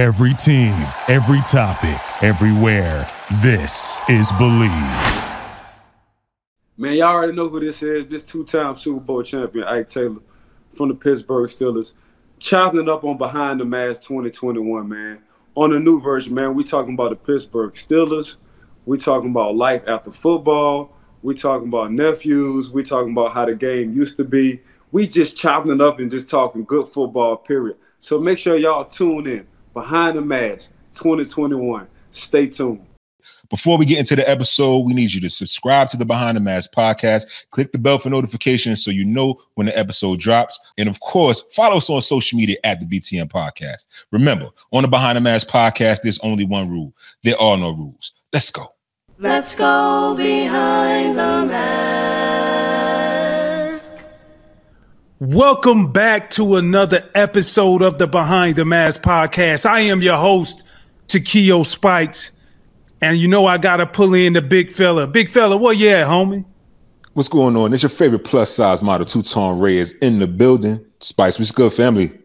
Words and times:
Every 0.00 0.32
team, 0.32 0.72
every 1.08 1.42
topic, 1.42 2.00
everywhere. 2.24 3.06
This 3.42 4.00
is 4.08 4.32
Blue 4.38 4.48
Wire. 4.48 5.52
Man, 6.78 6.94
y'all 6.94 7.08
already 7.08 7.34
know 7.34 7.50
who 7.50 7.60
this 7.60 7.82
is. 7.82 8.06
This 8.06 8.24
two-time 8.24 8.78
Super 8.78 9.00
Bowl 9.00 9.22
champion, 9.22 9.64
Ike 9.64 9.90
Taylor, 9.90 10.22
from 10.74 10.88
the 10.88 10.94
Pittsburgh 10.94 11.50
Steelers, 11.50 11.92
chopping 12.38 12.80
it 12.80 12.88
up 12.88 13.04
on 13.04 13.18
Behind 13.18 13.60
the 13.60 13.66
Mask 13.66 14.00
2021, 14.04 14.88
man. 14.88 15.18
On 15.54 15.68
the 15.68 15.78
new 15.78 16.00
version, 16.00 16.32
man, 16.32 16.54
we 16.54 16.64
talking 16.64 16.94
about 16.94 17.10
the 17.10 17.16
Pittsburgh 17.16 17.74
Steelers. 17.74 18.36
We 18.86 18.96
talking 18.96 19.28
about 19.28 19.54
life 19.54 19.82
after 19.86 20.10
football. 20.10 20.96
We 21.20 21.34
talking 21.34 21.68
about 21.68 21.92
nephews. 21.92 22.70
We 22.70 22.84
talking 22.84 23.12
about 23.12 23.34
how 23.34 23.44
the 23.44 23.54
game 23.54 23.92
used 23.92 24.16
to 24.16 24.24
be. 24.24 24.62
We 24.92 25.06
just 25.06 25.36
chopping 25.36 25.72
it 25.72 25.82
up 25.82 25.98
and 25.98 26.10
just 26.10 26.30
talking 26.30 26.64
good 26.64 26.88
football, 26.88 27.36
period. 27.36 27.76
So 28.00 28.18
make 28.18 28.38
sure 28.38 28.56
y'all 28.56 28.86
tune 28.86 29.26
in. 29.26 29.46
Behind 29.74 30.16
the 30.16 30.22
Mask 30.22 30.70
2021. 30.94 31.86
Stay 32.12 32.46
tuned. 32.46 32.86
Before 33.48 33.76
we 33.76 33.84
get 33.84 33.98
into 33.98 34.14
the 34.14 34.28
episode, 34.28 34.86
we 34.86 34.94
need 34.94 35.12
you 35.12 35.20
to 35.20 35.28
subscribe 35.28 35.88
to 35.88 35.96
the 35.96 36.04
Behind 36.04 36.36
the 36.36 36.40
Mask 36.40 36.72
podcast. 36.72 37.26
Click 37.50 37.72
the 37.72 37.78
bell 37.78 37.98
for 37.98 38.08
notifications 38.08 38.84
so 38.84 38.92
you 38.92 39.04
know 39.04 39.40
when 39.54 39.66
the 39.66 39.76
episode 39.76 40.20
drops. 40.20 40.60
And 40.78 40.88
of 40.88 41.00
course, 41.00 41.42
follow 41.52 41.78
us 41.78 41.90
on 41.90 42.00
social 42.02 42.38
media 42.38 42.58
at 42.62 42.80
the 42.80 42.86
BTM 42.86 43.28
podcast. 43.28 43.86
Remember, 44.12 44.50
on 44.72 44.82
the 44.82 44.88
Behind 44.88 45.16
the 45.16 45.20
Mask 45.20 45.48
podcast, 45.48 46.02
there's 46.02 46.20
only 46.20 46.44
one 46.44 46.68
rule 46.68 46.94
there 47.24 47.40
are 47.40 47.56
no 47.56 47.70
rules. 47.70 48.12
Let's 48.32 48.50
go. 48.50 48.66
Let's 49.18 49.54
go 49.54 50.14
behind 50.16 51.18
the 51.18 51.46
mask. 51.46 51.89
Welcome 55.20 55.92
back 55.92 56.30
to 56.30 56.56
another 56.56 57.06
episode 57.14 57.82
of 57.82 57.98
the 57.98 58.06
Behind 58.06 58.56
the 58.56 58.64
Mask 58.64 59.02
podcast. 59.02 59.66
I 59.66 59.80
am 59.80 60.00
your 60.00 60.16
host, 60.16 60.64
Takeo 61.08 61.62
Spikes. 61.62 62.30
And 63.02 63.18
you 63.18 63.28
know 63.28 63.44
I 63.44 63.58
gotta 63.58 63.86
pull 63.86 64.14
in 64.14 64.32
the 64.32 64.40
big 64.40 64.72
fella. 64.72 65.06
Big 65.06 65.28
fella, 65.28 65.58
what 65.58 65.76
you 65.76 65.90
at, 65.90 66.06
homie? 66.06 66.46
What's 67.12 67.28
going 67.28 67.54
on? 67.54 67.74
It's 67.74 67.82
your 67.82 67.90
favorite 67.90 68.24
plus 68.24 68.50
size 68.50 68.80
model, 68.80 69.04
Two 69.04 69.20
Tone 69.20 69.58
Ray 69.58 69.76
is 69.76 69.92
in 69.98 70.20
the 70.20 70.26
building. 70.26 70.82
Spice, 71.00 71.38
what's 71.38 71.52
good, 71.52 71.74
family? 71.74 72.18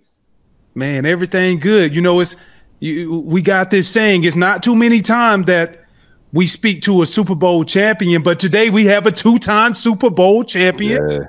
Man, 0.74 1.06
everything 1.06 1.60
good. 1.60 1.94
You 1.94 2.02
know, 2.02 2.22
it's 2.22 2.38
you, 2.80 3.20
we 3.20 3.42
got 3.42 3.72
this 3.72 3.90
saying. 3.90 4.24
It's 4.24 4.38
not 4.38 4.64
too 4.64 4.74
many 4.74 5.02
times 5.02 5.48
that 5.48 5.84
we 6.32 6.48
speak 6.48 6.82
to 6.84 7.02
a 7.02 7.06
Super 7.06 7.36
Bowl 7.36 7.66
champion, 7.66 8.24
but 8.24 8.40
today 8.40 8.70
we 8.70 8.86
have 8.86 9.06
a 9.06 9.12
two-time 9.12 9.74
Super 9.74 10.10
Bowl 10.10 10.46
champion. 10.46 11.10
Yeah. 11.10 11.20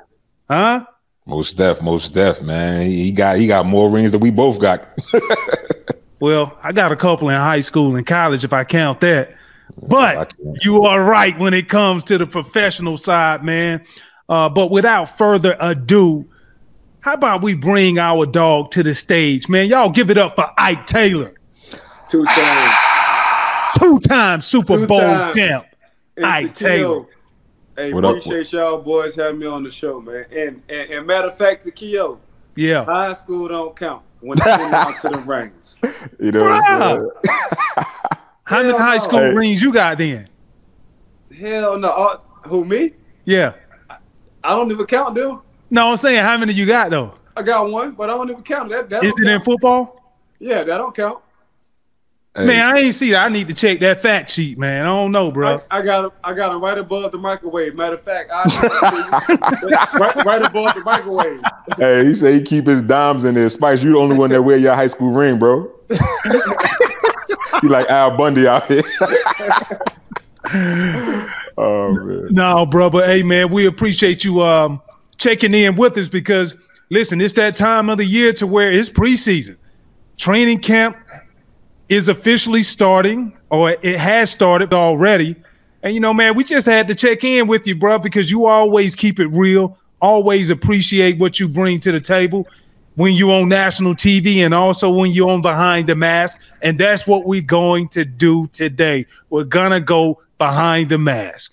Huh? 0.48 0.86
Most 1.26 1.56
def, 1.56 1.82
most 1.82 2.10
def, 2.14 2.40
man. 2.42 2.82
He 2.86 3.10
got 3.10 3.36
he 3.38 3.46
got 3.48 3.66
more 3.66 3.90
rings 3.90 4.12
than 4.12 4.20
we 4.20 4.30
both 4.30 4.58
got. 4.58 4.88
Well, 6.18 6.56
I 6.62 6.72
got 6.72 6.92
a 6.92 6.96
couple 6.96 7.28
in 7.28 7.36
high 7.36 7.60
school 7.60 7.94
and 7.94 8.06
college 8.06 8.42
if 8.42 8.54
I 8.54 8.64
count 8.64 9.00
that. 9.02 9.34
But 9.86 10.32
you 10.62 10.82
are 10.84 11.04
right 11.04 11.38
when 11.38 11.52
it 11.52 11.68
comes 11.68 12.04
to 12.04 12.16
the 12.16 12.26
professional 12.26 12.96
side, 12.96 13.44
man. 13.44 13.84
Uh, 14.26 14.48
but 14.48 14.70
without 14.70 15.18
further 15.18 15.58
ado, 15.60 16.26
how 17.00 17.12
about 17.12 17.42
we 17.42 17.52
bring 17.52 17.98
our 17.98 18.24
dog 18.24 18.70
to 18.70 18.82
the 18.82 18.94
stage, 18.94 19.46
man? 19.50 19.68
Y'all 19.68 19.90
give 19.90 20.08
it 20.08 20.16
up 20.16 20.36
for 20.36 20.50
Ike 20.56 20.86
Taylor, 20.86 21.34
Two 22.08 22.24
times. 22.24 22.74
two-time 23.78 24.40
Super 24.40 24.78
Two 24.78 24.86
Bowl 24.86 25.00
time. 25.00 25.34
champ. 25.34 25.66
And 26.16 26.24
Ike 26.24 26.54
Takeo, 26.54 26.68
Taylor. 26.70 27.06
Hey, 27.76 27.92
What 27.92 28.04
up? 28.04 28.16
appreciate 28.16 28.52
y'all 28.52 28.80
boys 28.80 29.14
having 29.16 29.38
me 29.38 29.46
on 29.46 29.62
the 29.62 29.70
show, 29.70 30.00
man. 30.00 30.24
And, 30.30 30.62
and, 30.68 30.90
and 30.90 31.06
matter 31.06 31.28
of 31.28 31.36
fact, 31.36 31.64
Takeo, 31.64 32.18
Yeah. 32.54 32.84
high 32.84 33.12
school 33.12 33.48
don't 33.48 33.76
count 33.76 34.02
when 34.20 34.38
it 34.38 34.44
comes 34.44 34.70
down 34.70 34.94
to 34.94 35.08
the 35.08 35.18
rings. 35.26 35.76
You 36.18 36.32
know 36.32 36.42
what 36.44 36.64
I'm 36.64 36.96
saying? 36.96 37.10
How 38.44 38.62
many 38.62 38.78
high 38.78 38.96
no. 38.96 39.02
school 39.02 39.18
Hey. 39.18 39.34
rings 39.34 39.60
you 39.60 39.72
got 39.72 39.98
then? 39.98 40.28
Hell 41.38 41.78
no. 41.78 41.88
Uh, 41.90 42.18
who, 42.48 42.64
me? 42.64 42.92
Yeah. 43.24 43.52
I 44.42 44.50
don't 44.50 44.70
even 44.70 44.86
count, 44.86 45.14
dude. 45.14 45.38
No, 45.68 45.90
I'm 45.90 45.96
saying 45.96 46.22
how 46.22 46.38
many 46.38 46.52
you 46.52 46.64
got 46.64 46.90
though? 46.90 47.14
I 47.36 47.42
got 47.42 47.68
one, 47.68 47.92
but 47.92 48.08
I 48.08 48.12
don't 48.14 48.30
even 48.30 48.44
count. 48.44 48.70
That, 48.70 48.88
that 48.88 49.02
Is 49.04 49.12
don't 49.14 49.26
it 49.26 49.32
in 49.32 49.40
football? 49.42 50.14
Yeah, 50.38 50.62
that 50.62 50.78
don't 50.78 50.94
count. 50.94 51.18
Hey, 52.36 52.44
Man, 52.44 52.76
I 52.76 52.80
ain't 52.80 52.94
see 52.94 53.12
that. 53.12 53.24
I 53.24 53.28
need 53.30 53.48
to 53.48 53.54
check 53.54 53.80
that 53.80 54.02
fact 54.02 54.30
sheet, 54.30 54.58
man. 54.58 54.84
I 54.84 54.88
don't 54.88 55.10
know, 55.10 55.32
bro. 55.32 55.62
I, 55.70 55.78
I 55.78 55.82
got 55.82 56.04
him. 56.04 56.10
I 56.22 56.34
got 56.34 56.54
him 56.54 56.62
right 56.62 56.76
above 56.76 57.10
the 57.10 57.16
microwave. 57.16 57.74
Matter 57.74 57.94
of 57.94 58.02
fact, 58.02 58.30
I 58.30 58.42
right, 59.98 60.24
right 60.26 60.42
above 60.42 60.74
the 60.74 60.82
microwave. 60.84 61.40
hey, 61.78 62.04
he 62.04 62.12
said 62.12 62.34
he 62.34 62.42
keep 62.42 62.66
his 62.66 62.82
dimes 62.82 63.24
in 63.24 63.34
there. 63.34 63.48
Spice, 63.48 63.82
you 63.82 63.92
the 63.92 63.98
only 63.98 64.18
one 64.18 64.28
that 64.30 64.42
wear 64.42 64.58
your 64.58 64.74
high 64.74 64.86
school 64.86 65.12
ring, 65.12 65.38
bro. 65.38 65.72
you 67.62 67.70
like 67.70 67.88
Al 67.88 68.14
Bundy 68.18 68.46
out 68.46 68.66
here. 68.66 68.82
oh 71.56 71.94
man. 71.94 72.28
No, 72.32 72.66
bro, 72.66 72.90
but 72.90 73.08
hey, 73.08 73.22
man, 73.22 73.50
we 73.50 73.64
appreciate 73.64 74.24
you 74.24 74.42
um 74.42 74.82
checking 75.16 75.54
in 75.54 75.74
with 75.74 75.96
us 75.96 76.10
because 76.10 76.54
listen, 76.90 77.18
it's 77.22 77.32
that 77.34 77.56
time 77.56 77.88
of 77.88 77.96
the 77.96 78.04
year 78.04 78.34
to 78.34 78.46
where 78.46 78.70
it's 78.70 78.90
preseason. 78.90 79.56
Training 80.18 80.58
camp 80.60 80.98
is 81.88 82.08
officially 82.08 82.62
starting, 82.62 83.36
or 83.50 83.70
it 83.70 83.98
has 83.98 84.30
started 84.30 84.72
already. 84.72 85.36
And 85.82 85.94
you 85.94 86.00
know, 86.00 86.12
man, 86.12 86.34
we 86.34 86.44
just 86.44 86.66
had 86.66 86.88
to 86.88 86.94
check 86.94 87.22
in 87.22 87.46
with 87.46 87.66
you, 87.66 87.76
bro, 87.76 87.98
because 87.98 88.30
you 88.30 88.46
always 88.46 88.94
keep 88.94 89.20
it 89.20 89.28
real, 89.28 89.78
always 90.00 90.50
appreciate 90.50 91.18
what 91.18 91.38
you 91.38 91.48
bring 91.48 91.78
to 91.80 91.92
the 91.92 92.00
table 92.00 92.46
when 92.96 93.12
you 93.12 93.30
on 93.30 93.48
national 93.48 93.94
TV 93.94 94.38
and 94.38 94.54
also 94.54 94.90
when 94.90 95.12
you 95.12 95.28
on 95.28 95.42
behind 95.42 95.86
the 95.86 95.94
mask. 95.94 96.40
And 96.62 96.78
that's 96.78 97.06
what 97.06 97.24
we're 97.26 97.42
going 97.42 97.88
to 97.90 98.04
do 98.04 98.48
today. 98.48 99.06
We're 99.30 99.44
gonna 99.44 99.80
go 99.80 100.20
behind 100.38 100.88
the 100.88 100.98
mask. 100.98 101.52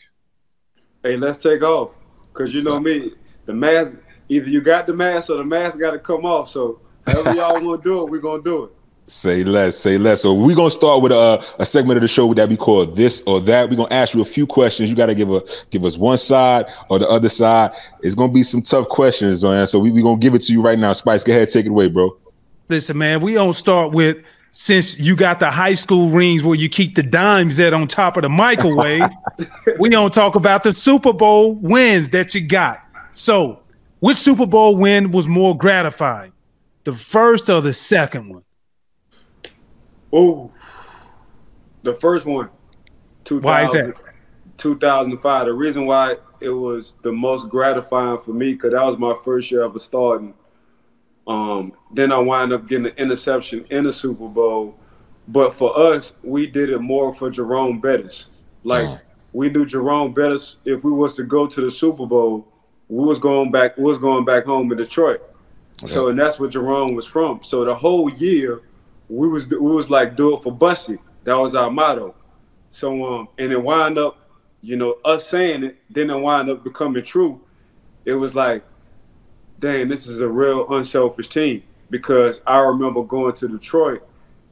Hey, 1.04 1.18
let's 1.18 1.38
take 1.38 1.62
off. 1.62 1.96
Cause 2.34 2.54
you 2.54 2.64
know 2.64 2.80
me, 2.80 3.14
the 3.46 3.54
mask. 3.54 3.94
Either 4.30 4.50
you 4.50 4.62
got 4.62 4.88
the 4.88 4.94
mask 4.94 5.30
or 5.30 5.38
the 5.38 5.44
mask 5.44 5.78
got 5.78 5.92
to 5.92 6.00
come 6.00 6.26
off. 6.26 6.50
So 6.50 6.80
however 7.06 7.36
y'all 7.36 7.64
want 7.64 7.84
to 7.84 7.90
do 7.90 8.02
it, 8.02 8.10
we're 8.10 8.22
gonna 8.22 8.42
do 8.42 8.64
it. 8.64 8.72
Say 9.08 9.44
less, 9.44 9.78
say 9.78 9.98
less. 9.98 10.22
So 10.22 10.34
we're 10.34 10.56
gonna 10.56 10.72
start 10.72 11.02
with 11.02 11.12
a, 11.12 11.44
a 11.60 11.66
segment 11.66 11.98
of 11.98 12.02
the 12.02 12.08
show 12.08 12.34
that 12.34 12.48
we 12.48 12.56
call 12.56 12.86
this 12.86 13.22
or 13.28 13.42
that. 13.42 13.70
We're 13.70 13.76
gonna 13.76 13.94
ask 13.94 14.14
you 14.14 14.22
a 14.22 14.26
few 14.26 14.48
questions. 14.48 14.90
You 14.90 14.96
gotta 14.96 15.14
give 15.14 15.32
a 15.32 15.42
give 15.72 15.84
us 15.84 15.98
one 15.98 16.18
side 16.18 16.66
or 16.90 17.00
the 17.00 17.10
other 17.10 17.30
side. 17.30 17.72
It's 18.02 18.16
gonna 18.16 18.32
be 18.32 18.44
some 18.44 18.62
tough 18.62 18.88
questions, 18.88 19.44
man. 19.44 19.68
So 19.68 19.80
we 19.80 19.92
we 19.92 20.02
gonna 20.02 20.18
give 20.18 20.36
it 20.36 20.42
to 20.44 20.54
you 20.54 20.62
right 20.62 20.80
now. 20.80 20.94
Spice, 20.94 21.24
go 21.24 21.34
ahead, 21.34 21.50
take 21.50 21.66
it 21.66 21.70
away, 21.70 21.90
bro. 21.90 22.18
Listen, 22.70 22.98
man, 22.98 23.20
we 23.20 23.34
don't 23.34 23.54
start 23.54 23.92
with 23.92 24.18
since 24.54 24.98
you 24.98 25.16
got 25.16 25.40
the 25.40 25.52
high 25.52 25.74
school 25.74 26.10
rings 26.10 26.44
where 26.44 26.56
you 26.56 26.70
keep 26.70 26.96
the 26.96 27.04
dimes 27.04 27.60
at 27.60 27.74
on 27.74 27.88
top 27.88 28.16
of 28.16 28.24
the 28.24 28.30
microwave. 28.30 29.10
we 29.80 29.90
don't 29.90 30.14
talk 30.14 30.36
about 30.36 30.64
the 30.64 30.74
Super 30.74 31.12
Bowl 31.12 31.56
wins 31.56 32.10
that 32.12 32.34
you 32.34 32.42
got. 32.42 32.82
So, 33.12 33.60
which 34.00 34.18
Super 34.18 34.46
Bowl 34.46 34.78
win 34.78 35.12
was 35.12 35.28
more 35.28 35.58
gratifying, 35.58 36.32
the 36.84 36.94
first 36.94 37.50
or 37.50 37.62
the 37.62 37.74
second 37.74 38.30
one? 38.30 38.44
Oh, 40.14 40.52
the 41.82 41.96
first 41.96 42.26
one, 42.26 42.50
Why 43.30 43.64
is 43.64 43.70
2000, 43.70 43.94
2005. 44.58 45.46
The 45.48 45.54
reason 45.54 45.86
why 45.88 46.18
it 46.40 46.50
was 46.50 46.96
the 47.04 47.12
most 47.12 47.50
gratifying 47.50 48.20
for 48.20 48.32
me 48.32 48.54
because 48.54 48.74
that 48.74 48.84
was 48.84 48.98
my 48.98 49.16
first 49.26 49.50
year 49.50 49.64
ever 49.64 49.80
starting. 49.80 50.34
Um, 51.26 51.74
then 51.92 52.12
I 52.12 52.18
wind 52.20 52.54
up 52.54 52.68
getting 52.68 52.86
an 52.88 52.94
interception 52.98 53.66
in 53.72 53.86
the 53.86 53.94
Super 53.94 54.28
Bowl. 54.28 54.78
But 55.30 55.54
for 55.54 55.78
us, 55.78 56.14
we 56.22 56.48
did 56.48 56.70
it 56.70 56.80
more 56.80 57.16
for 57.16 57.32
Jerome 57.32 57.80
Bettis. 57.80 58.28
Like 58.64 58.84
we 59.32 59.50
knew 59.50 59.66
Jerome 59.66 60.14
Bettis, 60.14 60.58
if 60.66 60.84
we 60.84 60.92
was 60.92 61.16
to 61.16 61.24
go 61.24 61.48
to 61.48 61.62
the 61.62 61.72
Super 61.72 62.06
Bowl, 62.06 62.48
we 62.88 63.04
was 63.06 63.20
going 63.20 63.52
back, 63.52 63.78
we 63.78 63.86
was 63.86 63.98
going 63.98 64.26
back 64.26 64.46
home 64.46 64.72
in 64.72 64.78
Detroit. 64.78 65.22
So 65.88 66.10
and 66.10 66.20
that's 66.20 66.40
where 66.40 66.50
Jerome 66.50 66.94
was 66.94 67.06
from. 67.08 67.40
So 67.44 67.66
the 67.66 67.74
whole 67.74 68.10
year, 68.12 68.62
we 69.14 69.28
was 69.28 69.48
we 69.48 69.58
was 69.58 69.90
like 69.90 70.16
do 70.16 70.36
it 70.36 70.44
for 70.44 70.52
Bussy. 70.52 70.98
That 71.24 71.36
was 71.36 71.56
our 71.56 71.70
motto. 71.70 72.16
So 72.72 73.06
um, 73.06 73.28
and 73.38 73.52
it 73.52 73.62
wind 73.62 73.98
up, 73.98 74.18
you 74.62 74.76
know, 74.76 74.98
us 75.06 75.28
saying 75.28 75.64
it, 75.64 75.78
then 75.90 76.10
it 76.10 76.18
wind 76.18 76.50
up 76.50 76.64
becoming 76.64 77.04
true. 77.04 77.42
It 78.06 78.14
was 78.14 78.36
like, 78.36 78.64
dang, 79.60 79.88
this 79.88 80.08
is 80.08 80.22
a 80.22 80.28
real 80.28 80.74
unselfish 80.74 81.30
team. 81.30 81.64
Because 81.90 82.42
I 82.48 82.58
remember 82.58 83.04
going 83.04 83.36
to 83.36 83.48
Detroit 83.48 84.02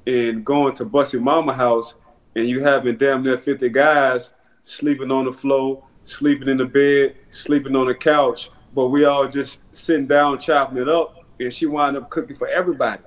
and 0.06 0.46
going 0.46 0.76
to 0.76 0.86
Bussy 0.86 1.18
Mama 1.18 1.54
house, 1.54 1.96
and 2.36 2.48
you 2.48 2.62
having 2.64 2.98
damn 2.98 3.24
near 3.24 3.38
50 3.38 3.68
guys 3.70 4.32
sleeping 4.64 5.12
on 5.12 5.26
the 5.26 5.34
floor, 5.34 5.84
sleeping 6.06 6.48
in 6.48 6.58
the 6.58 6.66
bed, 6.66 7.16
sleeping 7.32 7.76
on 7.76 7.88
the 7.88 7.96
couch, 7.96 8.52
but 8.76 8.88
we 8.88 9.06
all 9.06 9.28
just 9.28 9.62
sitting 9.76 10.06
down 10.08 10.40
chopping 10.40 10.78
it 10.78 10.88
up, 10.88 11.26
and 11.40 11.52
she 11.52 11.66
wind 11.66 11.98
up 11.98 12.10
cooking 12.12 12.36
for 12.36 12.48
everybody. 12.48 13.02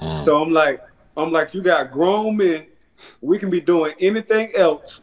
Mm. 0.00 0.24
So 0.24 0.42
I'm 0.42 0.52
like, 0.52 0.80
I'm 1.16 1.32
like, 1.32 1.54
you 1.54 1.62
got 1.62 1.90
grown 1.90 2.36
men. 2.36 2.66
We 3.20 3.38
can 3.38 3.50
be 3.50 3.60
doing 3.60 3.94
anything 4.00 4.52
else, 4.54 5.02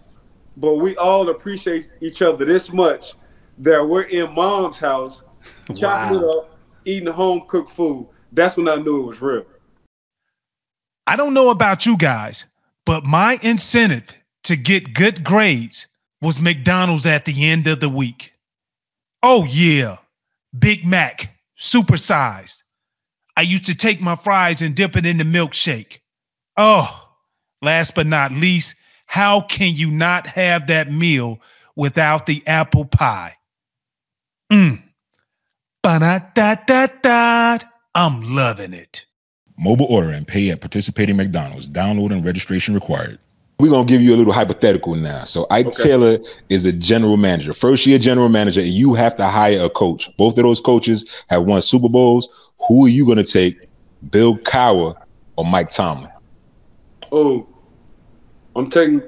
but 0.58 0.76
we 0.76 0.96
all 0.98 1.30
appreciate 1.30 1.90
each 2.02 2.22
other 2.22 2.46
this 2.46 2.72
much 2.72 3.14
that 3.60 3.88
we're 3.88 4.04
in 4.04 4.34
mom's 4.34 4.80
house, 4.80 5.24
chopping 5.76 6.20
it 6.20 6.24
up, 6.24 6.58
eating 6.86 7.12
home 7.12 7.44
cooked 7.48 7.72
food. 7.72 8.08
That's 8.32 8.58
when 8.58 8.68
I 8.68 8.76
knew 8.76 9.04
it 9.04 9.08
was 9.08 9.22
real. 9.22 9.46
I 11.06 11.16
don't 11.16 11.34
know 11.34 11.50
about 11.52 11.86
you 11.86 11.98
guys, 11.98 12.46
but 12.86 13.04
my 13.04 13.38
incentive 13.42 14.24
to 14.44 14.56
get 14.56 14.94
good 14.94 15.24
grades 15.24 15.88
was 16.22 16.40
McDonald's 16.40 17.06
at 17.06 17.26
the 17.26 17.46
end 17.46 17.68
of 17.68 17.80
the 17.80 17.90
week. 17.90 18.34
Oh, 19.22 19.46
yeah. 19.46 19.98
Big 20.58 20.86
Mac, 20.86 21.36
supersized. 21.60 22.63
I 23.36 23.42
used 23.42 23.66
to 23.66 23.76
take 23.76 24.02
my 24.02 24.16
fries 24.16 24.62
and 24.62 24.76
dip 24.76 24.96
it 24.96 25.06
in 25.06 25.18
the 25.18 25.24
milkshake. 25.24 26.00
Oh, 26.58 27.10
last 27.62 27.96
but 27.96 28.06
not 28.06 28.32
least, 28.32 28.76
how 29.06 29.42
can 29.42 29.74
you 29.74 29.90
not 29.90 30.28
have 30.28 30.68
that 30.68 30.92
meal 30.92 31.40
without 31.76 32.26
the 32.26 32.44
apple 32.48 32.86
pie? 32.86 33.36
Mmm. 34.52 34.82
Ba-da-da-da-da. 35.82 37.60
I'm 37.96 38.36
loving 38.36 38.74
it. 38.74 39.06
Mobile 39.58 39.86
order 39.86 40.10
and 40.10 40.28
pay 40.28 40.50
at 40.50 40.62
participating 40.62 41.18
McDonald's. 41.18 41.68
Download 41.68 42.12
and 42.12 42.24
registration 42.26 42.74
required. 42.74 43.20
We're 43.60 43.70
gonna 43.70 43.86
give 43.86 44.02
you 44.02 44.16
a 44.16 44.18
little 44.18 44.34
hypothetical 44.34 44.96
now. 44.96 45.26
So 45.26 45.46
Ike 45.52 45.68
Okay. 45.68 45.84
Taylor 45.84 46.20
is 46.50 46.66
a 46.66 46.72
general 46.72 47.18
manager, 47.18 47.54
first 47.54 47.86
year 47.86 48.00
general 48.00 48.30
manager, 48.30 48.62
and 48.62 48.70
you 48.70 48.94
have 48.94 49.16
to 49.16 49.28
hire 49.28 49.64
a 49.64 49.70
coach. 49.70 50.10
Both 50.18 50.38
of 50.38 50.44
those 50.44 50.60
coaches 50.60 51.06
have 51.28 51.44
won 51.44 51.62
Super 51.62 51.88
Bowls. 51.88 52.28
Who 52.68 52.86
are 52.86 52.90
you 52.90 53.06
gonna 53.06 53.24
take? 53.24 53.70
Bill 54.10 54.38
Cowher 54.38 54.96
or 55.36 55.46
Mike 55.46 55.70
Tomlin? 55.70 56.12
Oh, 57.12 57.48
I'm 58.56 58.70
taking, 58.70 59.02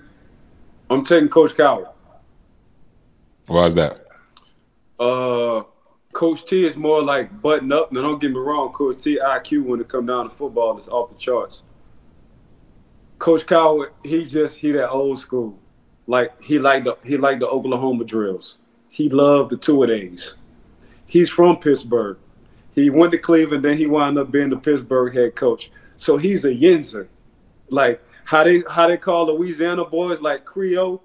I'm 0.90 1.06
taking 1.06 1.30
Coach 1.30 1.52
Cowher. 1.52 1.92
Why 3.48 3.66
is 3.66 3.76
that? 3.76 4.06
Uh, 5.00 5.64
Coach 6.14 6.46
T 6.46 6.66
is 6.66 6.78
more 6.78 7.04
like 7.04 7.42
button 7.42 7.72
up. 7.72 7.92
Now, 7.92 8.02
don't 8.02 8.22
get 8.22 8.32
me 8.32 8.38
wrong, 8.38 8.72
Coach 8.72 9.04
T 9.04 9.20
IQ 9.22 9.64
when 9.66 9.82
it 9.82 9.88
come 9.88 10.06
down 10.06 10.30
to 10.30 10.36
football 10.36 10.78
is 10.78 10.88
off 10.88 11.10
the 11.10 11.18
charts. 11.18 11.64
Coach 13.20 13.46
Cowher, 13.46 13.90
he 14.04 14.26
just 14.26 14.58
he 14.58 14.72
that 14.72 14.90
old 14.90 15.20
school. 15.20 15.58
Like 16.08 16.40
he 16.42 16.60
liked 16.60 16.86
the 16.86 16.98
he 17.04 17.18
liked 17.18 17.40
the 17.40 17.48
Oklahoma 17.48 18.06
drills. 18.06 18.58
He 18.90 19.10
loved 19.10 19.52
the 19.52 19.58
two 19.58 19.84
a 19.84 19.88
days. 19.88 20.36
He's 21.08 21.30
from 21.30 21.58
Pittsburgh. 21.58 22.18
He 22.76 22.90
went 22.90 23.14
to 23.14 23.18
Cleveland, 23.18 23.64
then 23.64 23.78
he 23.78 23.86
wound 23.86 24.18
up 24.20 24.32
being 24.32 24.50
the 24.50 24.58
Pittsburgh 24.58 25.14
head 25.14 25.36
coach. 25.36 25.72
So 25.98 26.18
he's 26.18 26.44
a 26.44 26.50
Yinzer. 26.50 27.08
Like 27.70 28.04
how 28.26 28.44
they 28.44 28.64
how 28.70 28.88
they 28.88 28.98
call 28.98 29.28
Louisiana 29.28 29.86
boys 29.86 30.20
like 30.20 30.44
Creole, 30.44 31.02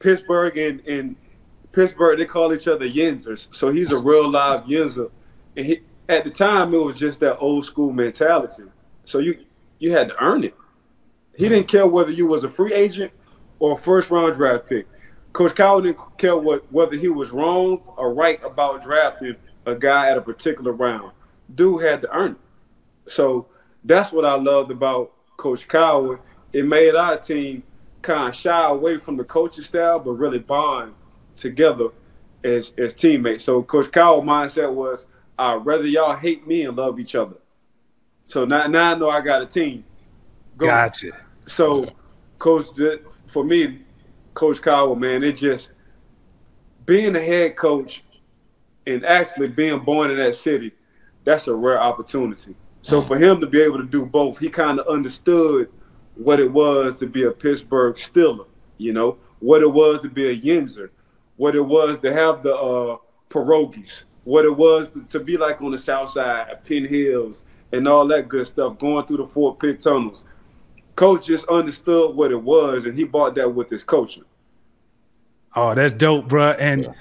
Pittsburgh 0.00 0.58
and, 0.58 0.80
and 0.80 1.16
Pittsburgh, 1.72 2.18
they 2.18 2.26
call 2.26 2.52
each 2.52 2.66
other 2.66 2.88
Yinzers. 2.88 3.48
So 3.54 3.72
he's 3.72 3.92
a 3.92 3.98
real 3.98 4.28
live 4.28 4.64
Yinzer. 4.64 5.10
And 5.56 5.64
he, 5.64 5.80
at 6.08 6.24
the 6.24 6.30
time, 6.30 6.74
it 6.74 6.78
was 6.78 6.96
just 6.96 7.20
that 7.20 7.38
old 7.38 7.64
school 7.64 7.92
mentality. 7.92 8.64
So 9.04 9.20
you 9.20 9.38
you 9.78 9.92
had 9.92 10.08
to 10.08 10.22
earn 10.22 10.42
it. 10.42 10.54
He 11.36 11.48
didn't 11.48 11.68
care 11.68 11.86
whether 11.86 12.10
you 12.10 12.26
was 12.26 12.44
a 12.44 12.50
free 12.50 12.72
agent 12.74 13.12
or 13.60 13.72
a 13.72 13.76
first 13.76 14.10
round 14.10 14.34
draft 14.34 14.68
pick. 14.68 14.86
Coach 15.32 15.54
Cowher 15.54 15.82
didn't 15.82 16.18
care 16.18 16.36
what 16.36 16.70
whether 16.72 16.96
he 16.96 17.08
was 17.08 17.30
wrong 17.30 17.80
or 17.96 18.12
right 18.12 18.42
about 18.42 18.82
drafting 18.82 19.36
a 19.66 19.74
guy 19.74 20.10
at 20.10 20.18
a 20.18 20.20
particular 20.20 20.72
round. 20.72 21.12
Dude 21.54 21.82
had 21.82 22.02
to 22.02 22.16
earn 22.16 22.32
it. 22.32 23.10
So 23.10 23.46
that's 23.84 24.12
what 24.12 24.24
I 24.24 24.34
loved 24.34 24.70
about 24.70 25.12
Coach 25.36 25.68
Cowher. 25.68 26.20
It 26.52 26.64
made 26.64 26.94
our 26.94 27.16
team 27.16 27.62
kind 28.02 28.28
of 28.28 28.36
shy 28.36 28.68
away 28.68 28.98
from 28.98 29.16
the 29.16 29.24
coaching 29.24 29.64
style, 29.64 29.98
but 29.98 30.12
really 30.12 30.38
bond 30.38 30.94
together 31.36 31.88
as 32.44 32.74
as 32.78 32.94
teammates. 32.94 33.44
So 33.44 33.62
Coach 33.62 33.86
Cowher 33.86 34.22
mindset 34.22 34.72
was, 34.72 35.06
I'd 35.38 35.66
rather 35.66 35.86
y'all 35.86 36.14
hate 36.16 36.46
me 36.46 36.62
and 36.62 36.76
love 36.76 37.00
each 37.00 37.14
other. 37.14 37.36
So 38.26 38.44
now, 38.44 38.66
now 38.66 38.92
I 38.92 38.94
know 38.94 39.08
I 39.08 39.20
got 39.20 39.42
a 39.42 39.46
team. 39.46 39.84
Go. 40.56 40.66
Gotcha. 40.66 41.10
So, 41.46 41.90
Coach, 42.38 42.66
for 43.26 43.44
me, 43.44 43.80
Coach 44.34 44.60
Cowher, 44.60 44.98
man, 44.98 45.24
it 45.24 45.32
just 45.32 45.72
being 46.86 47.16
a 47.16 47.20
head 47.20 47.56
coach 47.56 48.03
and 48.86 49.04
actually 49.04 49.48
being 49.48 49.78
born 49.80 50.10
in 50.10 50.18
that 50.18 50.34
city, 50.34 50.72
that's 51.24 51.48
a 51.48 51.54
rare 51.54 51.80
opportunity. 51.80 52.54
So 52.82 53.02
for 53.02 53.16
him 53.16 53.40
to 53.40 53.46
be 53.46 53.62
able 53.62 53.78
to 53.78 53.84
do 53.84 54.04
both, 54.04 54.38
he 54.38 54.50
kind 54.50 54.78
of 54.78 54.86
understood 54.86 55.70
what 56.16 56.38
it 56.38 56.50
was 56.50 56.96
to 56.96 57.06
be 57.06 57.24
a 57.24 57.30
Pittsburgh 57.30 57.96
Steeler, 57.96 58.46
you 58.76 58.92
know, 58.92 59.16
what 59.40 59.62
it 59.62 59.72
was 59.72 60.02
to 60.02 60.08
be 60.08 60.28
a 60.28 60.36
Yinzer, 60.36 60.90
what 61.36 61.56
it 61.56 61.62
was 61.62 61.98
to 62.00 62.12
have 62.12 62.42
the 62.42 62.54
uh, 62.54 62.98
pierogies, 63.30 64.04
what 64.24 64.44
it 64.44 64.54
was 64.54 64.90
to, 64.90 65.02
to 65.04 65.20
be 65.20 65.36
like 65.36 65.62
on 65.62 65.72
the 65.72 65.78
South 65.78 66.10
Side, 66.10 66.50
at 66.50 66.64
Penn 66.64 66.84
Hills, 66.86 67.44
and 67.72 67.88
all 67.88 68.06
that 68.08 68.28
good 68.28 68.46
stuff, 68.46 68.78
going 68.78 69.06
through 69.06 69.16
the 69.16 69.26
Fort 69.26 69.58
Pitt 69.58 69.80
tunnels. 69.80 70.24
Coach 70.94 71.26
just 71.26 71.46
understood 71.48 72.14
what 72.14 72.30
it 72.30 72.40
was, 72.40 72.84
and 72.84 72.94
he 72.96 73.04
bought 73.04 73.34
that 73.34 73.52
with 73.52 73.70
his 73.70 73.82
coaching. 73.82 74.24
Oh, 75.56 75.74
that's 75.74 75.92
dope, 75.92 76.28
bruh. 76.28 76.56
And 76.58 76.94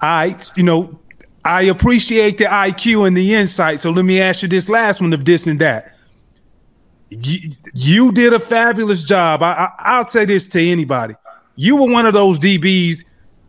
I, 0.00 0.36
you 0.56 0.62
know, 0.62 0.98
I 1.44 1.62
appreciate 1.62 2.38
the 2.38 2.44
IQ 2.44 3.06
and 3.06 3.16
the 3.16 3.34
insight. 3.34 3.80
So 3.80 3.90
let 3.90 4.04
me 4.04 4.20
ask 4.20 4.42
you 4.42 4.48
this 4.48 4.68
last 4.68 5.00
one 5.00 5.12
of 5.12 5.24
this 5.24 5.46
and 5.46 5.58
that. 5.60 5.96
You, 7.08 7.50
you 7.74 8.12
did 8.12 8.32
a 8.32 8.38
fabulous 8.38 9.02
job. 9.02 9.42
I, 9.42 9.52
I, 9.52 9.68
I'll 9.78 10.06
say 10.06 10.24
this 10.24 10.46
to 10.48 10.60
anybody. 10.60 11.14
You 11.56 11.76
were 11.76 11.90
one 11.90 12.06
of 12.06 12.14
those 12.14 12.38
DBs 12.38 13.04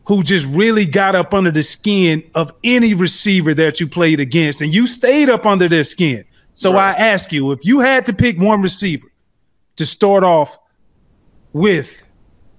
who 0.08 0.24
just 0.24 0.46
really 0.48 0.86
got 0.86 1.16
up 1.16 1.34
under 1.34 1.52
the 1.52 1.64
skin 1.64 2.24
of 2.34 2.52
any 2.64 2.94
receiver 2.94 3.54
that 3.54 3.80
you 3.80 3.88
played 3.88 4.20
against, 4.20 4.62
and 4.62 4.74
you 4.74 4.88
stayed 4.88 5.30
up 5.30 5.46
under 5.46 5.70
their 5.70 5.84
skin. 5.84 6.26
So 6.54 6.74
Right. 6.74 6.98
I 6.98 7.00
ask 7.00 7.32
you, 7.32 7.52
if 7.52 7.60
you 7.64 7.80
had 7.80 8.06
to 8.08 8.14
pick 8.14 8.40
one 8.40 8.62
receiver 8.62 9.08
to 9.78 9.86
start 9.86 10.24
off 10.24 10.58
with 11.54 12.04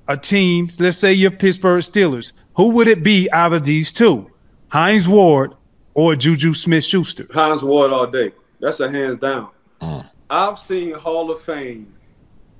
a 0.08 0.16
team, 0.16 0.68
let's 0.78 0.98
say 0.98 1.12
your 1.12 1.30
Pittsburgh 1.30 1.82
Steelers, 1.82 2.32
who 2.54 2.70
would 2.70 2.88
it 2.88 3.02
be 3.02 3.28
out 3.32 3.52
of 3.52 3.64
these 3.64 3.92
two? 3.92 4.31
Hines 4.72 5.06
Ward 5.06 5.54
or 5.92 6.16
Juju 6.16 6.54
Smith 6.54 6.82
Schuster? 6.82 7.26
Hines 7.30 7.62
Ward 7.62 7.92
all 7.92 8.06
day. 8.06 8.32
That's 8.58 8.80
a 8.80 8.90
hands 8.90 9.18
down. 9.18 9.50
Mm. 9.82 10.08
I've 10.30 10.58
seen 10.58 10.94
Hall 10.94 11.30
of 11.30 11.42
Fame 11.42 11.92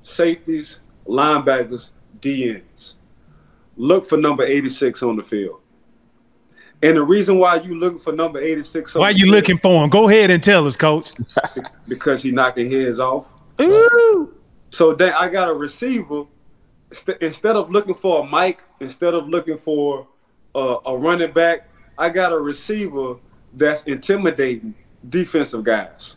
safeties, 0.02 0.78
linebackers, 1.06 1.92
DNs. 2.20 2.94
Look 3.78 4.04
for 4.06 4.18
number 4.18 4.44
86 4.44 5.02
on 5.02 5.16
the 5.16 5.22
field. 5.22 5.60
And 6.82 6.98
the 6.98 7.02
reason 7.02 7.38
why 7.38 7.56
you 7.56 7.76
looking 7.76 7.98
for 8.00 8.12
number 8.12 8.38
86 8.38 8.94
on 8.94 9.00
Why 9.00 9.12
the 9.14 9.18
you 9.18 9.24
field, 9.24 9.36
looking 9.36 9.58
for 9.58 9.82
him? 9.82 9.88
Go 9.88 10.10
ahead 10.10 10.30
and 10.30 10.42
tell 10.42 10.66
us, 10.66 10.76
coach. 10.76 11.12
because 11.88 12.22
he 12.22 12.30
knocking 12.30 12.70
heads 12.70 13.00
off. 13.00 13.24
Ooh. 13.58 14.34
So 14.70 14.92
then 14.92 15.14
I 15.14 15.30
got 15.30 15.48
a 15.48 15.54
receiver. 15.54 16.24
Instead 17.22 17.56
of 17.56 17.70
looking 17.70 17.94
for 17.94 18.20
a 18.20 18.28
Mike, 18.28 18.64
instead 18.80 19.14
of 19.14 19.30
looking 19.30 19.56
for 19.56 20.06
a, 20.54 20.76
a 20.84 20.98
running 20.98 21.32
back, 21.32 21.70
I 22.02 22.08
got 22.08 22.32
a 22.32 22.36
receiver 22.36 23.14
that's 23.54 23.84
intimidating 23.84 24.74
defensive 25.08 25.62
guys. 25.62 26.16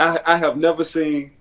I, 0.00 0.20
I 0.24 0.36
have 0.38 0.56
never 0.56 0.84
seen 0.84 1.32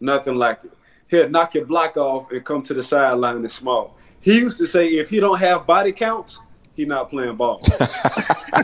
nothing 0.00 0.34
like 0.34 0.62
it. 0.62 0.72
He'll 1.08 1.30
knock 1.30 1.54
your 1.54 1.64
block 1.64 1.96
off 1.96 2.30
and 2.30 2.44
come 2.44 2.62
to 2.64 2.74
the 2.74 2.82
sideline 2.82 3.36
and 3.36 3.50
small. 3.50 3.96
He 4.20 4.38
used 4.38 4.58
to 4.58 4.66
say 4.66 4.88
if 4.88 5.08
he 5.08 5.18
don't 5.18 5.38
have 5.38 5.66
body 5.66 5.92
counts, 5.92 6.38
he 6.74 6.84
not 6.84 7.08
playing 7.08 7.36
ball. 7.36 7.62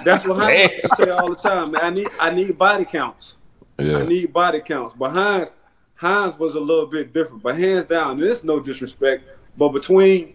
That's 0.04 0.28
what 0.28 0.44
I 0.44 0.64
used 0.64 0.82
to 0.82 0.96
say 0.98 1.08
all 1.08 1.30
the 1.30 1.36
time. 1.36 1.70
Man, 1.70 1.80
I 1.82 1.88
need 1.88 2.08
I 2.20 2.30
need 2.32 2.58
body 2.58 2.84
counts. 2.84 3.36
Yeah. 3.78 4.00
I 4.00 4.06
need 4.06 4.34
body 4.34 4.60
counts. 4.60 4.94
But 4.98 5.12
Hines, 5.12 5.54
Hines 5.94 6.38
was 6.38 6.56
a 6.56 6.60
little 6.60 6.86
bit 6.86 7.14
different. 7.14 7.42
But 7.42 7.56
hands 7.58 7.86
down, 7.86 8.20
there's 8.20 8.44
no 8.44 8.60
disrespect. 8.60 9.24
But 9.56 9.70
between 9.70 10.34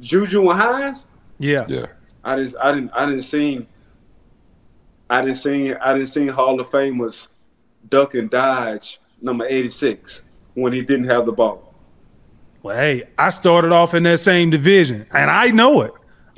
Juju 0.00 0.48
and 0.50 0.60
Hines, 0.60 1.06
Yeah. 1.40 1.66
Yeah. 1.66 1.86
I 2.24 2.36
didn't 2.36 2.56
I 2.56 2.72
didn't 2.72 2.90
I 2.94 3.06
didn't 3.06 3.22
see 3.22 3.66
I 5.08 5.22
didn't 5.22 5.38
see 5.38 5.74
I 5.74 5.92
didn't 5.94 6.08
see 6.08 6.26
Hall 6.26 6.60
of 6.60 6.68
Famers 6.68 7.28
duck 7.88 8.14
and 8.14 8.30
dodge 8.30 9.00
number 9.22 9.46
86 9.46 10.22
when 10.54 10.72
he 10.72 10.82
didn't 10.82 11.08
have 11.08 11.26
the 11.26 11.32
ball. 11.32 11.74
Well, 12.62 12.76
hey, 12.76 13.04
I 13.18 13.30
started 13.30 13.72
off 13.72 13.94
in 13.94 14.02
that 14.02 14.18
same 14.18 14.50
division, 14.50 15.06
and 15.12 15.30
I 15.30 15.50
know 15.50 15.82
it. 15.82 15.92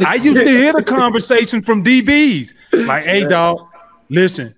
I 0.06 0.14
used 0.14 0.38
to 0.38 0.48
hear 0.48 0.72
the 0.72 0.82
conversation 0.86 1.62
from 1.62 1.82
DBs 1.82 2.54
like, 2.72 3.04
"Hey, 3.04 3.24
dog, 3.24 3.66
listen. 4.08 4.54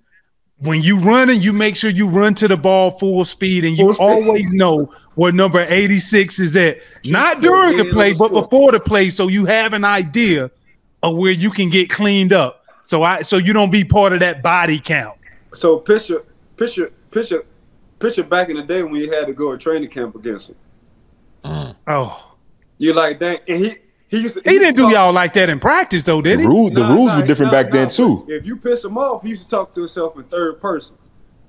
When 0.59 0.81
you 0.81 0.99
running, 0.99 1.41
you 1.41 1.51
make 1.51 1.75
sure 1.75 1.89
you 1.89 2.07
run 2.07 2.33
to 2.35 2.47
the 2.47 2.55
ball 2.55 2.91
full 2.91 3.25
speed, 3.25 3.65
and 3.65 3.77
you 3.77 3.93
speed. 3.93 4.03
always 4.03 4.49
know 4.51 4.91
where 5.15 5.31
number 5.31 5.65
eighty-six 5.67 6.39
is 6.39 6.55
at. 6.55 6.77
Not 7.03 7.41
during 7.41 7.77
the 7.77 7.85
play, 7.85 8.13
but 8.13 8.31
before 8.31 8.71
the 8.71 8.79
play, 8.79 9.09
so 9.09 9.27
you 9.27 9.45
have 9.45 9.73
an 9.73 9.83
idea 9.83 10.51
of 11.03 11.15
where 11.17 11.31
you 11.31 11.49
can 11.51 11.69
get 11.69 11.89
cleaned 11.89 12.33
up. 12.33 12.63
So 12.83 13.03
I, 13.03 13.21
so 13.23 13.37
you 13.37 13.53
don't 13.53 13.71
be 13.71 13.83
part 13.83 14.13
of 14.13 14.19
that 14.19 14.43
body 14.43 14.79
count. 14.79 15.17
So 15.53 15.77
picture 15.79 16.23
picture 16.57 16.91
picture 17.11 17.45
picture 17.99 18.23
back 18.23 18.49
in 18.49 18.57
the 18.57 18.63
day 18.63 18.83
when 18.83 18.95
you 18.95 19.11
had 19.11 19.25
to 19.27 19.33
go 19.33 19.51
to 19.51 19.57
training 19.57 19.89
camp 19.89 20.15
against 20.15 20.49
him. 20.49 20.55
Mm. 21.43 21.75
Oh, 21.87 22.35
You 22.77 22.93
like 22.93 23.19
that 23.19 23.41
and 23.47 23.59
he 23.63 23.77
he 24.07 24.21
used 24.21 24.35
to 24.35 24.41
he 24.49 24.59
didn't 24.59 24.75
do 24.75 24.89
y'all 24.89 25.13
like 25.13 25.33
that 25.33 25.49
in 25.49 25.59
practice, 25.59 26.03
though, 26.03 26.21
did 26.21 26.37
The, 26.39 26.43
he? 26.43 26.47
rule, 26.47 26.69
the 26.69 26.81
Nah, 26.81 26.93
rules 26.93 27.11
nah, 27.11 27.19
were 27.21 27.25
different 27.27 27.51
nah, 27.51 27.63
back 27.63 27.71
then 27.71 27.89
too. 27.89 28.25
If 28.27 28.45
you 28.45 28.55
piss 28.57 28.83
him 28.83 28.97
off, 28.97 29.23
he 29.23 29.29
used 29.29 29.45
to 29.45 29.49
talk 29.49 29.73
to 29.73 29.81
himself 29.81 30.15
in 30.17 30.23
third 30.25 30.59
person. 30.61 30.95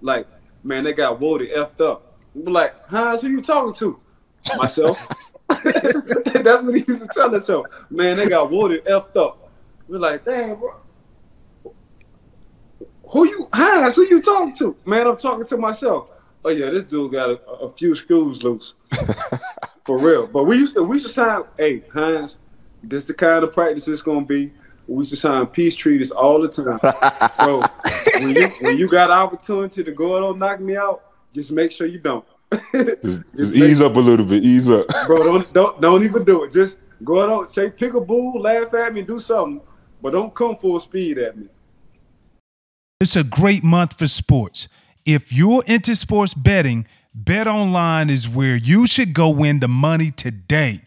Like, 0.00 0.26
man, 0.62 0.84
they 0.84 0.92
got 0.92 1.20
Woody 1.20 1.48
effed 1.48 1.80
up. 1.80 2.18
We're 2.34 2.52
like, 2.52 2.86
Hines, 2.88 3.22
who 3.22 3.28
you 3.28 3.42
talking 3.42 3.74
to? 3.74 4.00
Myself. 4.58 5.06
That's 6.42 6.62
what 6.62 6.74
he 6.74 6.84
used 6.86 7.02
to 7.02 7.08
tell 7.12 7.34
us. 7.34 7.46
So, 7.46 7.66
man, 7.90 8.16
they 8.16 8.28
got 8.28 8.50
Woody 8.50 8.80
effed 8.80 9.16
up. 9.16 9.50
We're 9.88 9.98
like, 9.98 10.24
damn, 10.24 10.58
bro. 10.58 10.74
Who 13.08 13.28
you, 13.28 13.48
Hines, 13.52 13.94
who 13.94 14.02
you 14.06 14.20
talking 14.20 14.54
to? 14.56 14.76
Man, 14.84 15.06
I'm 15.06 15.16
talking 15.16 15.46
to 15.46 15.56
myself. 15.56 16.08
Oh 16.44 16.50
yeah, 16.50 16.70
this 16.70 16.84
dude 16.84 17.12
got 17.12 17.30
a, 17.30 17.40
a 17.44 17.72
few 17.72 17.94
screws 17.94 18.42
loose. 18.42 18.74
For 19.84 19.98
real. 19.98 20.26
But 20.26 20.44
we 20.44 20.56
used 20.56 20.74
to 20.74 20.82
we 20.82 20.96
used 20.96 21.06
to 21.06 21.12
sign, 21.12 21.42
hey, 21.56 21.82
Hines, 21.92 22.38
this 22.82 23.06
the 23.06 23.14
kind 23.14 23.44
of 23.44 23.52
practice 23.52 23.88
it's 23.88 24.02
gonna 24.02 24.24
be. 24.24 24.52
We 24.88 25.00
used 25.00 25.10
to 25.10 25.16
sign 25.16 25.46
peace 25.46 25.74
treaties 25.74 26.10
all 26.10 26.40
the 26.40 26.48
time. 26.48 26.78
Bro, 27.44 27.62
when 28.20 28.36
you 28.36 28.48
when 28.60 28.78
you 28.78 28.88
got 28.88 29.10
opportunity 29.10 29.82
to 29.82 29.92
go 29.92 30.30
and 30.30 30.38
knock 30.38 30.60
me 30.60 30.76
out, 30.76 31.02
just 31.32 31.50
make 31.50 31.72
sure 31.72 31.86
you 31.86 31.98
don't. 31.98 32.24
Just, 32.72 33.22
just 33.36 33.54
ease 33.54 33.80
up 33.80 33.96
a 33.96 33.98
little 33.98 34.24
bit. 34.24 34.44
Ease 34.44 34.70
up. 34.70 34.86
Bro, 35.06 35.24
don't 35.24 35.52
don't 35.52 35.80
don't 35.80 36.04
even 36.04 36.24
do 36.24 36.44
it. 36.44 36.52
Just 36.52 36.78
go 37.02 37.20
out, 37.20 37.50
say 37.50 37.70
pick 37.70 37.94
a 37.94 38.00
bull, 38.00 38.40
laugh 38.40 38.72
at 38.72 38.94
me, 38.94 39.02
do 39.02 39.18
something, 39.18 39.60
but 40.00 40.10
don't 40.12 40.32
come 40.32 40.56
full 40.56 40.78
speed 40.78 41.18
at 41.18 41.36
me. 41.36 41.48
It's 43.00 43.16
a 43.16 43.24
great 43.24 43.64
month 43.64 43.98
for 43.98 44.06
sports. 44.06 44.68
If 45.04 45.32
you're 45.32 45.64
into 45.66 45.94
sports 45.94 46.34
betting, 46.34 46.86
Bet 47.14 47.46
Online 47.46 48.10
is 48.10 48.28
where 48.28 48.56
you 48.56 48.86
should 48.86 49.12
go 49.12 49.28
win 49.28 49.60
the 49.60 49.68
money 49.68 50.10
today. 50.10 50.82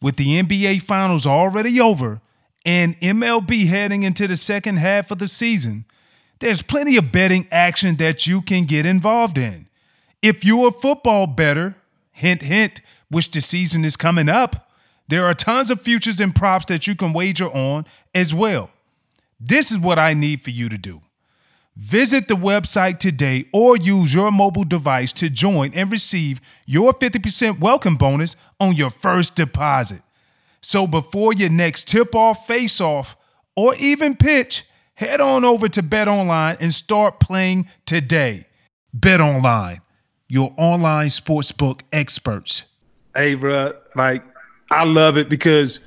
With 0.00 0.16
the 0.16 0.42
NBA 0.42 0.82
Finals 0.82 1.26
already 1.26 1.80
over 1.80 2.20
and 2.64 2.98
MLB 3.00 3.66
heading 3.66 4.02
into 4.02 4.26
the 4.26 4.36
second 4.36 4.76
half 4.76 5.10
of 5.10 5.18
the 5.18 5.28
season, 5.28 5.84
there's 6.38 6.62
plenty 6.62 6.96
of 6.96 7.12
betting 7.12 7.46
action 7.50 7.96
that 7.96 8.26
you 8.26 8.42
can 8.42 8.64
get 8.64 8.86
involved 8.86 9.38
in. 9.38 9.65
If 10.28 10.44
you're 10.44 10.70
a 10.70 10.72
football 10.72 11.28
better, 11.28 11.76
hint, 12.10 12.42
hint, 12.42 12.80
which 13.08 13.30
the 13.30 13.40
season 13.40 13.84
is 13.84 13.96
coming 13.96 14.28
up, 14.28 14.68
there 15.06 15.24
are 15.24 15.34
tons 15.34 15.70
of 15.70 15.80
futures 15.80 16.18
and 16.18 16.34
props 16.34 16.64
that 16.64 16.88
you 16.88 16.96
can 16.96 17.12
wager 17.12 17.46
on 17.46 17.86
as 18.12 18.34
well. 18.34 18.70
This 19.38 19.70
is 19.70 19.78
what 19.78 20.00
I 20.00 20.14
need 20.14 20.42
for 20.42 20.50
you 20.50 20.68
to 20.68 20.76
do. 20.76 21.00
Visit 21.76 22.26
the 22.26 22.34
website 22.34 22.98
today 22.98 23.44
or 23.52 23.76
use 23.76 24.12
your 24.12 24.32
mobile 24.32 24.64
device 24.64 25.12
to 25.12 25.30
join 25.30 25.72
and 25.74 25.92
receive 25.92 26.40
your 26.66 26.92
50% 26.92 27.60
welcome 27.60 27.94
bonus 27.94 28.34
on 28.58 28.74
your 28.74 28.90
first 28.90 29.36
deposit. 29.36 30.02
So 30.60 30.88
before 30.88 31.34
your 31.34 31.50
next 31.50 31.86
tip 31.86 32.16
off, 32.16 32.48
face 32.48 32.80
off, 32.80 33.16
or 33.54 33.76
even 33.76 34.16
pitch, 34.16 34.64
head 34.94 35.20
on 35.20 35.44
over 35.44 35.68
to 35.68 35.84
Bet 35.84 36.08
Online 36.08 36.56
and 36.58 36.74
start 36.74 37.20
playing 37.20 37.68
today. 37.84 38.48
Bet 38.92 39.20
Online, 39.20 39.82
your 40.28 40.52
online 40.56 41.08
sportsbook 41.08 41.80
experts. 41.92 42.64
Hey, 43.14 43.34
bro, 43.34 43.72
like 43.94 44.22
I 44.70 44.84
love 44.84 45.16
it 45.16 45.28
because 45.28 45.80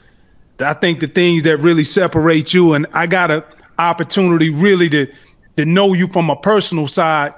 I 0.59 0.73
think 0.73 0.99
the 0.99 1.07
things 1.07 1.43
that 1.43 1.57
really 1.57 1.83
separate 1.83 2.53
you, 2.53 2.73
and 2.73 2.85
I 2.93 3.07
got 3.07 3.31
an 3.31 3.43
opportunity 3.77 4.49
really 4.49 4.89
to 4.89 5.07
to 5.57 5.65
know 5.65 5.93
you 5.93 6.07
from 6.07 6.29
a 6.29 6.35
personal 6.37 6.87
side, 6.87 7.33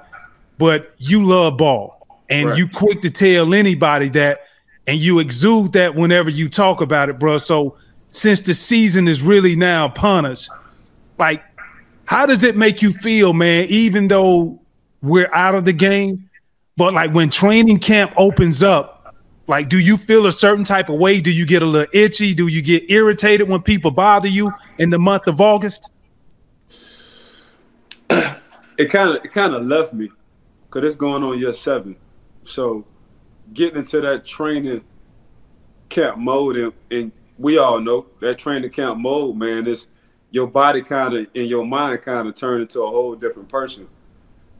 but 0.58 0.94
you 0.98 1.24
love 1.24 1.56
ball 1.56 2.06
and 2.30 2.50
Right. 2.50 2.58
you 2.58 2.68
quick 2.68 3.02
to 3.02 3.10
tell 3.10 3.52
anybody 3.52 4.08
that, 4.10 4.40
and 4.86 4.98
you 4.98 5.18
exude 5.18 5.72
that 5.72 5.94
whenever 5.96 6.30
you 6.30 6.48
talk 6.48 6.80
about 6.80 7.08
it, 7.08 7.18
bro. 7.18 7.38
So 7.38 7.76
since 8.10 8.42
the 8.42 8.54
season 8.54 9.08
is 9.08 9.22
really 9.22 9.56
now 9.56 9.86
upon 9.86 10.24
us, 10.24 10.48
like, 11.18 11.42
how 12.04 12.26
does 12.26 12.44
it 12.44 12.56
make 12.56 12.80
you 12.80 12.92
feel, 12.92 13.32
man? 13.32 13.66
Even 13.68 14.06
though 14.08 14.60
we're 15.02 15.30
out 15.32 15.54
of 15.56 15.64
the 15.64 15.72
game, 15.72 16.28
but 16.76 16.94
like 16.94 17.12
when 17.12 17.28
training 17.28 17.78
camp 17.78 18.12
opens 18.16 18.62
up, 18.62 19.14
like, 19.48 19.68
do 19.68 19.78
you 19.78 19.96
feel 19.96 20.26
a 20.26 20.32
certain 20.32 20.64
type 20.64 20.88
of 20.88 20.98
way? 20.98 21.20
Do 21.20 21.30
you 21.30 21.44
get 21.44 21.62
a 21.62 21.66
little 21.66 21.88
itchy? 21.92 22.32
Do 22.32 22.46
you 22.46 22.62
get 22.62 22.90
irritated 22.90 23.48
when 23.48 23.60
people 23.60 23.90
bother 23.90 24.28
you 24.28 24.52
in 24.78 24.90
the 24.90 24.98
month 24.98 25.26
of 25.26 25.40
August? 25.40 25.90
it 28.10 28.86
kind 28.90 29.10
of 29.10 29.24
it 29.24 29.32
kind 29.32 29.54
of 29.54 29.66
left 29.66 29.92
me 29.92 30.10
because 30.66 30.86
it's 30.88 30.96
going 30.96 31.22
on 31.22 31.38
year 31.38 31.52
seven. 31.52 31.96
So 32.44 32.84
getting 33.52 33.80
into 33.80 34.00
that 34.00 34.24
training 34.24 34.82
camp 35.88 36.18
mode, 36.18 36.56
and, 36.56 36.72
and 36.90 37.12
we 37.36 37.58
all 37.58 37.80
know 37.80 38.06
that 38.20 38.38
training 38.38 38.70
camp 38.70 38.98
mode, 38.98 39.36
man, 39.36 39.66
is 39.66 39.88
your 40.30 40.46
body 40.46 40.82
kind 40.82 41.14
of 41.14 41.26
and 41.34 41.46
your 41.46 41.66
mind 41.66 42.00
kind 42.02 42.28
of 42.28 42.36
turn 42.36 42.62
into 42.62 42.80
a 42.82 42.88
whole 42.88 43.14
different 43.14 43.48
person 43.48 43.88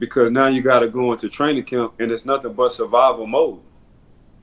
because 0.03 0.33
now 0.33 0.49
you 0.49 0.63
got 0.63 0.81
to 0.81 0.89
go 0.89 1.13
into 1.13 1.29
training 1.29 1.63
camp 1.63 1.95
and 2.01 2.11
it's 2.11 2.27
nothing 2.27 2.53
but 2.55 2.73
survival 2.73 3.25
mode. 3.25 3.61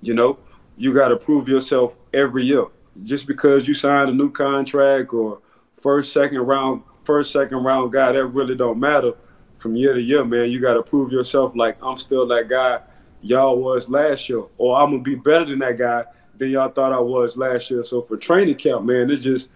You 0.01 0.13
know, 0.13 0.39
you 0.77 0.93
got 0.93 1.09
to 1.09 1.17
prove 1.17 1.49
yourself 1.49 1.95
every 2.13 2.45
year. 2.45 2.67
Just 3.03 3.27
because 3.27 3.67
you 3.67 3.73
signed 3.73 4.09
a 4.09 4.13
new 4.13 4.31
contract 4.31 5.11
or 5.13 5.41
first, 5.81 6.13
second 6.13 6.39
round, 6.39 6.83
first, 7.03 7.33
second 7.33 7.57
round 7.57 7.91
guy, 7.91 8.13
that 8.13 8.25
really 8.27 8.55
don't 8.55 8.79
matter. 8.79 9.11
From 9.57 9.75
year 9.75 9.93
to 9.93 10.01
year, 10.01 10.23
man, 10.23 10.49
you 10.49 10.61
got 10.61 10.75
to 10.75 10.81
prove 10.81 11.11
yourself. 11.11 11.53
Like 11.57 11.77
I'm 11.83 11.99
still 11.99 12.25
that 12.27 12.47
guy 12.47 12.79
y'all 13.21 13.59
was 13.59 13.89
last 13.89 14.29
year, 14.29 14.43
or 14.57 14.79
I'm 14.79 14.91
gonna 14.91 15.03
be 15.03 15.15
better 15.15 15.43
than 15.43 15.59
that 15.59 15.77
guy 15.77 16.05
than 16.37 16.51
y'all 16.51 16.69
thought 16.69 16.93
I 16.93 17.01
was 17.01 17.35
last 17.35 17.69
year. 17.69 17.83
So 17.83 18.01
for 18.01 18.15
training 18.15 18.55
camp, 18.55 18.85
man, 18.85 19.09
it 19.09 19.17
just 19.17 19.49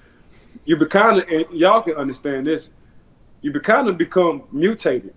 you 0.66 0.76
be 0.76 0.86
kind 0.86 1.22
of 1.22 1.52
y'all 1.54 1.82
can 1.82 1.96
understand 1.96 2.46
this. 2.46 2.72
You 3.42 3.54
be 3.54 3.62
kind 3.62 3.88
of 3.88 3.98
become 3.98 4.44
mutated, 4.52 5.14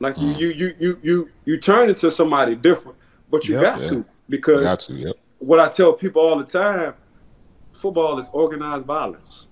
like 0.00 0.20
you 0.20 0.28
you 0.28 0.48
you 0.48 0.76
you 0.78 0.98
you 1.02 1.28
you 1.44 1.58
turn 1.58 1.88
into 1.88 2.10
somebody 2.10 2.54
different, 2.54 2.96
but 3.30 3.44
you 3.48 3.54
Yep. 3.54 3.62
got 3.62 3.80
Yeah. 3.80 3.86
to 3.88 4.04
because 4.28 4.62
Got 4.64 4.80
to. 4.80 4.94
Yep. 4.94 5.16
what 5.38 5.60
I 5.60 5.68
tell 5.68 5.92
people 5.92 6.22
all 6.22 6.38
the 6.38 6.44
time, 6.44 6.94
football 7.72 8.18
is 8.18 8.28
organized 8.32 8.86
violence. 8.86 9.46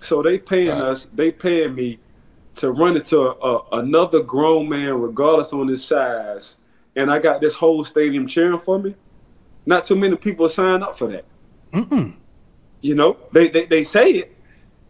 So 0.00 0.22
they 0.22 0.38
paying 0.38 0.68
Right. 0.68 0.80
us, 0.92 1.06
they 1.12 1.30
paying 1.32 1.74
me 1.74 1.98
to 2.56 2.70
run 2.70 2.96
into 2.96 3.20
a, 3.20 3.30
a, 3.32 3.78
another 3.80 4.22
grown 4.22 4.68
man, 4.68 5.00
regardless 5.00 5.52
on 5.52 5.68
his 5.68 5.84
size, 5.84 6.56
and 6.94 7.10
I 7.10 7.18
got 7.18 7.40
this 7.40 7.54
whole 7.56 7.84
stadium 7.84 8.26
cheering 8.26 8.58
for 8.58 8.78
me. 8.78 8.94
Not 9.66 9.84
too 9.84 9.96
many 9.96 10.16
people 10.16 10.48
sign 10.48 10.82
up 10.82 10.96
for 10.96 11.08
that. 11.08 11.24
Mm-mm. 11.72 12.14
You 12.80 12.94
know, 12.94 13.16
they, 13.32 13.48
they 13.48 13.66
they 13.66 13.84
say 13.84 14.10
it 14.12 14.36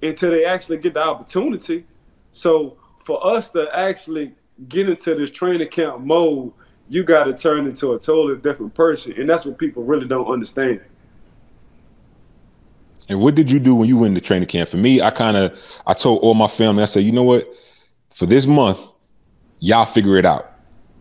until 0.02 0.30
they 0.32 0.44
actually 0.44 0.76
get 0.78 0.94
the 0.94 1.02
opportunity. 1.02 1.86
So 2.32 2.76
for 3.06 3.24
us 3.24 3.50
to 3.50 3.68
actually 3.72 4.32
get 4.68 4.88
into 4.88 5.14
this 5.14 5.30
training 5.30 5.68
camp 5.68 6.00
mode, 6.00 6.52
you 6.88 7.04
got 7.04 7.24
to 7.24 7.34
turn 7.34 7.66
into 7.66 7.92
a 7.92 7.98
totally 8.00 8.36
different 8.40 8.74
person, 8.74 9.12
and 9.12 9.30
that's 9.30 9.44
what 9.44 9.58
people 9.58 9.84
really 9.84 10.08
don't 10.08 10.26
understand. 10.26 10.80
And 13.08 13.20
what 13.20 13.36
did 13.36 13.48
you 13.48 13.60
do 13.60 13.76
when 13.76 13.88
you 13.88 13.96
went 13.96 14.16
to 14.16 14.20
training 14.20 14.48
camp? 14.48 14.68
For 14.68 14.76
me, 14.76 15.00
I 15.00 15.10
kind 15.10 15.36
of 15.36 15.56
I 15.86 15.94
told 15.94 16.20
all 16.22 16.34
my 16.34 16.48
family, 16.48 16.82
I 16.82 16.86
said, 16.86 17.04
you 17.04 17.12
know 17.12 17.22
what? 17.22 17.48
For 18.12 18.26
this 18.26 18.44
month, 18.44 18.80
y'all 19.60 19.84
figure 19.84 20.16
it 20.16 20.26
out. 20.26 20.52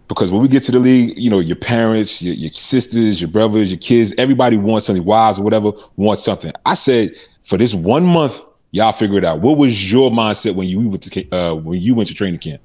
Because 0.08 0.32
when 0.32 0.44
we 0.44 0.48
get 0.48 0.62
to 0.64 0.72
the 0.72 0.78
league, 0.78 1.18
you 1.18 1.32
know, 1.32 1.40
your 1.40 1.56
parents, 1.56 2.22
your, 2.22 2.36
your 2.36 2.52
sisters, 2.52 3.20
your 3.20 3.32
brothers, 3.32 3.72
your 3.72 3.80
kids, 3.80 4.14
everybody 4.20 4.58
wants 4.58 4.86
something, 4.86 5.04
wives 5.04 5.40
or 5.40 5.44
whatever, 5.44 5.72
wants 5.96 6.24
something. 6.24 6.52
I 6.68 6.76
said, 6.76 7.14
for 7.42 7.58
this 7.58 7.74
one 7.74 8.06
month, 8.06 8.46
y'all 8.75 8.91
figure 8.91 9.17
it 9.17 9.24
out. 9.24 9.39
What 9.39 9.58
was 9.58 9.89
your 9.89 10.12
mindset 10.12 10.53
when 10.53 10.67
you 10.67 10.89
went 10.89 11.01
to 11.03 11.32
uh, 11.32 11.55
when 11.55 11.82
you 11.82 11.96
went 11.96 12.10
to 12.10 12.13
training 12.13 12.39
camp? 12.39 12.62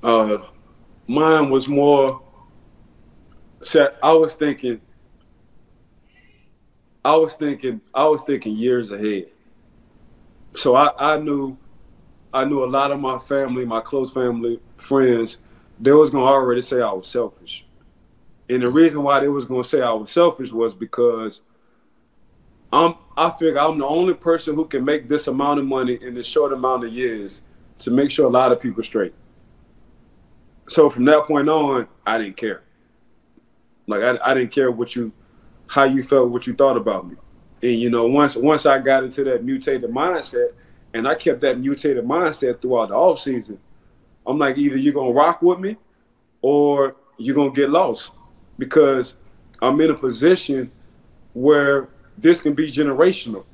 Uh, 0.00 0.38
mine 1.08 1.50
was 1.50 1.68
more. 1.68 2.22
So 3.62 3.92
I 4.00 4.12
was 4.12 4.34
thinking. 4.34 4.80
I 7.04 7.16
was 7.16 7.34
thinking. 7.34 7.80
I 7.92 8.04
was 8.04 8.22
thinking 8.22 8.56
years 8.56 8.92
ahead. 8.92 9.26
So 10.54 10.76
I, 10.76 11.14
I 11.14 11.18
knew, 11.18 11.56
I 12.32 12.44
knew 12.44 12.64
a 12.64 12.66
lot 12.66 12.92
of 12.92 13.00
my 13.00 13.18
family, 13.18 13.64
my 13.64 13.80
close 13.80 14.12
family, 14.12 14.60
friends, 14.78 15.38
they 15.80 15.92
was 15.92 16.10
gonna 16.10 16.24
already 16.24 16.62
say 16.62 16.80
I 16.80 16.92
was 16.92 17.08
selfish, 17.08 17.64
and 18.48 18.62
the 18.62 18.68
reason 18.68 19.02
why 19.02 19.18
they 19.18 19.28
was 19.28 19.46
gonna 19.46 19.64
say 19.64 19.82
I 19.82 19.92
was 19.92 20.12
selfish 20.12 20.52
was 20.52 20.74
because. 20.74 21.40
I'm. 22.72 22.94
I 23.16 23.30
figure 23.30 23.58
I'm 23.58 23.78
the 23.78 23.86
only 23.86 24.14
person 24.14 24.54
who 24.54 24.64
can 24.64 24.84
make 24.84 25.06
this 25.06 25.26
amount 25.26 25.60
of 25.60 25.66
money 25.66 25.98
in 26.00 26.14
this 26.14 26.26
short 26.26 26.52
amount 26.52 26.84
of 26.84 26.92
years 26.92 27.42
to 27.80 27.90
make 27.90 28.10
sure 28.10 28.26
a 28.26 28.30
lot 28.30 28.50
of 28.50 28.60
people 28.60 28.82
straight 28.82 29.12
so 30.70 30.88
from 30.88 31.04
that 31.06 31.24
point 31.24 31.48
on, 31.48 31.88
I 32.06 32.16
didn't 32.18 32.36
care. 32.36 32.62
Like 33.88 34.02
I, 34.02 34.18
I 34.24 34.34
didn't 34.34 34.52
care 34.52 34.70
what 34.70 34.94
you, 34.94 35.12
how 35.66 35.82
you 35.82 36.00
felt, 36.00 36.30
what 36.30 36.46
you 36.46 36.54
thought 36.54 36.76
about 36.76 37.08
me. 37.08 37.16
And 37.60 37.72
you 37.72 37.90
know, 37.90 38.06
once 38.06 38.36
once 38.36 38.66
I 38.66 38.78
got 38.78 39.02
into 39.02 39.24
that 39.24 39.44
mutated 39.44 39.90
mindset, 39.90 40.52
and 40.94 41.08
I 41.08 41.16
kept 41.16 41.40
that 41.40 41.58
mutated 41.58 42.04
mindset 42.04 42.62
throughout 42.62 42.90
the 42.90 42.94
off 42.94 43.20
season, 43.20 43.58
I'm 44.24 44.38
like, 44.38 44.58
either 44.58 44.76
you're 44.76 44.94
gonna 44.94 45.10
rock 45.10 45.42
with 45.42 45.58
me, 45.58 45.76
or 46.40 46.94
you're 47.18 47.34
gonna 47.34 47.50
get 47.50 47.68
lost, 47.68 48.12
because 48.56 49.16
I'm 49.60 49.80
in 49.80 49.90
a 49.90 49.94
position 49.94 50.70
where 51.32 51.88
this 52.20 52.40
can 52.42 52.54
be 52.54 52.70
generational. 52.72 53.44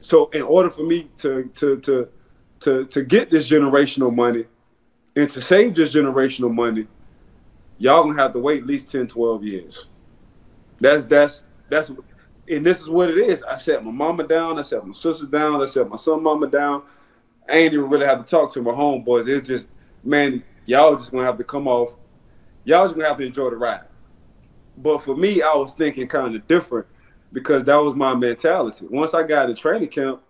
So 0.00 0.30
in 0.30 0.42
order 0.42 0.70
for 0.70 0.82
me 0.84 1.10
to 1.18 1.50
to 1.56 1.78
to 1.80 2.08
to 2.60 2.86
to 2.86 3.04
get 3.04 3.30
this 3.30 3.50
generational 3.50 4.14
money, 4.14 4.46
And 5.16 5.30
to 5.30 5.40
save 5.40 5.74
this 5.76 5.94
generational 5.94 6.52
money, 6.54 6.88
y'all 7.78 8.04
gonna 8.04 8.20
have 8.22 8.32
to 8.34 8.38
wait 8.40 8.62
at 8.62 8.66
least 8.66 8.90
10, 8.90 9.08
12 9.08 9.44
years. 9.44 9.88
That's 10.80 11.06
that's 11.06 11.44
that's 11.70 11.92
and 12.48 12.66
this 12.66 12.80
is 12.80 12.88
what 12.88 13.10
it 13.10 13.18
is. 13.18 13.42
I 13.44 13.56
set 13.56 13.84
my 13.84 13.90
mama 13.92 14.24
down, 14.26 14.58
I 14.58 14.62
set 14.62 14.86
my 14.86 14.92
sister 14.92 15.26
down, 15.26 15.62
I 15.62 15.66
set 15.66 15.88
my 15.88 15.96
son 15.96 16.22
mama 16.22 16.48
down. 16.48 16.82
I 17.48 17.58
ain't 17.58 17.74
even 17.74 17.90
really 17.90 18.06
have 18.06 18.24
to 18.24 18.30
talk 18.30 18.52
to 18.54 18.62
my 18.62 18.72
homeboys. 18.72 19.28
It's 19.28 19.48
just, 19.48 19.68
man, 20.04 20.44
y'all 20.66 20.96
just 20.96 21.12
gonna 21.12 21.26
have 21.26 21.38
to 21.38 21.44
come 21.44 21.68
off. 21.68 21.92
Y'all 22.64 22.84
just 22.84 22.94
gonna 22.96 23.08
have 23.08 23.18
to 23.18 23.24
enjoy 23.26 23.50
the 23.50 23.56
ride. 23.56 23.84
But 24.78 25.02
for 25.02 25.16
me, 25.16 25.42
I 25.42 25.54
was 25.54 25.72
thinking 25.72 26.08
kind 26.08 26.34
of 26.36 26.48
different 26.48 26.86
because 27.34 27.64
that 27.64 27.76
was 27.76 27.94
my 27.94 28.14
mentality. 28.14 28.86
Once 28.88 29.12
I 29.12 29.24
got 29.24 29.50
in 29.50 29.56
training 29.56 29.88
camp, 29.88 30.22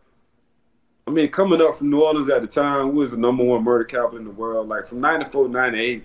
I 1.06 1.10
mean, 1.10 1.28
coming 1.28 1.60
up 1.60 1.76
from 1.76 1.90
New 1.90 2.00
Orleans 2.00 2.30
at 2.30 2.40
the 2.40 2.48
time, 2.48 2.92
we 2.92 3.00
was 3.00 3.10
the 3.10 3.18
number 3.18 3.44
one 3.44 3.62
murder 3.62 3.84
capital 3.84 4.16
in 4.16 4.24
the 4.24 4.30
world. 4.30 4.68
Like 4.68 4.88
from 4.88 5.02
'94 5.02 5.48
'98, 5.50 6.02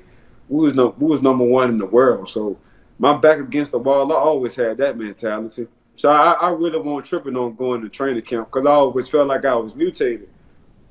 we 0.50 0.62
was 0.62 0.75
no, 0.75 0.94
we 1.00 1.08
was 1.08 1.22
number 1.22 1.46
one 1.46 1.70
in 1.70 1.77
the 1.77 1.86
world. 1.86 2.29
So 2.29 2.60
my 3.00 3.15
back 3.15 3.39
against 3.39 3.72
the 3.72 3.79
wall, 3.79 4.12
I 4.12 4.15
always 4.18 4.58
had 4.58 4.77
that 4.77 4.98
mentality. 4.98 5.68
So 5.96 6.12
I, 6.12 6.34
I 6.34 6.50
really 6.50 6.77
wasn't 6.77 7.06
tripping 7.06 7.38
on 7.38 7.56
going 7.56 7.82
to 7.82 7.89
training 7.89 8.24
camp 8.24 8.51
because 8.51 8.65
I 8.65 8.72
always 8.72 9.08
felt 9.08 9.27
like 9.27 9.46
I 9.46 9.56
was 9.56 9.74
mutated. 9.74 10.29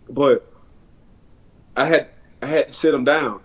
But 0.09 0.51
I 1.77 1.85
had 1.85 2.09
I 2.41 2.47
had 2.47 2.69
to 2.69 2.73
sit 2.73 2.93
them 2.93 3.05
down, 3.05 3.41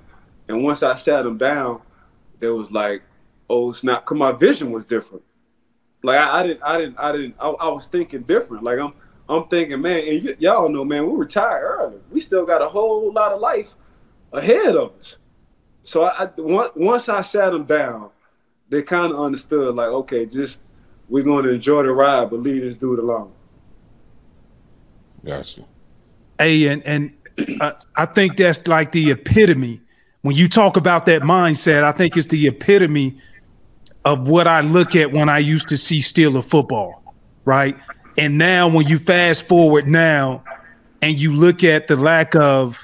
and 0.48 0.64
once 0.64 0.82
I 0.82 0.96
sat 0.96 1.24
them 1.24 1.38
down, 1.38 1.82
there 2.40 2.56
was 2.56 2.72
like, 2.72 3.04
oh 3.50 3.74
snap! 3.74 4.06
Cause 4.06 4.18
my 4.18 4.32
vision 4.32 4.72
was 4.72 4.86
different. 4.86 5.24
Like 6.04 6.20
I, 6.20 6.40
I 6.40 6.44
didn't 6.48 6.64
I 6.64 6.78
didn't 6.78 7.00
I 7.00 7.12
didn't 7.12 7.36
I, 7.40 7.48
I 7.50 7.68
was 7.70 7.88
thinking 7.88 8.24
different. 8.24 8.64
Like 8.64 8.80
I'm 8.80 8.94
I'm 9.28 9.48
thinking, 9.48 9.82
man, 9.82 10.00
and 10.08 10.26
y- 10.26 10.36
y'all 10.40 10.70
know, 10.70 10.84
man, 10.84 11.10
we 11.10 11.18
retired 11.18 11.64
early. 11.64 12.00
We 12.12 12.20
still 12.22 12.46
got 12.46 12.62
a 12.62 12.68
whole 12.68 13.12
lot 13.12 13.32
of 13.32 13.40
life 13.40 13.74
ahead 14.34 14.76
of 14.76 14.94
us. 15.00 15.18
So 15.84 16.04
I, 16.04 16.26
I 16.26 16.30
once 16.38 17.10
I 17.10 17.22
sat 17.22 17.52
them 17.52 17.64
down, 17.64 18.10
they 18.70 18.82
kind 18.82 19.14
of 19.14 19.20
understood, 19.20 19.76
like, 19.76 19.90
okay, 19.90 20.26
just 20.26 20.60
we're 21.10 21.24
going 21.24 21.46
to 21.46 21.52
enjoy 21.52 21.84
the 21.84 21.92
ride, 21.92 22.30
but 22.30 22.42
leave 22.42 22.62
this 22.64 22.76
dude 22.76 23.00
alone. 23.00 23.32
Gotcha. 25.24 25.66
Hey, 26.38 26.68
and 26.68 26.84
and 26.84 27.14
uh, 27.62 27.74
I 27.96 28.06
think 28.06 28.38
that's 28.38 28.68
like 28.68 28.92
the 28.92 29.12
epitome. 29.12 29.82
When 30.22 30.36
you 30.36 30.48
talk 30.48 30.78
about 30.78 31.06
that 31.08 31.22
mindset, 31.22 31.84
I 31.84 31.92
think 31.92 32.16
it's 32.16 32.28
the 32.28 32.48
epitome 32.48 33.18
of 34.06 34.28
what 34.28 34.48
I 34.48 34.62
look 34.62 34.96
at 34.96 35.12
when 35.12 35.30
I 35.30 35.40
used 35.40 35.70
to 35.70 35.78
see 35.78 36.00
Steeler 36.00 36.44
football, 36.44 37.14
right? 37.46 37.78
And 38.18 38.38
now 38.38 38.68
when 38.68 38.88
you 38.88 39.00
fast 39.00 39.48
forward 39.48 39.88
now 39.88 40.44
and 41.02 41.18
you 41.18 41.34
look 41.34 41.64
at 41.64 41.88
the 41.88 41.96
lack 41.96 42.36
of 42.36 42.80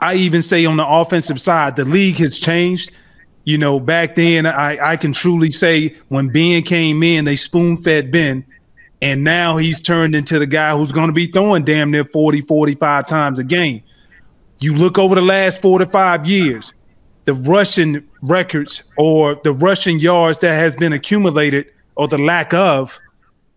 I 0.00 0.16
even 0.16 0.42
say 0.42 0.66
on 0.66 0.76
the 0.76 0.86
offensive 0.86 1.40
side, 1.40 1.76
the 1.76 1.84
league 1.84 2.16
has 2.16 2.38
changed. 2.38 2.90
You 3.44 3.58
know, 3.58 3.78
back 3.78 4.16
then 4.16 4.46
I, 4.46 4.92
I 4.92 4.96
can 4.96 5.12
truly 5.12 5.50
say 5.50 5.96
when 6.08 6.28
Ben 6.28 6.62
came 6.62 7.02
in, 7.02 7.24
they 7.24 7.36
spoon 7.36 7.76
fed 7.76 8.10
Ben. 8.10 8.44
And 9.02 9.22
now 9.22 9.58
he's 9.58 9.80
turned 9.80 10.14
into 10.14 10.38
the 10.38 10.46
guy 10.46 10.76
who's 10.76 10.92
going 10.92 11.08
to 11.08 11.12
be 11.12 11.26
throwing 11.26 11.62
damn 11.64 11.90
near 11.90 12.04
40, 12.04 12.40
45 12.42 13.06
times 13.06 13.38
a 13.38 13.44
game. 13.44 13.82
You 14.60 14.74
look 14.74 14.98
over 14.98 15.14
the 15.14 15.22
last 15.22 15.60
four 15.60 15.78
to 15.78 15.86
five 15.86 16.26
years, 16.26 16.72
the 17.24 17.34
rushing 17.34 18.06
records 18.22 18.82
or 18.96 19.36
the 19.44 19.52
rushing 19.52 19.98
yards 19.98 20.38
that 20.38 20.54
has 20.54 20.76
been 20.76 20.92
accumulated 20.92 21.70
or 21.96 22.08
the 22.08 22.18
lack 22.18 22.52
of 22.52 22.98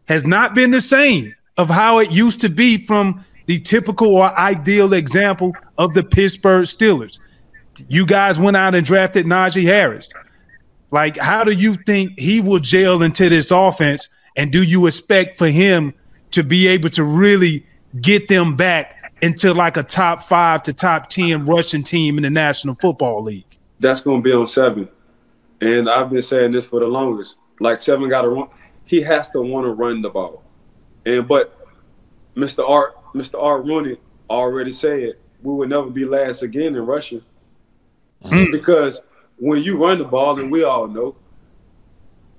has 0.08 0.26
not 0.26 0.56
been 0.56 0.72
the 0.72 0.82
same 0.82 1.36
of 1.58 1.70
how 1.70 2.00
it 2.00 2.12
used 2.12 2.40
to 2.42 2.50
be 2.50 2.78
from 2.78 3.24
the 3.48 3.60
typical 3.60 4.16
or 4.16 4.38
ideal 4.38 4.94
example 4.94 5.54
of 5.78 5.94
the 5.94 6.04
Pittsburgh 6.04 6.66
Steelers. 6.66 7.20
You 7.88 8.06
guys 8.06 8.40
went 8.40 8.58
out 8.58 8.76
and 8.76 8.86
drafted 8.86 9.26
Najee 9.26 9.64
Harris. 9.64 10.10
Like, 10.92 11.18
how 11.18 11.44
do 11.44 11.52
you 11.52 11.76
think 11.86 12.18
he 12.18 12.40
will 12.40 12.60
gel 12.60 13.02
into 13.04 13.30
this 13.30 13.52
offense? 13.52 14.08
And 14.36 14.52
do 14.52 14.63
you 14.63 14.88
expect 14.88 15.38
for 15.38 15.48
him 15.48 15.94
to 16.32 16.44
be 16.44 16.68
able 16.68 16.89
to 16.91 17.04
really 17.04 17.65
get 18.02 18.28
them 18.28 18.56
back 18.56 19.13
into 19.22 19.54
like 19.54 19.78
a 19.78 19.84
top 19.84 20.24
five 20.24 20.63
to 20.63 20.74
top 20.74 21.10
10 21.10 21.46
rushing 21.46 21.84
team 21.84 22.18
in 22.18 22.24
the 22.24 22.30
National 22.30 22.76
Football 22.76 23.24
League? 23.24 23.57
That's 23.80 24.02
going 24.02 24.22
to 24.22 24.24
be 24.24 24.34
on 24.34 24.48
seven. 24.48 24.90
And 25.62 25.90
I've 25.90 26.10
been 26.10 26.22
saying 26.22 26.52
this 26.52 26.66
for 26.66 26.80
the 26.80 26.88
longest. 26.88 27.38
Like, 27.60 27.82
seven 27.82 28.10
got 28.10 28.24
to 28.24 28.30
run. 28.30 28.50
He 28.86 29.02
has 29.02 29.30
to 29.32 29.42
want 29.42 29.66
to 29.66 29.72
run 29.72 30.02
the 30.02 30.10
ball. 30.10 30.44
And, 31.06 31.28
but 31.28 31.58
Mr. 32.36 32.68
Art, 32.68 32.96
Mr. 33.13 33.42
Art 33.42 33.66
Rooney 33.66 33.98
already 34.30 34.74
said 34.74 35.16
we 35.42 35.54
will 35.54 35.68
never 35.68 35.90
be 35.90 36.06
last 36.06 36.44
again 36.44 36.76
in 36.76 36.86
rushing. 36.86 37.24
Mm. 38.24 38.52
Because 38.52 39.02
when 39.38 39.62
you 39.63 39.78
run 39.78 40.00
the 40.00 40.06
ball, 40.06 40.40
and 40.40 40.52
we 40.52 40.63
all 40.63 40.88
know, 40.88 41.16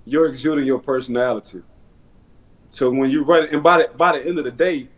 you're 0.05 0.27
exuding 0.27 0.67
your 0.67 0.79
personality. 0.79 1.63
So 2.71 2.91
when 2.91 3.11
you 3.11 3.25
run, 3.25 3.49
and 3.53 3.63
by 3.63 3.79
the, 3.79 3.89
by 3.97 4.19
the 4.19 4.27
end 4.27 4.39
of 4.39 4.45
the 4.45 4.51
day, 4.51 4.89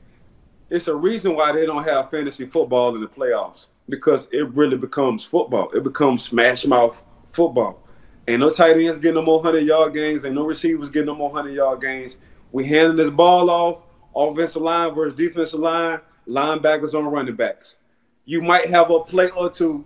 it's 0.68 0.88
a 0.88 0.94
reason 0.94 1.34
why 1.34 1.52
they 1.52 1.66
don't 1.66 1.84
have 1.84 2.10
fantasy 2.10 2.46
football 2.46 2.94
in 2.94 3.00
the 3.00 3.08
playoffs 3.08 3.66
because 3.90 4.28
it 4.32 4.48
really 4.54 4.76
becomes 4.76 5.24
football. 5.24 5.70
It 5.74 5.82
becomes 5.82 6.22
smash 6.22 6.64
mouth 6.64 7.00
football. 7.32 7.82
Ain't 8.28 8.40
no 8.40 8.50
tight 8.50 8.76
ends 8.76 8.98
getting 8.98 9.16
no 9.16 9.22
more 9.22 9.42
hundred 9.42 9.66
yard 9.66 9.92
games. 9.92 10.24
Ain't 10.24 10.34
no 10.34 10.44
receivers 10.44 10.88
getting 10.88 11.06
no 11.06 11.14
more 11.14 11.30
hundred 11.30 11.54
yard 11.54 11.80
games. 11.80 12.16
We 12.52 12.64
handing 12.64 12.96
this 12.96 13.10
ball 13.10 13.50
off, 13.50 13.82
offensive 14.14 14.62
line 14.62 14.94
versus 14.94 15.16
defensive 15.16 15.60
line, 15.60 16.00
linebackers 16.28 16.94
on 16.94 17.06
running 17.06 17.36
backs. 17.36 17.78
You 18.24 18.42
might 18.42 18.66
have 18.66 18.90
a 18.90 19.00
play 19.00 19.30
or 19.30 19.50
two 19.50 19.84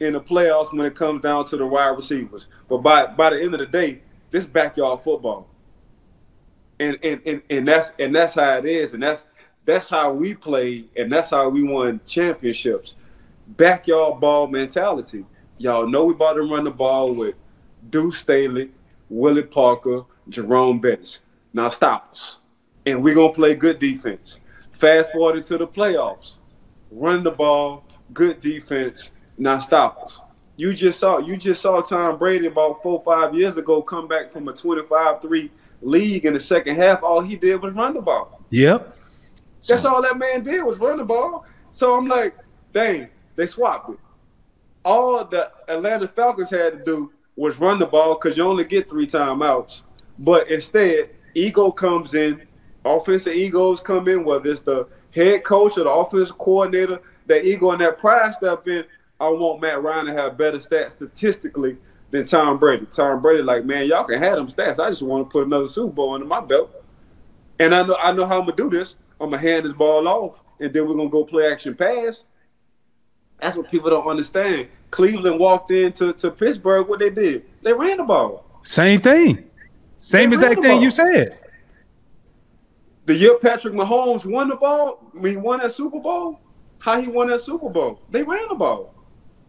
in 0.00 0.14
the 0.14 0.20
playoffs 0.20 0.72
when 0.72 0.86
it 0.86 0.96
comes 0.96 1.22
down 1.22 1.46
to 1.46 1.56
the 1.56 1.66
wide 1.66 1.88
receivers, 1.88 2.46
but 2.68 2.78
by 2.78 3.06
by 3.06 3.30
the 3.30 3.40
end 3.40 3.54
of 3.54 3.60
the 3.60 3.66
day, 3.66 4.02
this 4.30 4.44
backyard 4.44 5.00
football. 5.02 5.48
And 6.80 6.98
and 7.04 7.20
and, 7.24 7.42
and 7.48 7.68
that's 7.68 7.92
and 8.00 8.14
that's 8.14 8.34
how 8.34 8.58
it 8.58 8.64
is, 8.64 8.94
and 8.94 9.02
that's 9.02 9.26
that's 9.64 9.88
how 9.88 10.12
we 10.12 10.34
play, 10.34 10.86
and 10.96 11.12
that's 11.12 11.30
how 11.30 11.48
we 11.48 11.62
won 11.62 12.00
championships. 12.06 12.96
Backyard 13.46 14.20
ball 14.20 14.46
mentality. 14.46 15.24
Y'all 15.58 15.86
know 15.86 16.04
we 16.04 16.14
about 16.14 16.34
to 16.34 16.42
run 16.42 16.64
the 16.64 16.70
ball 16.70 17.14
with 17.14 17.34
Deuce 17.90 18.18
Staley, 18.18 18.70
Willie 19.08 19.42
Parker, 19.42 20.04
Jerome 20.28 20.80
Bettis. 20.80 21.20
Now 21.52 21.68
stop 21.68 22.08
us. 22.10 22.38
And 22.86 23.02
we're 23.02 23.14
gonna 23.14 23.32
play 23.32 23.54
good 23.54 23.78
defense. 23.78 24.40
Fast 24.72 25.12
forward 25.12 25.44
to 25.44 25.58
the 25.58 25.66
playoffs. 25.66 26.38
Run 26.90 27.22
the 27.22 27.30
ball, 27.30 27.84
good 28.12 28.40
defense, 28.40 29.12
now 29.38 29.58
stop 29.58 30.02
us. 30.04 30.20
You 30.56 30.72
just 30.72 30.98
saw 31.00 31.18
you 31.18 31.36
just 31.36 31.60
saw 31.60 31.80
Tom 31.80 32.18
Brady 32.18 32.46
about 32.46 32.82
four 32.82 33.02
five 33.02 33.34
years 33.34 33.56
ago 33.56 33.82
come 33.82 34.06
back 34.06 34.30
from 34.30 34.48
a 34.48 34.52
25-3 34.52 35.50
league 35.82 36.24
in 36.24 36.34
the 36.34 36.40
second 36.40 36.76
half. 36.76 37.02
All 37.02 37.20
he 37.20 37.36
did 37.36 37.60
was 37.60 37.74
run 37.74 37.94
the 37.94 38.00
ball. 38.00 38.40
Yep. 38.50 38.96
That's 39.66 39.84
all 39.84 40.02
that 40.02 40.18
man 40.18 40.44
did 40.44 40.62
was 40.62 40.78
run 40.78 40.98
the 40.98 41.04
ball. 41.04 41.44
So 41.72 41.96
I'm 41.96 42.06
like, 42.06 42.36
dang, 42.72 43.08
they 43.36 43.46
swapped 43.46 43.90
it. 43.90 43.98
All 44.84 45.24
the 45.24 45.50
Atlanta 45.68 46.08
Falcons 46.08 46.50
had 46.50 46.78
to 46.78 46.84
do 46.84 47.12
was 47.36 47.58
run 47.58 47.78
the 47.78 47.86
ball 47.86 48.14
because 48.14 48.36
you 48.36 48.44
only 48.44 48.64
get 48.64 48.88
three 48.88 49.06
timeouts. 49.06 49.82
But 50.18 50.48
instead, 50.50 51.10
ego 51.34 51.70
comes 51.70 52.14
in, 52.14 52.46
offensive 52.84 53.34
egos 53.34 53.80
come 53.80 54.08
in, 54.08 54.24
whether 54.24 54.50
it's 54.50 54.62
the 54.62 54.86
head 55.10 55.44
coach 55.44 55.78
or 55.78 55.84
the 55.84 55.90
offensive 55.90 56.38
coordinator, 56.38 57.00
that 57.26 57.44
ego 57.44 57.70
and 57.70 57.80
that 57.80 57.98
pride 57.98 58.34
step 58.34 58.66
in. 58.68 58.84
I 59.20 59.28
want 59.28 59.60
Matt 59.60 59.82
Ryan 59.82 60.06
to 60.06 60.12
have 60.12 60.36
better 60.36 60.58
stats 60.58 60.92
statistically 60.92 61.78
than 62.10 62.26
Tom 62.26 62.58
Brady. 62.58 62.86
Tom 62.92 63.22
Brady, 63.22 63.42
like, 63.42 63.64
man, 63.64 63.86
y'all 63.86 64.04
can 64.04 64.22
have 64.22 64.36
them 64.36 64.48
stats. 64.48 64.78
I 64.78 64.90
just 64.90 65.02
want 65.02 65.28
to 65.28 65.32
put 65.32 65.46
another 65.46 65.68
Super 65.68 65.92
Bowl 65.92 66.14
under 66.14 66.26
my 66.26 66.40
belt. 66.40 66.70
And 67.58 67.74
I 67.74 67.84
know 67.84 67.96
I 67.96 68.12
know 68.12 68.26
how 68.26 68.40
I'm 68.40 68.46
gonna 68.46 68.56
do 68.56 68.70
this. 68.70 68.96
I'm 69.20 69.30
gonna 69.30 69.40
hand 69.40 69.64
this 69.64 69.72
ball 69.72 70.06
off, 70.08 70.40
and 70.60 70.72
then 70.72 70.86
we're 70.88 70.96
gonna 70.96 71.08
go 71.08 71.24
play 71.24 71.50
action 71.50 71.74
pass. 71.74 72.24
That's 73.40 73.56
what 73.56 73.70
people 73.70 73.90
don't 73.90 74.06
understand. 74.06 74.68
Cleveland 74.90 75.38
walked 75.38 75.70
into 75.70 76.12
to 76.14 76.30
Pittsburgh. 76.30 76.88
What 76.88 77.00
they 77.00 77.10
did? 77.10 77.44
They 77.62 77.72
ran 77.72 77.96
the 77.96 78.04
ball. 78.04 78.44
Same 78.62 79.00
thing. 79.00 79.50
Same 79.98 80.30
They 80.30 80.34
exact 80.34 80.62
thing 80.62 80.82
you 80.82 80.90
said. 80.90 81.38
The 83.06 83.14
year 83.14 83.38
Patrick 83.38 83.74
Mahomes 83.74 84.24
won 84.24 84.48
the 84.48 84.56
ball, 84.56 85.10
when 85.12 85.32
he 85.32 85.36
won 85.36 85.60
that 85.60 85.72
Super 85.72 86.00
Bowl, 86.00 86.40
how 86.78 87.00
he 87.00 87.08
won 87.08 87.28
that 87.28 87.40
Super 87.40 87.68
Bowl? 87.68 88.00
They 88.10 88.22
ran 88.22 88.48
the 88.48 88.54
ball. 88.54 88.94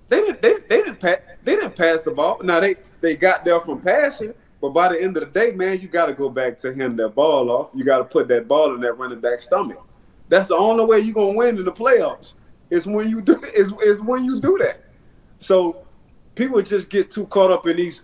They 0.10 0.21
didn't. 0.21 0.41
They, 0.41 0.56
they 0.69 0.84
didn't. 0.84 1.00
Pa- 1.00 1.21
they 1.43 1.56
didn't 1.56 1.76
pass 1.76 2.04
the 2.04 2.12
ball. 2.12 2.39
Now 2.43 2.60
they 2.60 2.76
they 3.02 3.15
got 3.15 3.43
there 3.43 3.60
from 3.62 3.82
passing, 3.82 4.34
but 4.62 4.69
by 4.69 4.89
the 4.89 5.02
end 5.02 5.17
of 5.17 5.24
the 5.24 5.39
day, 5.39 5.52
man, 5.52 5.80
you 5.80 5.88
got 5.88 6.08
to 6.08 6.13
go 6.13 6.30
back 6.30 6.60
to 6.60 6.74
him 6.74 6.95
that 6.98 7.10
ball 7.10 7.50
off. 7.50 7.69
You 7.74 7.84
got 7.84 8.00
to 8.00 8.04
put 8.04 8.28
that 8.28 8.48
ball 8.48 8.76
in 8.76 8.82
that 8.82 8.93
running 8.93 9.19
back 9.19 9.41
stomach. 9.41 9.82
That's 10.30 10.50
the 10.50 10.56
only 10.56 10.86
way 10.86 11.00
you're 11.00 11.13
gonna 11.13 11.34
win 11.34 11.58
in 11.58 11.65
the 11.65 11.71
playoffs. 11.71 12.34
Is 12.69 12.86
when 12.86 13.10
you 13.10 13.21
do 13.21 13.41
is 13.56 13.73
is 13.84 14.01
when 14.01 14.25
you 14.25 14.41
do 14.41 14.58
that. 14.60 14.82
So 15.39 15.86
people 16.34 16.62
just 16.62 16.89
get 16.89 17.10
too 17.10 17.25
caught 17.28 17.51
up 17.51 17.67
in 17.67 17.78
these, 17.78 18.04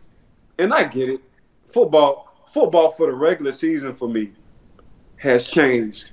and 0.57 0.73
I 0.73 0.83
get 0.83 1.09
it. 1.09 1.21
Football, 1.67 2.45
football 2.53 2.91
for 2.91 3.07
the 3.07 3.13
regular 3.13 3.51
season 3.51 3.93
for 3.93 4.07
me 4.07 4.31
has 5.17 5.47
changed 5.47 6.11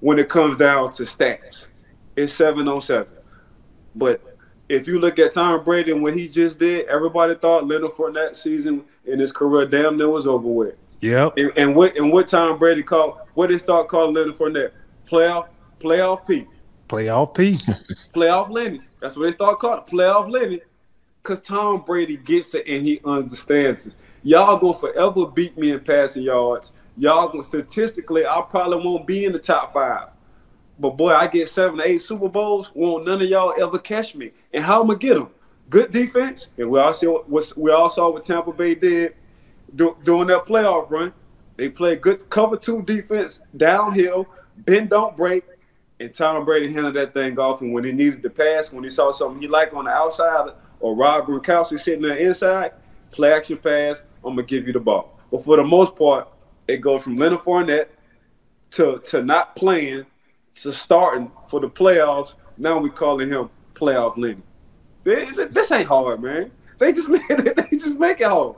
when 0.00 0.18
it 0.18 0.28
comes 0.28 0.58
down 0.58 0.92
to 0.92 1.04
stats. 1.04 1.68
It's 2.16 2.32
seven 2.32 2.68
on 2.68 2.80
seven, 2.80 3.12
but 3.94 4.36
if 4.68 4.88
you 4.88 4.98
look 4.98 5.18
at 5.18 5.32
Tom 5.32 5.62
Brady 5.64 5.92
and 5.92 6.02
what 6.02 6.16
he 6.16 6.28
just 6.28 6.58
did, 6.58 6.86
everybody 6.86 7.34
thought 7.34 7.66
Leonard 7.66 7.92
Fournette 7.92 8.36
season 8.36 8.84
in 9.04 9.18
his 9.18 9.32
career 9.32 9.66
damn 9.66 9.96
near 9.96 10.08
was 10.08 10.26
over 10.26 10.48
with. 10.48 10.74
Yep. 11.00 11.34
And, 11.36 11.52
and 11.56 11.76
what 11.76 11.96
and 11.96 12.12
what 12.12 12.28
Tom 12.28 12.58
Brady 12.58 12.82
called 12.82 13.18
what 13.34 13.50
they 13.50 13.58
start 13.58 13.88
calling 13.88 14.14
Leonard 14.14 14.38
Fournette 14.38 14.72
playoff 15.06 15.48
playoff 15.78 16.26
P 16.26 16.46
Playoff 16.88 17.34
P. 17.34 17.58
playoff 18.14 18.50
Lenny. 18.50 18.80
That's 19.00 19.16
what 19.16 19.24
they 19.24 19.32
start 19.32 19.58
calling 19.58 19.82
it, 19.86 19.90
playoff 19.90 20.30
Lenny. 20.30 20.60
Cause 21.22 21.42
Tom 21.42 21.82
Brady 21.84 22.16
gets 22.16 22.54
it 22.54 22.66
and 22.68 22.86
he 22.86 23.00
understands 23.04 23.88
it. 23.88 23.94
Y'all 24.22 24.58
gonna 24.58 24.78
forever 24.78 25.26
beat 25.26 25.58
me 25.58 25.72
in 25.72 25.80
passing 25.80 26.22
yards. 26.22 26.72
Y'all 26.96 27.28
gonna 27.28 27.42
statistically, 27.42 28.24
I 28.24 28.42
probably 28.48 28.84
won't 28.84 29.06
be 29.06 29.24
in 29.24 29.32
the 29.32 29.38
top 29.38 29.72
five. 29.72 30.08
But 30.78 30.96
boy, 30.96 31.14
I 31.14 31.26
get 31.26 31.48
seven 31.48 31.78
to 31.78 31.86
eight 31.86 32.02
Super 32.02 32.28
Bowls. 32.28 32.70
Won't 32.74 33.06
none 33.06 33.22
of 33.22 33.28
y'all 33.28 33.54
ever 33.60 33.78
catch 33.78 34.14
me. 34.14 34.32
And 34.52 34.64
how 34.64 34.82
am 34.82 34.90
I 34.90 34.94
going 34.94 34.98
to 34.98 35.06
get 35.06 35.14
them? 35.14 35.30
Good 35.70 35.92
defense. 35.92 36.50
And 36.58 36.70
we 36.70 36.78
all 36.78 36.92
saw 36.92 37.22
what 37.22 37.52
we 37.56 37.70
all 37.70 37.90
saw 37.90 38.10
what 38.10 38.24
Tampa 38.24 38.52
Bay 38.52 38.74
did 38.74 39.14
during 39.74 40.26
that 40.28 40.44
playoff 40.46 40.90
run. 40.90 41.12
They 41.56 41.70
played 41.70 42.02
good 42.02 42.28
cover 42.28 42.56
two 42.56 42.82
defense 42.82 43.40
downhill, 43.56 44.26
bend 44.58 44.90
don't 44.90 45.16
break, 45.16 45.44
and 45.98 46.14
Tom 46.14 46.44
Brady 46.44 46.72
handled 46.72 46.94
that 46.96 47.14
thing 47.14 47.38
off. 47.38 47.60
And 47.60 47.72
when 47.72 47.84
he 47.84 47.92
needed 47.92 48.22
to 48.22 48.30
pass, 48.30 48.72
when 48.72 48.84
he 48.84 48.90
saw 48.90 49.12
something 49.12 49.40
he 49.40 49.48
liked 49.48 49.74
on 49.74 49.84
the 49.84 49.90
outside, 49.90 50.50
or 50.80 50.94
Rob 50.94 51.26
Gronkowski 51.26 51.80
sitting 51.80 52.02
there 52.02 52.16
inside, 52.16 52.72
play 53.10 53.32
action 53.32 53.56
pass. 53.56 54.04
I'm 54.24 54.34
gonna 54.34 54.46
give 54.46 54.66
you 54.66 54.72
the 54.72 54.80
ball. 54.80 55.18
But 55.30 55.44
for 55.44 55.56
the 55.56 55.64
most 55.64 55.96
part, 55.96 56.28
it 56.68 56.78
goes 56.78 57.02
from 57.02 57.16
Leonard 57.16 57.40
Fournette 57.40 57.88
to 58.72 58.98
to 59.08 59.22
not 59.22 59.56
playing 59.56 60.06
to 60.56 60.72
starting 60.72 61.30
for 61.48 61.60
the 61.60 61.68
playoffs. 61.68 62.34
Now 62.58 62.78
we 62.78 62.90
calling 62.90 63.28
him 63.28 63.50
playoff 63.74 64.16
Lenny. 64.16 64.42
This 65.04 65.70
ain't 65.70 65.88
hard, 65.88 66.22
man. 66.22 66.50
They 66.78 66.92
just 66.92 67.08
make 67.08 67.26
they 67.28 67.76
just 67.76 67.98
make 67.98 68.20
it 68.20 68.26
hard. 68.26 68.56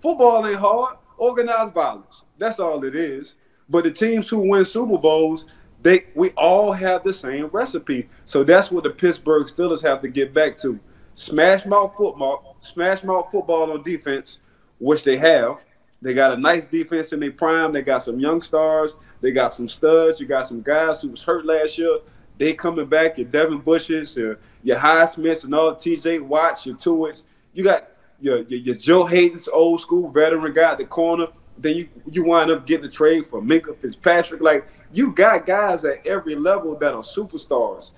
Football 0.00 0.46
ain't 0.46 0.58
hard. 0.58 0.96
Organized 1.16 1.72
violence. 1.72 2.24
That's 2.38 2.58
all 2.58 2.82
it 2.84 2.94
is. 2.94 3.36
But 3.68 3.84
the 3.84 3.90
teams 3.90 4.28
who 4.28 4.38
win 4.38 4.64
Super 4.64 4.98
Bowls, 4.98 5.46
they 5.84 6.06
we 6.14 6.30
all 6.30 6.72
have 6.72 7.04
the 7.04 7.12
same 7.12 7.46
recipe. 7.48 8.08
So 8.24 8.42
that's 8.42 8.70
what 8.70 8.84
the 8.84 8.90
Pittsburgh 8.90 9.46
Steelers 9.46 9.82
have 9.82 10.00
to 10.00 10.08
get 10.08 10.32
back 10.34 10.56
to. 10.62 10.80
Smash 11.14 11.66
mouth 11.66 11.94
football, 11.96 12.56
smash 12.60 13.04
mouth 13.04 13.28
football 13.30 13.70
on 13.70 13.82
defense, 13.84 14.38
which 14.80 15.04
they 15.04 15.18
have. 15.18 15.62
They 16.00 16.14
got 16.14 16.32
a 16.32 16.36
nice 16.38 16.66
defense 16.66 17.12
in 17.12 17.20
their 17.20 17.32
prime. 17.32 17.72
They 17.72 17.82
got 17.82 18.02
some 18.02 18.18
young 18.18 18.42
stars. 18.42 18.96
They 19.20 19.30
got 19.30 19.54
some 19.54 19.68
studs. 19.68 20.20
You 20.20 20.26
got 20.26 20.48
some 20.48 20.62
guys 20.62 21.02
who 21.02 21.10
was 21.10 21.22
hurt 21.22 21.44
last 21.44 21.78
year. 21.78 21.98
They 22.38 22.54
coming 22.54 22.86
back. 22.86 23.18
Your 23.18 23.28
Devin 23.28 23.58
Bushes, 23.58 24.16
your, 24.16 24.38
your 24.62 24.78
Highsmiths, 24.78 25.44
and 25.44 25.54
all 25.54 25.76
T.J. 25.76 26.18
Watts, 26.20 26.66
your 26.66 26.76
Tuitts. 26.76 27.24
You 27.52 27.62
got 27.62 27.90
your, 28.20 28.38
your 28.42 28.60
your 28.60 28.74
Joe 28.74 29.04
Haden's 29.04 29.48
old 29.48 29.80
school 29.80 30.10
veteran 30.10 30.52
guy 30.54 30.72
at 30.72 30.78
the 30.78 30.84
corner. 30.86 31.26
Then 31.58 31.76
you 31.76 31.88
you 32.10 32.24
wind 32.24 32.50
up 32.50 32.66
getting 32.66 32.86
a 32.86 32.90
trade 32.90 33.26
for 33.26 33.40
Minkah 33.40 33.76
Fitzpatrick. 33.76 34.40
Like 34.40 34.66
you 34.92 35.12
got 35.12 35.46
guys 35.46 35.84
at 35.84 36.06
every 36.06 36.34
level 36.34 36.76
that 36.78 36.94
are 36.94 37.02
superstars. 37.02 37.90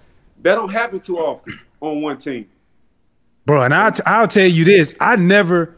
That 0.43 0.57
don't 0.57 0.71
happen 0.71 1.01
too 1.01 1.19
often 1.19 1.59
on 1.81 2.03
one 2.03 2.19
team. 2.19 2.49
Bro, 3.47 3.63
and 3.63 3.75
I'll, 3.75 3.93
t- 3.93 4.03
I'll 4.05 4.27
tell 4.27 4.47
you 4.47 4.65
this. 4.65 4.93
I 5.01 5.15
never, 5.17 5.77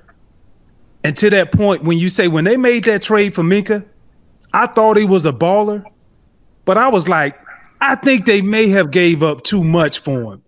and 1.04 1.16
to 1.18 1.28
that 1.30 1.52
point, 1.52 1.84
when 1.84 1.98
you 1.98 2.08
say 2.08 2.26
when 2.26 2.44
they 2.44 2.56
made 2.56 2.84
that 2.84 3.02
trade 3.02 3.34
for 3.34 3.42
Minkah, 3.42 3.84
I 4.54 4.66
thought 4.66 4.96
he 4.96 5.04
was 5.04 5.26
a 5.26 5.32
baller, 5.32 5.84
but 6.64 6.78
I 6.78 6.88
was 6.88 7.08
like, 7.08 7.38
I 7.80 7.94
think 7.94 8.24
they 8.24 8.40
may 8.40 8.68
have 8.70 8.90
gave 8.90 9.22
up 9.22 9.44
too 9.44 9.62
much 9.62 9.98
for 9.98 10.32
him, 10.34 10.42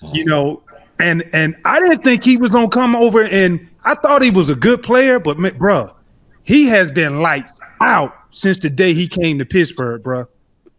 you 0.00 0.08
uh-huh. 0.08 0.22
know. 0.24 0.62
And 0.98 1.28
and 1.32 1.54
I 1.64 1.80
didn't 1.80 2.02
think 2.02 2.24
he 2.24 2.38
was 2.38 2.50
gonna 2.50 2.68
come 2.68 2.96
over, 2.96 3.22
and 3.22 3.68
I 3.84 3.94
thought 3.94 4.22
he 4.22 4.30
was 4.30 4.48
a 4.48 4.54
good 4.54 4.82
player, 4.82 5.18
but 5.18 5.38
man, 5.38 5.58
bro, 5.58 5.94
he 6.44 6.66
has 6.66 6.90
been 6.90 7.20
lights 7.20 7.58
out 7.80 8.14
since 8.30 8.58
the 8.58 8.70
day 8.70 8.94
he 8.94 9.08
came 9.08 9.38
to 9.38 9.44
Pittsburgh, 9.44 10.02
bro. 10.02 10.26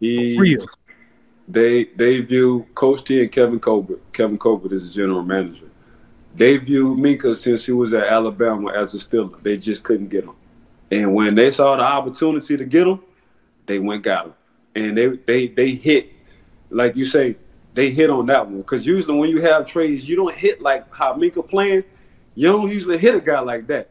He, 0.00 0.38
Real. 0.38 0.66
They 1.48 1.84
they 1.84 2.20
view 2.20 2.66
Coach 2.74 3.04
T 3.04 3.20
and 3.20 3.30
Kevin 3.30 3.60
Colbert. 3.60 4.00
Kevin 4.12 4.38
Colbert 4.38 4.72
is 4.72 4.84
the 4.84 4.92
general 4.92 5.22
manager. 5.22 5.66
They 6.34 6.56
view 6.58 6.96
Minkah 6.96 7.36
since 7.36 7.64
he 7.64 7.72
was 7.72 7.92
at 7.92 8.06
Alabama 8.06 8.72
as 8.72 8.94
a 8.94 8.98
Steeler. 8.98 9.40
They 9.40 9.56
just 9.56 9.82
couldn't 9.82 10.08
get 10.08 10.24
him. 10.24 10.34
And 10.90 11.14
when 11.14 11.34
they 11.34 11.50
saw 11.50 11.76
the 11.76 11.82
opportunity 11.82 12.56
to 12.56 12.64
get 12.64 12.86
him, 12.86 13.00
they 13.66 13.78
went 13.78 14.02
got 14.02 14.26
him. 14.26 14.34
And 14.74 14.98
they 14.98 15.06
they 15.08 15.48
they 15.48 15.70
hit, 15.70 16.12
like 16.68 16.94
you 16.96 17.06
say, 17.06 17.36
they 17.74 17.90
hit 17.90 18.10
on 18.10 18.26
that 18.26 18.46
one. 18.46 18.58
Because 18.58 18.84
usually 18.84 19.16
when 19.16 19.30
you 19.30 19.40
have 19.40 19.66
trades, 19.66 20.08
you 20.08 20.16
don't 20.16 20.34
hit 20.34 20.60
like 20.60 20.92
how 20.94 21.14
Minkah 21.14 21.48
playing. 21.48 21.84
You 22.34 22.52
don't 22.52 22.70
usually 22.70 22.98
hit 22.98 23.14
a 23.14 23.20
guy 23.20 23.40
like 23.40 23.66
that. 23.68 23.90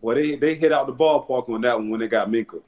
Well, 0.00 0.16
they 0.16 0.36
they 0.36 0.54
hit 0.54 0.72
out 0.72 0.86
the 0.86 0.92
ballpark 0.94 1.48
on 1.48 1.60
that 1.62 1.76
one 1.76 1.90
when 1.90 2.00
they 2.00 2.08
got 2.08 2.28
Minkah. 2.28 2.62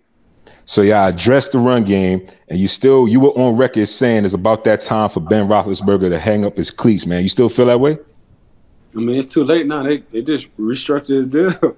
So 0.64 0.82
y'all 0.82 1.08
addressed 1.08 1.52
the 1.52 1.58
run 1.58 1.84
game, 1.84 2.26
and 2.48 2.58
you 2.58 2.66
still 2.66 3.06
you 3.06 3.20
were 3.20 3.28
on 3.30 3.56
record 3.56 3.86
saying 3.86 4.24
it's 4.24 4.34
about 4.34 4.64
that 4.64 4.80
time 4.80 5.08
for 5.10 5.20
Ben 5.20 5.46
Roethlisberger 5.48 6.08
to 6.10 6.18
hang 6.18 6.44
up 6.44 6.56
his 6.56 6.70
cleats, 6.70 7.06
man. 7.06 7.22
You 7.22 7.28
still 7.28 7.48
feel 7.48 7.66
that 7.66 7.78
way? 7.80 7.98
I 8.94 8.98
mean, 8.98 9.20
it's 9.20 9.32
too 9.32 9.44
late 9.44 9.66
now. 9.66 9.82
They 9.84 9.98
they 9.98 10.22
just 10.22 10.54
restructured 10.56 11.08
his 11.08 11.26
deal, 11.28 11.52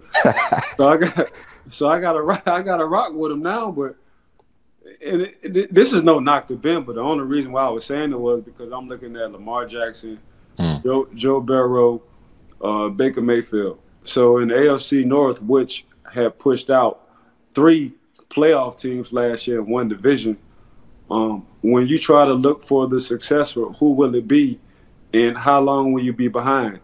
so 0.76 0.88
I 0.88 0.96
got 0.96 1.30
so 1.70 1.90
I 1.90 2.00
got 2.00 2.12
to 2.14 2.22
rock 2.22 2.46
I 2.48 2.62
got 2.62 2.78
to 2.78 2.86
rock 2.86 3.12
with 3.12 3.32
him 3.32 3.42
now. 3.42 3.70
But 3.70 3.96
and 5.04 5.22
it, 5.22 5.36
it- 5.42 5.74
this 5.74 5.92
is 5.92 6.02
no 6.02 6.18
knock 6.20 6.48
to 6.48 6.56
Ben, 6.56 6.82
but 6.84 6.94
the 6.94 7.02
only 7.02 7.24
reason 7.24 7.52
why 7.52 7.64
I 7.64 7.68
was 7.68 7.84
saying 7.84 8.12
it 8.12 8.18
was 8.18 8.42
because 8.42 8.72
I'm 8.72 8.88
looking 8.88 9.14
at 9.16 9.32
Lamar 9.32 9.66
Jackson, 9.66 10.18
Mm. 10.58 10.82
Joe 10.82 11.08
Joe 11.14 11.40
Burrow, 11.40 12.02
uh, 12.62 12.88
Baker 12.88 13.20
Mayfield. 13.22 13.78
So 14.04 14.38
in 14.38 14.48
the 14.48 14.54
AFC 14.54 15.04
North, 15.04 15.40
which 15.42 15.86
had 16.10 16.38
pushed 16.38 16.70
out 16.70 17.08
three 17.54 17.92
playoff 18.30 18.78
teams 18.78 19.12
last 19.12 19.46
year 19.46 19.60
in 19.60 19.70
one 19.70 19.88
division, 19.88 20.36
um, 21.10 21.46
when 21.60 21.86
you 21.86 21.98
try 21.98 22.24
to 22.24 22.32
look 22.32 22.64
for 22.64 22.88
the 22.88 23.00
successor, 23.00 23.66
who 23.66 23.92
will 23.92 24.14
it 24.14 24.26
be, 24.26 24.58
and 25.12 25.36
how 25.36 25.60
long 25.60 25.92
will 25.92 26.02
you 26.02 26.12
be 26.12 26.28
behind? 26.28 26.80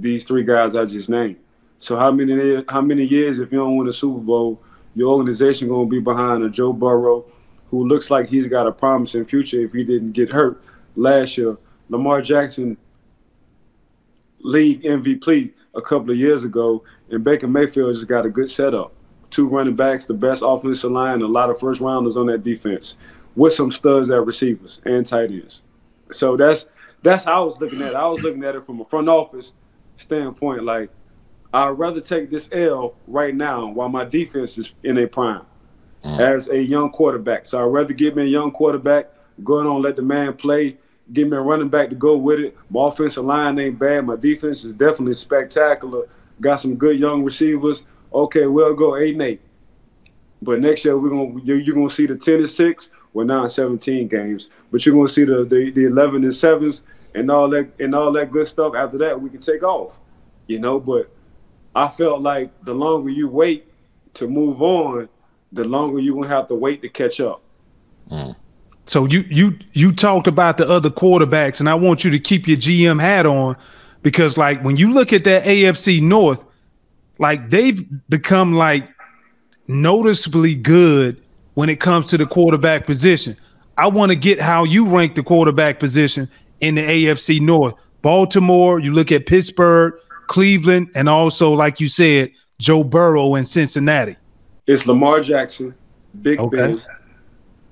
these 0.00 0.24
three 0.24 0.44
guys 0.44 0.74
I 0.74 0.84
just 0.84 1.08
named. 1.08 1.36
So 1.78 1.96
how 1.96 2.10
many 2.10 2.64
how 2.68 2.80
many 2.80 3.04
years 3.04 3.38
if 3.38 3.52
you 3.52 3.58
don't 3.58 3.76
win 3.76 3.88
a 3.88 3.92
Super 3.92 4.20
Bowl, 4.20 4.60
your 4.94 5.12
organization 5.12 5.68
gonna 5.68 5.88
be 5.88 6.00
behind 6.00 6.42
a 6.42 6.50
Joe 6.50 6.72
Burrow, 6.72 7.24
who 7.70 7.86
looks 7.86 8.10
like 8.10 8.28
he's 8.28 8.48
got 8.48 8.66
a 8.66 8.72
promising 8.72 9.24
future 9.24 9.60
if 9.60 9.72
he 9.72 9.84
didn't 9.84 10.12
get 10.12 10.30
hurt 10.30 10.62
last 10.96 11.38
year. 11.38 11.56
Lamar 11.88 12.22
Jackson, 12.22 12.76
league 14.40 14.82
MVP 14.82 15.52
a 15.74 15.82
couple 15.82 16.10
of 16.10 16.16
years 16.16 16.44
ago, 16.44 16.82
and 17.10 17.24
Baker 17.24 17.46
Mayfield 17.46 17.94
just 17.94 18.08
got 18.08 18.26
a 18.26 18.30
good 18.30 18.50
setup. 18.50 18.92
Two 19.30 19.48
running 19.48 19.76
backs, 19.76 20.06
the 20.06 20.14
best 20.14 20.42
offensive 20.44 20.90
line, 20.90 21.22
a 21.22 21.26
lot 21.26 21.50
of 21.50 21.60
first 21.60 21.80
rounders 21.80 22.16
on 22.16 22.26
that 22.26 22.42
defense, 22.42 22.96
with 23.36 23.54
some 23.54 23.72
studs 23.72 24.10
at 24.10 24.26
receivers 24.26 24.80
and 24.84 25.06
tight 25.06 25.30
ends. 25.30 25.62
So 26.10 26.36
that's 26.36 26.66
that's 27.02 27.24
how 27.24 27.42
I 27.42 27.44
was 27.44 27.60
looking 27.60 27.80
at 27.82 27.92
it. 27.92 27.94
I 27.94 28.06
was 28.06 28.20
looking 28.22 28.44
at 28.44 28.56
it 28.56 28.66
from 28.66 28.80
a 28.80 28.84
front 28.84 29.08
office 29.08 29.52
standpoint. 29.96 30.64
Like, 30.64 30.90
I'd 31.52 31.70
rather 31.70 32.00
take 32.00 32.30
this 32.30 32.48
L 32.52 32.94
right 33.06 33.34
now 33.34 33.68
while 33.68 33.88
my 33.88 34.04
defense 34.04 34.58
is 34.58 34.72
in 34.82 34.98
a 34.98 35.06
prime 35.06 35.42
mm. 36.04 36.20
as 36.20 36.48
a 36.48 36.60
young 36.60 36.90
quarterback. 36.90 37.46
So 37.46 37.58
I'd 37.58 37.72
rather 37.72 37.92
give 37.92 38.16
me 38.16 38.24
a 38.24 38.26
young 38.26 38.50
quarterback, 38.50 39.10
go 39.44 39.58
on 39.58 39.82
let 39.82 39.96
the 39.96 40.02
man 40.02 40.34
play, 40.34 40.76
give 41.12 41.28
me 41.28 41.36
a 41.36 41.40
running 41.40 41.68
back 41.68 41.88
to 41.90 41.94
go 41.94 42.16
with 42.16 42.40
it. 42.40 42.56
My 42.70 42.88
offensive 42.88 43.24
line 43.24 43.58
ain't 43.58 43.78
bad. 43.78 44.06
My 44.06 44.16
defense 44.16 44.64
is 44.64 44.72
definitely 44.72 45.14
spectacular. 45.14 46.08
Got 46.40 46.60
some 46.60 46.76
good 46.76 46.98
young 46.98 47.24
receivers. 47.24 47.84
Okay, 48.12 48.46
we'll 48.46 48.74
go 48.74 48.96
eight 48.96 49.14
and 49.14 49.22
eight. 49.22 49.40
But 50.42 50.60
next 50.60 50.84
year 50.84 50.98
we're 50.98 51.10
gonna 51.10 51.40
you're, 51.44 51.74
gonna 51.74 51.90
see 51.90 52.06
the 52.06 52.16
ten 52.16 52.36
and 52.36 52.50
six. 52.50 52.90
We're 53.12 53.24
now 53.24 53.48
17 53.48 54.06
games, 54.06 54.48
but 54.70 54.86
you're 54.86 54.94
gonna 54.94 55.08
see 55.08 55.24
the, 55.24 55.44
the 55.44 55.72
the 55.72 55.86
11 55.86 56.22
and 56.22 56.34
sevens 56.34 56.82
and 57.14 57.28
all 57.30 57.50
that 57.50 57.68
and 57.78 57.94
all 57.94 58.12
that 58.12 58.30
good 58.30 58.46
stuff. 58.46 58.74
After 58.74 58.98
that, 58.98 59.20
we 59.20 59.30
can 59.30 59.40
take 59.40 59.62
off, 59.62 59.98
you 60.46 60.60
know. 60.60 60.78
But 60.78 61.10
I 61.74 61.88
felt 61.88 62.22
like 62.22 62.52
the 62.64 62.72
longer 62.72 63.10
you 63.10 63.28
wait 63.28 63.66
to 64.14 64.28
move 64.28 64.62
on, 64.62 65.08
the 65.52 65.64
longer 65.64 65.98
you're 65.98 66.14
gonna 66.14 66.28
have 66.28 66.48
to 66.48 66.54
wait 66.54 66.82
to 66.82 66.88
catch 66.88 67.20
up. 67.20 67.42
Mm. 68.10 68.36
So 68.90 69.06
you 69.06 69.24
you 69.30 69.56
you 69.72 69.92
talked 69.92 70.26
about 70.26 70.58
the 70.58 70.68
other 70.68 70.90
quarterbacks, 70.90 71.60
and 71.60 71.68
I 71.68 71.74
want 71.74 72.02
you 72.02 72.10
to 72.10 72.18
keep 72.18 72.48
your 72.48 72.56
GM 72.56 73.00
hat 73.00 73.24
on 73.24 73.56
because, 74.02 74.36
like, 74.36 74.64
when 74.64 74.76
you 74.76 74.92
look 74.92 75.12
at 75.12 75.22
that 75.22 75.44
AFC 75.44 76.02
North, 76.02 76.44
like 77.20 77.50
they've 77.50 77.84
become 78.08 78.54
like 78.54 78.88
noticeably 79.68 80.56
good 80.56 81.22
when 81.54 81.68
it 81.68 81.78
comes 81.78 82.06
to 82.06 82.18
the 82.18 82.26
quarterback 82.26 82.84
position. 82.84 83.36
I 83.78 83.86
want 83.86 84.10
to 84.10 84.16
get 84.16 84.40
how 84.40 84.64
you 84.64 84.88
rank 84.88 85.14
the 85.14 85.22
quarterback 85.22 85.78
position 85.78 86.28
in 86.60 86.74
the 86.74 86.82
AFC 86.82 87.40
North. 87.40 87.74
Baltimore, 88.02 88.80
you 88.80 88.92
look 88.92 89.12
at 89.12 89.24
Pittsburgh, 89.24 89.94
Cleveland, 90.26 90.90
and 90.96 91.08
also, 91.08 91.52
like 91.52 91.78
you 91.78 91.86
said, 91.86 92.32
Joe 92.58 92.82
Burrow 92.82 93.36
in 93.36 93.44
Cincinnati. 93.44 94.16
It's 94.66 94.84
Lamar 94.84 95.20
Jackson, 95.20 95.76
Big 96.22 96.40
Okay. 96.40 96.56
Ben, 96.56 96.82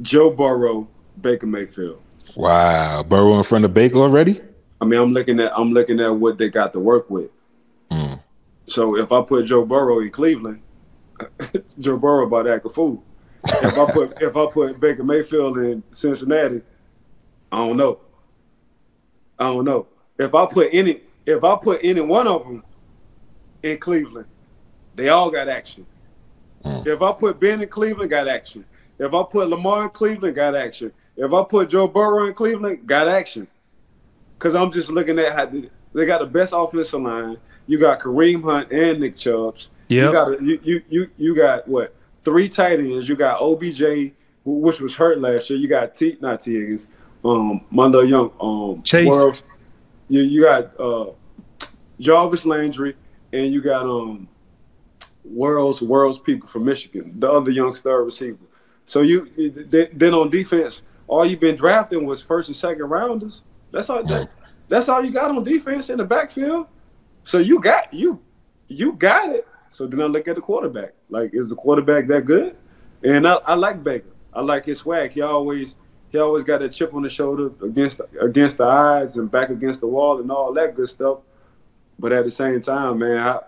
Joe 0.00 0.31
Burrow, 0.31 0.87
Baker 1.20 1.46
Mayfield. 1.46 2.02
Wow, 2.37 3.02
Burrow 3.02 3.38
in 3.38 3.44
front 3.44 3.64
of 3.64 3.74
Baker 3.74 3.98
already. 3.98 4.40
I 4.81 4.85
mean, 4.85 5.00
I'm 5.00 5.12
looking 5.12 5.40
at 5.40 5.52
I'm 5.57 5.72
looking 5.72 6.00
at 6.00 6.09
what 6.14 6.38
they 6.38 6.48
got 6.48 6.72
to 6.74 6.81
work 6.81 7.11
with. 7.11 7.31
Mm. 7.90 8.20
So 8.66 8.96
if 8.96 9.11
I 9.12 9.22
put 9.22 9.46
Joe 9.46 9.64
Burrow 9.64 10.00
in 10.00 10.11
Cleveland, 10.11 10.62
Joe 11.81 11.96
Burrow 11.96 12.26
about 12.26 12.44
to 12.44 12.54
act 12.54 12.66
a 12.66 12.68
fool. 12.68 13.02
If 13.44 13.78
I 13.78 13.90
put 13.90 14.22
if 14.22 14.37
I 14.37 14.46
put 14.46 14.81
Baker 14.81 15.04
Mayfield 15.04 15.59
in 15.59 15.83
Cincinnati, 15.92 16.61
I 17.50 17.57
don't 17.57 17.76
know. 17.76 18.00
I 19.38 19.44
don't 19.44 19.64
know. 19.64 19.87
If 20.18 20.35
I 20.35 20.46
put 20.46 20.68
any 20.72 21.00
if 21.26 21.44
I 21.44 21.57
put 21.57 21.81
any 21.83 22.00
one 22.00 22.26
of 22.26 22.44
them 22.44 22.62
in 23.62 23.78
Cleveland, 23.78 24.26
they 24.94 25.09
all 25.09 25.31
got 25.31 25.48
action. 25.48 25.87
Mm. 26.64 26.87
If 26.87 27.02
I 27.02 27.12
put 27.12 27.40
Ben 27.40 27.62
in 27.62 27.68
Cleveland, 27.68 28.11
got 28.11 28.28
action. 28.28 28.64
If 28.98 29.14
I 29.14 29.22
put 29.22 29.48
Lamar 29.48 29.85
in 29.85 29.90
Cleveland, 29.90 30.35
got 30.35 30.57
action. 30.57 30.92
If 31.18 31.33
I 31.33 31.42
put 31.42 31.68
Joe 31.68 31.88
Burrow 31.88 32.28
in 32.28 32.35
Cleveland, 32.35 32.87
got 32.87 33.09
action. 33.09 33.48
Because 34.38 34.54
I'm 34.54 34.70
just 34.70 34.88
looking 34.88 35.18
at 35.18 35.33
how 35.33 35.46
they, 35.92 36.07
got 36.07 36.20
the 36.20 36.26
best 36.26 36.54
offensive 36.57 37.00
line. 37.00 37.37
You 37.66 37.76
got 37.78 37.98
Kareem 37.98 38.42
Hunt 38.44 38.70
and 38.70 39.00
Nick 39.00 39.16
Chubbs. 39.16 39.68
You 39.88 40.12
got 40.12 40.28
a, 40.28 40.44
you, 40.44 40.61
you 40.62 40.83
you 40.88 41.11
you 41.16 41.35
got 41.35 41.66
what 41.66 41.94
three 42.24 42.48
tight 42.48 42.78
ends. 42.78 43.09
You 43.09 43.16
got 43.16 43.40
OBJ, 43.40 44.12
which 44.44 44.81
was 44.81 44.94
hurt 44.94 45.18
last 45.18 45.50
year. 45.50 45.59
You 45.59 45.66
got 45.66 45.96
T 45.96 46.16
not 46.20 46.42
Tee 46.42 46.54
Higgins, 46.54 46.88
um, 47.24 47.62
little 47.72 48.04
young 48.04 48.31
um 48.40 48.83
Chase. 48.83 49.09
Worlds. 49.09 49.42
You 50.09 50.22
you 50.22 50.42
got 50.42 50.78
uh, 50.78 51.07
Jarvis 51.98 52.44
Landry, 52.44 52.94
and 53.33 53.52
you 53.52 53.61
got 53.61 53.83
um 53.83 54.28
Worlds 55.24 55.83
Worlds 55.83 56.18
people 56.18 56.48
from 56.48 56.66
Michigan, 56.66 57.14
the 57.18 57.31
other 57.31 57.50
young 57.50 57.74
star 57.74 58.04
receiver. 58.04 58.38
So 58.87 59.02
you 59.02 59.28
then 59.70 60.14
on 60.14 60.31
defense, 60.31 60.83
all 61.09 61.27
you've 61.27 61.40
been 61.40 61.57
drafting 61.57 62.07
was 62.07 62.23
first 62.23 62.49
and 62.49 62.57
second 62.57 62.85
rounders. 62.85 63.42
That's 63.73 63.90
all. 63.90 64.05
That, 64.05 64.31
that's 64.68 64.88
all 64.88 65.05
you 65.05 65.11
got 65.11 65.31
on 65.31 65.42
defense 65.42 65.90
in 65.90 65.99
the 65.99 66.05
backfield. 66.05 66.66
So 67.25 67.38
you 67.38 67.61
got 67.61 67.92
you 67.92 68.21
you 68.68 68.92
got 68.92 69.31
it. 69.31 69.49
So 69.71 69.87
then 69.87 70.01
I 70.01 70.05
look 70.05 70.29
at 70.29 70.37
the 70.37 70.42
quarterback. 70.42 70.92
Like, 71.11 71.31
is 71.33 71.49
the 71.49 71.57
quarterback 71.57 72.07
that 72.09 72.25
good? 72.25 72.57
And 73.03 73.27
I, 73.27 73.35
I 73.47 73.55
like 73.55 73.83
Baker. 73.83 74.11
I 74.33 74.42
like 74.42 74.66
his 74.66 74.79
swag. 74.79 75.12
He 75.12 75.23
always 75.23 75.75
he 76.11 76.18
always 76.18 76.44
got 76.44 76.61
that 76.61 76.73
chip 76.73 76.94
on 76.94 77.03
the 77.03 77.11
shoulder 77.11 77.51
against 77.64 78.01
against 78.21 78.59
the 78.59 78.64
eyes 78.64 79.16
and 79.16 79.31
back 79.31 79.51
against 79.51 79.81
the 79.81 79.87
wall 79.87 80.21
and 80.21 80.31
all 80.31 80.53
that 80.55 80.75
good 80.75 80.88
stuff. 80.88 81.18
But 81.99 82.12
at 82.12 82.25
the 82.25 82.31
same 82.31 82.61
time, 82.62 83.01
man, 83.01 83.18
I, 83.18 83.40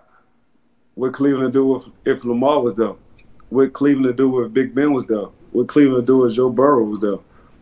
what 0.95 1.13
Cleveland 1.13 1.53
do 1.53 1.77
if, 1.77 1.85
if 2.05 2.25
Lamar 2.25 2.61
was 2.61 2.75
there? 2.75 2.95
What 3.49 3.73
Cleveland 3.73 4.17
do 4.17 4.41
if 4.43 4.53
Big 4.53 4.75
Ben 4.75 4.93
was 4.93 5.07
there? 5.07 5.27
What 5.53 5.69
Cleveland 5.69 6.07
do 6.07 6.27
if 6.27 6.35
Joe 6.35 6.51
Burrow 6.51 6.85
was 6.85 7.01
there? 7.01 7.19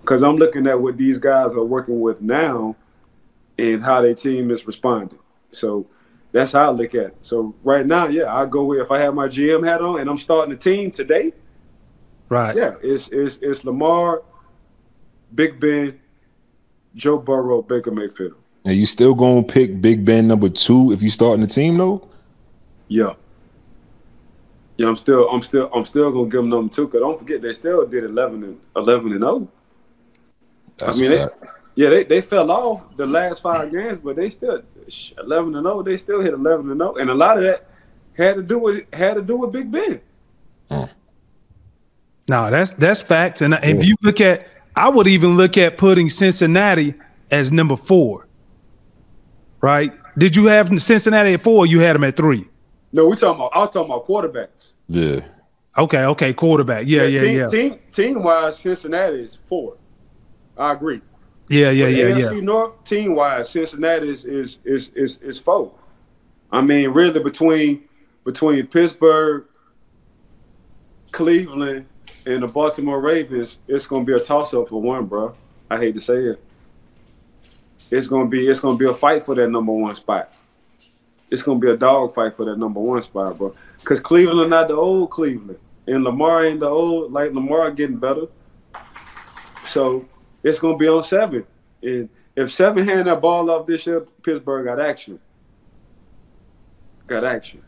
Because 0.09 0.23
I'm 0.23 0.37
looking 0.37 0.67
at 0.67 0.81
what 0.81 0.97
these 0.97 1.19
guys 1.19 1.53
are 1.53 1.63
working 1.63 2.01
with 2.01 2.23
now 2.23 2.75
and 3.59 3.85
how 3.85 4.01
their 4.01 4.15
team 4.15 4.51
is 4.51 4.67
responding. 4.67 5.19
So 5.53 5.87
that's 6.33 6.53
how 6.53 6.69
I 6.69 6.71
look 6.71 6.95
at 6.95 7.09
it. 7.09 7.17
So 7.21 7.55
right 7.63 7.85
now, 7.85 8.07
yeah, 8.07 8.35
I 8.35 8.47
go 8.47 8.65
with 8.65 8.81
if 8.81 8.91
I 8.91 9.01
have 9.01 9.13
my 9.13 9.29
GM 9.29 9.67
hat 9.67 9.83
on 9.83 10.01
and 10.01 10.09
I'm 10.09 10.17
starting 10.17 10.55
a 10.55 10.57
team 10.57 10.91
today, 10.91 11.35
Right. 12.31 12.57
yeah, 12.57 12.77
it's 12.83 13.11
it's 13.11 13.39
it's 13.43 13.67
Lamar, 13.67 14.23
Big 15.35 15.61
Ben, 15.61 16.01
Joe 16.95 17.19
Burrow, 17.19 17.61
Baker 17.61 17.91
Mayfield. 17.91 18.37
And 18.65 18.79
you 18.79 18.87
still 18.87 19.15
gonna 19.15 19.43
pick 19.43 19.83
Big 19.83 20.07
Ben 20.07 20.27
number 20.27 20.49
two 20.49 20.91
if 20.91 21.03
you 21.03 21.11
starting 21.11 21.43
the 21.43 21.47
team 21.47 21.77
though? 21.77 22.09
Yeah. 22.89 23.13
Yeah, 24.79 24.89
I'm 24.89 24.97
still 24.97 25.29
I'm 25.29 25.43
still 25.43 25.69
I'm 25.75 25.85
still 25.85 26.11
gonna 26.11 26.31
give 26.31 26.41
them 26.41 26.49
number 26.49 26.73
two 26.73 26.87
because 26.87 27.01
don't 27.01 27.19
forget 27.19 27.43
they 27.43 27.53
still 27.53 27.87
did 27.87 28.05
eleven 28.05 28.43
and 28.43 28.59
eleven 28.75 29.13
and 29.13 29.23
oh. 29.23 29.51
That's 30.79 30.97
I 30.97 31.01
mean, 31.01 31.11
they, 31.11 31.27
yeah, 31.75 31.91
they, 31.91 32.05
they 32.05 32.21
fell 32.21 32.51
off 32.51 32.97
the 32.97 33.07
last 33.07 33.43
five 33.43 33.71
games, 33.71 33.99
but 33.99 34.17
they 34.17 34.31
still 34.31 34.63
eleven 35.19 35.55
and 35.55 35.65
zero. 35.65 35.83
They 35.83 35.97
still 35.97 36.21
hit 36.21 36.35
eleven 36.35 36.71
and 36.71 36.81
zero, 36.81 36.97
and 36.97 37.11
a 37.11 37.15
lot 37.15 37.39
of 37.39 37.45
that 37.45 37.69
had 38.17 38.37
to 38.37 38.43
do 38.43 38.59
with 38.59 38.93
had 38.93 39.15
to 39.15 39.23
do 39.23 39.37
with 39.37 39.53
Big 39.53 39.71
Ben. 39.71 40.01
Hmm. 40.71 40.85
No, 42.29 42.51
that's 42.51 42.73
that's 42.75 43.01
facts. 43.01 43.43
And 43.43 43.59
if 43.63 43.85
you 43.85 43.97
look 44.03 44.21
at, 44.21 44.49
I 44.77 44.89
would 44.89 45.09
even 45.09 45.37
look 45.37 45.57
at 45.57 45.79
putting 45.79 46.11
Cincinnati 46.11 46.95
as 47.31 47.51
number 47.53 47.77
four. 47.77 48.27
Right? 49.61 49.93
Did 50.17 50.37
you 50.37 50.47
have 50.47 50.69
Cincinnati 50.81 51.35
at 51.35 51.41
four? 51.41 51.59
Or 51.59 51.67
you 51.67 51.81
had 51.81 51.97
them 51.97 52.05
at 52.05 52.17
three. 52.17 52.47
No, 52.93 53.07
we 53.07 53.17
talking 53.17 53.41
about 53.41 53.53
I 53.55 53.59
was 53.61 53.71
talking 53.71 53.91
about 53.91 54.07
quarterbacks. 54.07 54.73
Yeah. 54.89 55.21
Okay, 55.77 56.05
okay, 56.05 56.33
quarterback. 56.33 56.87
Yeah, 56.89 57.05
yeah, 57.05 57.21
team, 57.21 57.39
yeah, 57.39 57.47
Team 57.47 57.79
team 57.93 58.23
wise, 58.23 58.59
Cincinnati 58.59 59.21
is 59.21 59.39
four. 59.47 59.77
I 60.59 60.73
agree. 60.73 61.01
yeah, 61.49 61.71
yeah, 61.71 61.87
yeah, 61.87 62.05
AFC 62.07 62.35
yeah. 62.35 62.41
North 62.41 62.85
team 62.85 63.15
wise, 63.15 63.51
Cincinnati 63.51 64.09
is 64.09 64.25
is 64.25 64.59
is 64.65 64.91
is 64.91 65.19
is 65.23 65.39
four. 65.39 65.73
I 66.51 66.61
mean, 66.61 66.91
really 66.91 67.21
between 67.21 67.85
between 68.25 68.67
Pittsburgh, 68.67 69.45
Cleveland, 71.13 71.87
and 72.27 72.43
the 72.43 72.47
Baltimore 72.47 73.01
Ravens, 73.01 73.59
it's 73.69 73.87
gonna 73.87 74.05
be 74.05 74.13
a 74.13 74.21
toss 74.21 74.53
up 74.53 74.69
for 74.69 74.83
one, 74.83 75.07
bro. 75.07 75.35
I 75.71 75.79
hate 75.79 75.95
to 75.95 76.01
say 76.01 76.19
it. 76.19 76.45
It's 77.91 78.07
gonna 78.07 78.29
be 78.29 78.47
it's 78.47 78.61
gonna 78.61 78.77
be 78.77 78.87
a 78.87 78.95
fight 78.95 79.25
for 79.25 79.35
that 79.35 79.49
number 79.49 79.73
one 79.73 79.95
spot. 79.95 80.35
It's 81.31 81.43
gonna 81.43 81.59
be 81.59 81.71
a 81.71 81.77
dog 81.77 82.15
fight 82.15 82.37
for 82.37 82.45
that 82.47 82.59
number 82.59 82.81
one 82.81 83.01
spot, 83.03 83.39
bro. 83.39 83.55
Cause 83.85 84.01
Cleveland 84.01 84.51
not 84.51 84.69
the 84.69 84.75
old 84.75 85.11
Cleveland, 85.11 85.59
and 85.87 86.05
Lamar 86.05 86.45
ain't 86.45 86.61
the 86.61 86.69
old 86.69 87.13
like 87.13 87.33
Lamar 87.33 87.71
getting 87.71 87.97
better. 87.97 88.27
So 89.67 90.07
it's 90.43 90.59
gonna 90.59 90.77
be 90.77 90.89
on 90.89 91.03
seven. 91.03 91.45
And 91.83 92.09
if 92.37 92.53
seven 92.53 92.87
hand 92.87 93.07
that 93.09 93.21
ball 93.21 93.51
off 93.51 93.67
this 93.67 93.87
year, 93.87 94.01
Pittsburgh 94.23 94.67
got 94.67 94.81
action. 94.81 95.19
Got 97.07 97.25
action. 97.25 97.63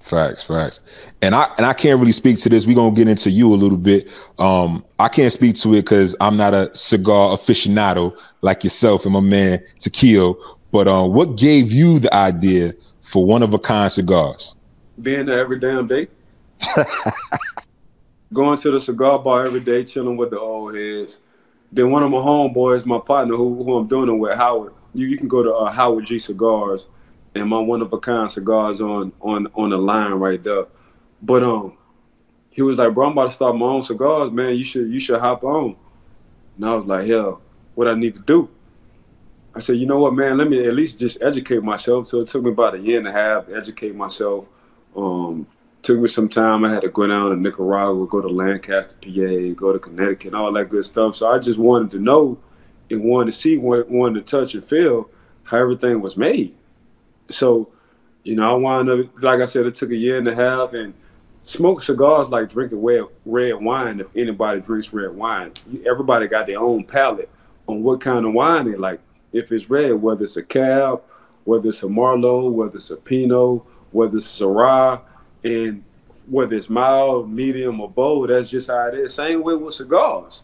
Facts, 0.00 0.42
facts. 0.42 0.80
And 1.20 1.34
I 1.34 1.52
and 1.58 1.66
I 1.66 1.72
can't 1.74 2.00
really 2.00 2.12
speak 2.12 2.38
to 2.38 2.48
this. 2.48 2.66
We're 2.66 2.74
gonna 2.74 2.94
get 2.94 3.06
into 3.06 3.30
you 3.30 3.52
a 3.52 3.56
little 3.56 3.76
bit. 3.76 4.08
Um, 4.38 4.84
I 4.98 5.08
can't 5.08 5.32
speak 5.32 5.56
to 5.56 5.74
it 5.74 5.82
because 5.82 6.16
I'm 6.20 6.36
not 6.36 6.54
a 6.54 6.74
cigar 6.74 7.36
aficionado 7.36 8.16
like 8.40 8.64
yourself 8.64 9.04
and 9.04 9.12
my 9.12 9.20
man 9.20 9.62
Tequil. 9.78 10.36
But 10.72 10.88
um, 10.88 11.12
what 11.12 11.36
gave 11.36 11.70
you 11.70 11.98
the 11.98 12.12
idea 12.14 12.74
for 13.02 13.26
one 13.26 13.42
of 13.42 13.52
a 13.52 13.58
kind 13.58 13.90
cigars? 13.92 14.54
Being 15.02 15.26
there 15.26 15.38
every 15.38 15.58
damn 15.58 15.86
day. 15.86 16.08
Going 18.32 18.58
to 18.58 18.70
the 18.70 18.80
cigar 18.80 19.18
bar 19.18 19.44
every 19.46 19.60
day, 19.60 19.84
chilling 19.84 20.16
with 20.16 20.30
the 20.30 20.38
old 20.38 20.76
heads. 20.76 21.18
Then 21.72 21.90
one 21.90 22.02
of 22.02 22.10
my 22.10 22.18
homeboys, 22.18 22.84
my 22.84 22.98
partner, 22.98 23.36
who, 23.36 23.62
who 23.62 23.76
I'm 23.76 23.86
doing 23.86 24.08
it 24.08 24.12
with, 24.12 24.36
Howard. 24.36 24.74
You, 24.92 25.06
you 25.06 25.16
can 25.16 25.28
go 25.28 25.42
to 25.42 25.54
uh, 25.54 25.70
Howard 25.70 26.06
G 26.06 26.18
Cigars, 26.18 26.88
and 27.34 27.48
my 27.48 27.58
one 27.58 27.80
of 27.80 27.92
a 27.92 27.98
kind 27.98 28.30
cigars 28.30 28.80
on 28.80 29.12
on 29.20 29.46
on 29.54 29.70
the 29.70 29.78
line 29.78 30.12
right 30.12 30.42
there. 30.42 30.66
But 31.22 31.42
um, 31.44 31.76
he 32.50 32.62
was 32.62 32.78
like, 32.78 32.92
"Bro, 32.92 33.06
I'm 33.06 33.12
about 33.12 33.28
to 33.28 33.32
start 33.32 33.56
my 33.56 33.66
own 33.66 33.82
cigars, 33.82 34.30
man. 34.32 34.56
You 34.56 34.64
should 34.64 34.90
you 34.90 35.00
should 35.00 35.20
hop 35.20 35.44
on." 35.44 35.76
And 36.56 36.64
I 36.66 36.74
was 36.74 36.86
like, 36.86 37.06
"Hell, 37.06 37.40
what 37.74 37.86
I 37.86 37.94
need 37.94 38.14
to 38.14 38.20
do?" 38.20 38.50
I 39.54 39.60
said, 39.60 39.76
"You 39.76 39.86
know 39.86 39.98
what, 39.98 40.14
man? 40.14 40.38
Let 40.38 40.50
me 40.50 40.66
at 40.66 40.74
least 40.74 40.98
just 40.98 41.22
educate 41.22 41.62
myself." 41.62 42.08
So 42.08 42.20
it 42.20 42.28
took 42.28 42.42
me 42.42 42.50
about 42.50 42.74
a 42.74 42.78
year 42.78 42.98
and 42.98 43.06
a 43.06 43.12
half 43.12 43.46
to 43.46 43.54
educate 43.54 43.94
myself. 43.94 44.46
Um, 44.96 45.46
took 45.82 45.98
me 45.98 46.08
some 46.08 46.28
time. 46.28 46.64
I 46.64 46.70
had 46.70 46.82
to 46.82 46.88
go 46.88 47.06
down 47.06 47.30
to 47.30 47.36
Nicaragua, 47.36 48.06
go 48.06 48.20
to 48.20 48.28
Lancaster, 48.28 48.94
PA, 49.02 49.54
go 49.58 49.72
to 49.72 49.78
Connecticut, 49.78 50.34
all 50.34 50.52
that 50.52 50.68
good 50.68 50.84
stuff. 50.84 51.16
So 51.16 51.28
I 51.28 51.38
just 51.38 51.58
wanted 51.58 51.90
to 51.92 51.98
know 51.98 52.38
and 52.90 53.04
wanted 53.04 53.32
to 53.32 53.38
see, 53.38 53.56
wanted 53.56 54.26
to 54.26 54.38
touch 54.38 54.54
and 54.54 54.64
feel 54.64 55.08
how 55.44 55.58
everything 55.58 56.00
was 56.00 56.16
made. 56.16 56.54
So, 57.30 57.70
you 58.24 58.36
know, 58.36 58.50
I 58.50 58.54
wound 58.54 58.90
up, 58.90 59.22
like 59.22 59.40
I 59.40 59.46
said, 59.46 59.66
it 59.66 59.74
took 59.74 59.90
a 59.90 59.96
year 59.96 60.18
and 60.18 60.28
a 60.28 60.34
half, 60.34 60.74
and 60.74 60.92
smoke 61.44 61.82
cigars 61.82 62.28
like 62.28 62.50
drinking 62.50 62.82
red, 62.82 63.04
red 63.24 63.54
wine. 63.54 64.00
If 64.00 64.14
anybody 64.16 64.60
drinks 64.60 64.92
red 64.92 65.14
wine, 65.14 65.52
everybody 65.86 66.26
got 66.26 66.46
their 66.46 66.60
own 66.60 66.84
palate 66.84 67.30
on 67.66 67.82
what 67.82 68.00
kind 68.00 68.26
of 68.26 68.32
wine 68.32 68.70
they 68.70 68.76
like. 68.76 69.00
If 69.32 69.52
it's 69.52 69.70
red, 69.70 69.92
whether 69.92 70.24
it's 70.24 70.36
a 70.36 70.42
cab, 70.42 71.02
whether 71.44 71.68
it's 71.68 71.82
a 71.82 71.86
Merlot, 71.86 72.52
whether 72.52 72.76
it's 72.76 72.90
a 72.90 72.96
Pinot, 72.96 73.62
whether 73.92 74.18
it's 74.18 74.40
a 74.40 74.44
Syrah, 74.44 75.00
and 75.44 75.84
whether 76.28 76.54
it's 76.54 76.70
mild, 76.70 77.30
medium, 77.30 77.80
or 77.80 77.90
bold, 77.90 78.30
that's 78.30 78.50
just 78.50 78.68
how 78.68 78.88
it 78.88 78.94
is. 78.94 79.14
Same 79.14 79.42
way 79.42 79.54
with 79.54 79.74
cigars. 79.74 80.42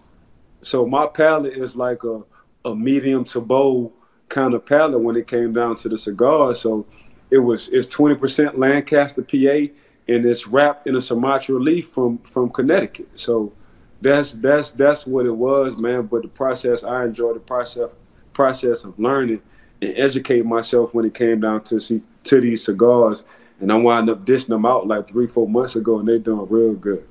So 0.62 0.86
my 0.86 1.06
palate 1.06 1.56
is 1.56 1.76
like 1.76 2.02
a, 2.04 2.22
a 2.64 2.74
medium 2.74 3.24
to 3.26 3.40
bold 3.40 3.92
kind 4.28 4.54
of 4.54 4.66
palate 4.66 5.00
when 5.00 5.16
it 5.16 5.28
came 5.28 5.52
down 5.52 5.76
to 5.76 5.88
the 5.88 5.98
cigar. 5.98 6.54
So 6.54 6.86
it 7.30 7.38
was 7.38 7.68
it's 7.68 7.88
20% 7.88 8.58
Lancaster, 8.58 9.22
PA, 9.22 9.72
and 10.08 10.24
it's 10.24 10.46
wrapped 10.46 10.86
in 10.86 10.96
a 10.96 11.02
Sumatra 11.02 11.56
leaf 11.56 11.90
from 11.90 12.18
from 12.18 12.50
Connecticut. 12.50 13.08
So 13.14 13.52
that's 14.00 14.32
that's 14.32 14.70
that's 14.72 15.06
what 15.06 15.26
it 15.26 15.34
was, 15.34 15.78
man. 15.78 16.02
But 16.02 16.22
the 16.22 16.28
process, 16.28 16.84
I 16.84 17.04
enjoyed 17.04 17.36
the 17.36 17.40
process 17.40 17.90
process 18.32 18.84
of 18.84 18.98
learning 18.98 19.40
and 19.80 19.94
educating 19.96 20.48
myself 20.48 20.92
when 20.94 21.04
it 21.04 21.14
came 21.14 21.40
down 21.40 21.62
to 21.64 21.80
see 21.80 22.02
to 22.24 22.40
these 22.40 22.64
cigars. 22.64 23.24
And 23.60 23.72
I 23.72 23.76
wound 23.76 24.10
up 24.10 24.24
dishing 24.24 24.50
them 24.50 24.66
out 24.66 24.86
like 24.86 25.08
three, 25.08 25.26
four 25.26 25.48
months 25.48 25.76
ago, 25.76 25.98
and 25.98 26.08
they're 26.08 26.18
doing 26.18 26.46
real 26.48 26.74
good. 26.74 27.06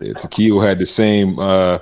Yeah, 0.00 0.14
had 0.64 0.78
the 0.78 0.86
same 0.86 1.38
uh 1.38 1.78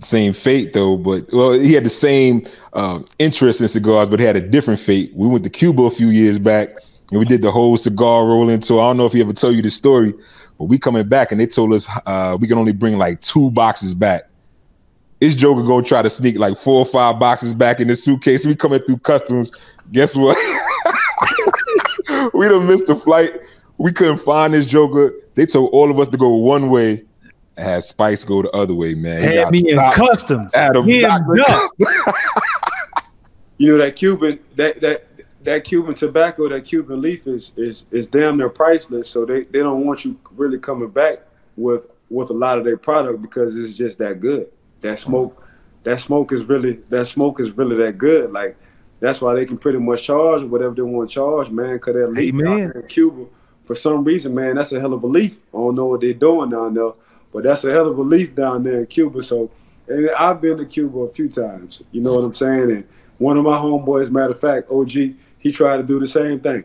same 0.00 0.32
fate 0.32 0.72
though, 0.72 0.96
but 0.96 1.28
well, 1.32 1.52
he 1.52 1.72
had 1.72 1.84
the 1.84 1.90
same 1.90 2.46
um, 2.72 3.06
interest 3.18 3.60
in 3.60 3.68
cigars, 3.68 4.08
but 4.08 4.18
he 4.18 4.26
had 4.26 4.36
a 4.36 4.40
different 4.40 4.80
fate. 4.80 5.12
We 5.14 5.28
went 5.28 5.44
to 5.44 5.50
Cuba 5.50 5.82
a 5.82 5.90
few 5.90 6.08
years 6.08 6.38
back, 6.38 6.70
and 7.10 7.18
we 7.18 7.24
did 7.24 7.42
the 7.42 7.50
whole 7.50 7.76
cigar 7.76 8.26
rolling 8.26 8.60
tour. 8.60 8.80
I 8.80 8.88
don't 8.88 8.96
know 8.96 9.06
if 9.06 9.12
he 9.12 9.20
ever 9.20 9.32
told 9.32 9.56
you 9.56 9.62
the 9.62 9.70
story, 9.70 10.14
but 10.58 10.64
we 10.64 10.78
coming 10.78 11.06
back, 11.08 11.32
and 11.32 11.40
they 11.40 11.46
told 11.46 11.74
us 11.74 11.88
uh, 12.06 12.36
we 12.40 12.48
can 12.48 12.58
only 12.58 12.72
bring 12.72 12.98
like 12.98 13.20
two 13.20 13.50
boxes 13.50 13.94
back. 13.94 14.22
This 15.20 15.34
Joker 15.34 15.62
gonna 15.62 15.84
try 15.84 16.00
to 16.00 16.10
sneak 16.10 16.38
like 16.38 16.56
four 16.56 16.80
or 16.80 16.86
five 16.86 17.18
boxes 17.18 17.52
back 17.52 17.80
in 17.80 17.88
the 17.88 17.96
suitcase. 17.96 18.46
We 18.46 18.56
coming 18.56 18.80
through 18.80 18.98
customs. 18.98 19.52
Guess 19.92 20.16
what? 20.16 20.36
we 22.34 22.48
done 22.48 22.66
missed 22.66 22.86
the 22.86 22.96
flight. 22.96 23.40
We 23.78 23.92
couldn't 23.92 24.18
find 24.18 24.54
this 24.54 24.66
Joker. 24.66 25.14
They 25.34 25.46
told 25.46 25.70
all 25.72 25.90
of 25.90 25.98
us 25.98 26.08
to 26.08 26.16
go 26.18 26.30
one 26.34 26.68
way 26.70 27.04
and 27.56 27.66
had 27.66 27.82
Spice 27.82 28.24
go 28.24 28.42
the 28.42 28.50
other 28.50 28.74
way, 28.74 28.94
man. 28.94 29.22
He 29.22 29.36
Had 29.36 29.50
me 29.50 29.70
in 29.70 29.78
customs. 29.92 30.52
at 30.54 30.76
a 30.76 30.82
Hemmed. 30.82 31.40
You 33.58 33.68
know 33.68 33.78
that 33.78 33.94
Cuban 33.96 34.38
that 34.56 34.80
that 34.80 35.06
that 35.44 35.64
Cuban 35.64 35.94
tobacco, 35.94 36.48
that 36.48 36.64
Cuban 36.64 37.00
leaf 37.00 37.26
is 37.26 37.52
is 37.56 37.84
is 37.90 38.06
damn 38.06 38.36
near 38.38 38.48
priceless. 38.48 39.08
So 39.08 39.24
they, 39.24 39.44
they 39.44 39.58
don't 39.60 39.84
want 39.84 40.04
you 40.04 40.18
really 40.36 40.58
coming 40.58 40.88
back 40.88 41.20
with 41.56 41.86
with 42.08 42.30
a 42.30 42.34
lot 42.34 42.58
of 42.58 42.64
their 42.64 42.76
product 42.76 43.22
because 43.22 43.56
it's 43.56 43.74
just 43.74 43.98
that 43.98 44.20
good. 44.20 44.48
That 44.80 44.98
smoke, 44.98 45.46
that 45.84 46.00
smoke 46.00 46.32
is 46.32 46.42
really 46.44 46.80
that 46.88 47.06
smoke 47.06 47.40
is 47.40 47.50
really 47.50 47.76
that 47.76 47.98
good. 47.98 48.32
Like 48.32 48.56
that's 49.00 49.20
why 49.20 49.34
they 49.34 49.46
can 49.46 49.58
pretty 49.58 49.78
much 49.78 50.04
charge 50.04 50.42
whatever 50.42 50.74
they 50.74 50.82
want 50.82 51.10
to 51.10 51.14
charge, 51.14 51.50
man. 51.50 51.78
Cause 51.78 51.94
that 51.94 52.08
out 52.10 52.18
Amen. 52.18 52.44
there 52.44 52.70
in 52.70 52.86
Cuba, 52.86 53.26
for 53.64 53.74
some 53.74 54.04
reason, 54.04 54.34
man, 54.34 54.56
that's 54.56 54.72
a 54.72 54.80
hell 54.80 54.92
of 54.92 55.02
a 55.02 55.06
leaf. 55.06 55.38
I 55.52 55.56
don't 55.56 55.74
know 55.74 55.86
what 55.86 56.00
they're 56.00 56.12
doing 56.12 56.50
down 56.50 56.74
there, 56.74 56.92
but 57.32 57.44
that's 57.44 57.64
a 57.64 57.70
hell 57.70 57.88
of 57.88 57.98
a 57.98 58.02
leaf 58.02 58.34
down 58.34 58.62
there 58.62 58.80
in 58.80 58.86
Cuba. 58.86 59.22
So 59.22 59.50
and 59.90 60.08
I've 60.10 60.40
been 60.40 60.56
to 60.58 60.64
Cuba 60.64 61.00
a 61.00 61.08
few 61.08 61.28
times. 61.28 61.82
You 61.90 62.00
know 62.00 62.14
what 62.14 62.24
I'm 62.24 62.34
saying? 62.34 62.70
And 62.70 62.88
one 63.18 63.36
of 63.36 63.44
my 63.44 63.58
homeboys, 63.58 64.10
matter 64.10 64.32
of 64.32 64.40
fact, 64.40 64.70
OG, 64.70 64.92
he 65.38 65.52
tried 65.52 65.78
to 65.78 65.82
do 65.82 65.98
the 65.98 66.06
same 66.06 66.40
thing. 66.40 66.64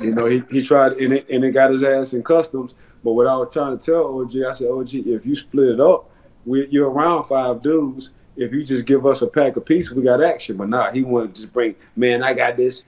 You 0.00 0.14
know, 0.14 0.26
he, 0.26 0.42
he 0.50 0.62
tried 0.62 0.94
and 0.94 1.12
it, 1.12 1.28
and 1.28 1.44
it 1.44 1.52
got 1.52 1.70
his 1.70 1.82
ass 1.82 2.14
in 2.14 2.22
customs. 2.22 2.74
But 3.04 3.12
what 3.12 3.26
I 3.26 3.36
was 3.36 3.50
trying 3.52 3.78
to 3.78 3.84
tell 3.84 4.20
OG, 4.20 4.34
I 4.42 4.52
said, 4.54 4.68
OG, 4.68 4.94
if 4.94 5.24
you 5.24 5.36
split 5.36 5.68
it 5.68 5.80
up, 5.80 6.10
we, 6.44 6.66
you're 6.68 6.90
around 6.90 7.24
five 7.24 7.62
dudes. 7.62 8.10
If 8.36 8.52
you 8.52 8.64
just 8.64 8.84
give 8.84 9.06
us 9.06 9.22
a 9.22 9.26
pack 9.26 9.56
apiece, 9.56 9.90
we 9.90 10.02
got 10.02 10.22
action. 10.22 10.56
But 10.56 10.68
nah, 10.68 10.90
he 10.90 11.02
wanted 11.02 11.34
to 11.34 11.40
just 11.40 11.52
bring, 11.52 11.74
man, 11.96 12.22
I 12.22 12.34
got 12.34 12.56
this. 12.56 12.84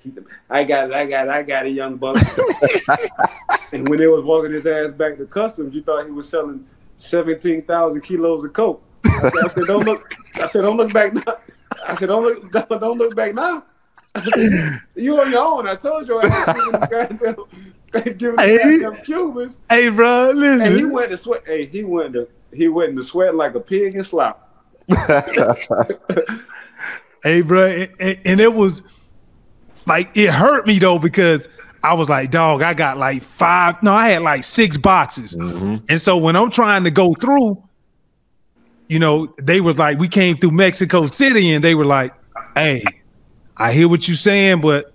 I 0.51 0.63
got 0.65 0.91
it, 0.91 0.95
I 0.95 1.07
got 1.07 1.27
it, 1.27 1.31
I 1.31 1.43
got 1.43 1.65
a 1.65 1.71
young 1.71 1.97
buck. 1.97 2.17
and 3.73 3.89
when 3.89 3.99
they 3.99 4.07
was 4.07 4.25
walking 4.25 4.53
his 4.53 4.67
ass 4.67 4.93
back 4.93 5.17
to 5.17 5.27
customs, 5.27 5.75
you 5.75 5.83
thought 5.83 6.05
he 6.05 6.11
was 6.11 6.29
selling 6.29 6.67
17,000 6.99 8.01
kilos 8.03 8.45
of 8.45 8.53
coke. 8.53 8.83
I 9.07 9.31
said, 9.31 9.33
I 9.45 9.49
said, 9.49 9.67
don't 9.67 9.85
look. 9.85 10.13
I 10.37 10.47
said, 10.49 10.61
don't 10.63 10.77
look 10.77 10.93
back 10.93 11.15
now. 11.15 11.39
I 11.89 11.95
said, 11.95 12.07
don't 12.09 12.23
look. 12.23 12.53
Don't, 12.53 12.69
don't 12.81 12.99
look 12.99 13.17
back 13.17 13.35
now. 13.35 13.65
you 14.95 15.19
on 15.21 15.31
your 15.31 15.43
own. 15.43 15.69
I 15.69 15.77
told 15.77 16.09
you. 16.09 16.21
I 16.21 16.27
had 16.27 16.55
giving 16.55 16.73
them 16.73 17.37
goddamn, 17.93 18.19
giving 18.19 18.39
Hey. 18.39 18.79
them 18.79 18.97
Cubans. 19.05 19.59
Hey, 19.71 19.89
bro, 19.89 20.33
listen. 20.35 20.67
And 20.67 20.77
he 20.77 20.85
went 20.85 21.11
to 21.11 21.17
sweat. 21.17 21.43
Hey, 21.47 21.67
he 21.67 21.85
went 21.85 22.15
to 22.15 22.29
he 22.53 22.69
went 22.69 22.97
to 22.97 23.03
sweat 23.03 23.35
like 23.35 23.55
a 23.55 23.61
pig 23.61 23.95
in 23.95 24.03
slop. 24.03 24.48
Hey, 27.23 27.41
bro, 27.41 27.87
and, 27.99 28.41
it 28.41 28.55
was 28.55 28.83
like 29.87 30.11
it 30.15 30.31
hurt 30.31 30.67
me 30.67 30.79
though 30.79 30.99
because 30.99 31.49
I 31.83 31.95
was 31.95 32.09
like, 32.09 32.31
dog, 32.31 32.63
I 32.63 32.75
got 32.75 32.97
like 32.97 33.23
five. 33.23 33.83
No, 33.83 33.93
I 33.93 34.11
had 34.11 34.23
like 34.23 34.45
six 34.45 34.77
boxes, 34.77 35.35
mm-hmm. 35.35 35.85
and 35.89 36.01
so 36.01 36.17
when 36.17 36.37
I'm 36.37 36.51
trying 36.51 36.85
to 36.85 36.91
go 36.91 37.15
through, 37.15 37.63
you 38.87 38.99
know, 38.99 39.35
they 39.39 39.61
was 39.61 39.79
like, 39.79 39.99
we 39.99 40.09
came 40.09 40.37
through 40.37 40.53
Mexico 40.53 41.07
City, 41.07 41.53
and 41.53 41.63
they 41.63 41.75
were 41.75 41.85
like, 41.85 42.15
hey, 42.55 42.85
I 43.57 43.73
hear 43.73 43.89
what 43.89 44.07
you're 44.07 44.17
saying, 44.17 44.61
but 44.61 44.93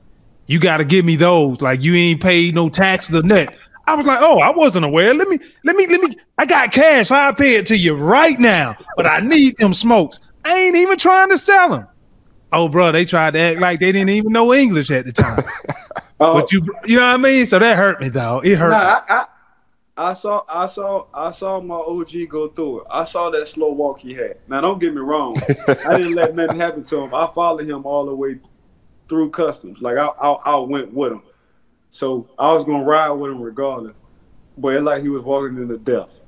you 0.47 0.60
got 0.60 0.77
to 0.77 0.86
give 0.86 1.03
me 1.03 1.15
those. 1.17 1.62
Like 1.62 1.82
you 1.82 1.93
ain't 1.95 2.21
paid 2.21 2.56
no 2.56 2.69
taxes 2.69 3.15
or 3.15 3.23
net. 3.23 3.56
I 3.86 3.96
was 3.96 4.06
like, 4.06 4.19
oh, 4.22 4.39
I 4.39 4.52
wasn't 4.52 4.86
aware. 4.86 5.13
Let 5.13 5.28
me, 5.28 5.39
let 5.63 5.76
me, 5.76 5.88
let 5.88 6.02
me. 6.02 6.15
I 6.38 6.46
got 6.46 6.72
cash. 6.72 7.12
I'll 7.12 7.34
pay 7.34 7.56
it 7.56 7.65
to 7.67 7.78
you 7.78 7.96
right 7.96 8.39
now. 8.39 8.76
But 8.96 9.06
I 9.06 9.19
need 9.19 9.58
them 9.58 9.74
smokes. 9.74 10.19
I 10.46 10.58
ain't 10.58 10.76
even 10.76 10.98
trying 10.98 11.30
to 11.30 11.38
sell 11.38 11.69
them. 11.69 11.88
Oh, 12.54 12.69
bro, 12.69 12.91
they 12.91 13.04
tried 13.04 13.34
to 13.34 13.39
act 13.39 13.60
like 13.60 13.80
they 13.80 13.91
didn't 13.91 14.10
even 14.10 14.32
know 14.32 14.54
English 14.54 14.91
at 14.91 15.06
the 15.06 15.12
time. 15.12 15.43
Oh, 16.19 16.36
but 16.36 16.54
you, 16.54 16.63
you 16.86 16.96
know 16.96 17.06
what 17.08 17.15
I 17.15 17.17
mean? 17.17 17.46
So 17.46 17.60
that 17.60 17.76
hurt 17.76 18.00
me, 18.00 18.08
though. 18.08 18.39
It 18.46 18.58
hurt. 18.58 18.69
me. 18.69 18.78
Nah, 18.78 19.02
I, 19.10 19.26
I, 19.98 20.12
I 20.12 20.13
saw, 20.13 20.43
I 20.48 20.67
saw, 20.67 21.06
I 21.13 21.32
saw 21.32 21.60
my 21.60 21.76
OG 21.76 22.30
go 22.30 22.48
through 22.48 22.82
it. 22.82 22.88
I 22.89 23.04
saw 23.04 23.30
that 23.32 23.46
slow 23.48 23.74
walk 23.74 24.00
he 24.00 24.13
had. 24.13 24.38
Now, 24.48 24.62
don't 24.62 24.80
get 24.80 24.93
me 24.93 25.02
wrong. 25.02 25.36
I 25.67 25.98
didn't 25.98 26.13
let 26.13 26.34
nothing 26.36 26.58
happen 26.58 26.84
to 26.86 26.98
him. 26.98 27.13
I 27.13 27.30
followed 27.36 27.67
him 27.67 27.86
all 27.86 28.06
the 28.06 28.15
way 28.15 28.39
through 29.10 29.32
customs. 29.32 29.82
Like 29.82 29.98
I, 29.98 30.06
I, 30.06 30.32
I 30.32 30.56
went 30.58 30.93
with 30.93 31.12
him. 31.12 31.24
So 31.93 32.27
I 32.39 32.51
was 32.51 32.65
gonna 32.65 32.84
ride 32.84 33.12
with 33.12 33.32
him 33.32 33.41
regardless. 33.41 33.95
But 34.58 34.75
it 34.75 34.82
like 34.82 35.03
he 35.03 35.10
was 35.10 35.21
walking 35.21 35.58
into 35.58 35.77
death. 35.77 36.19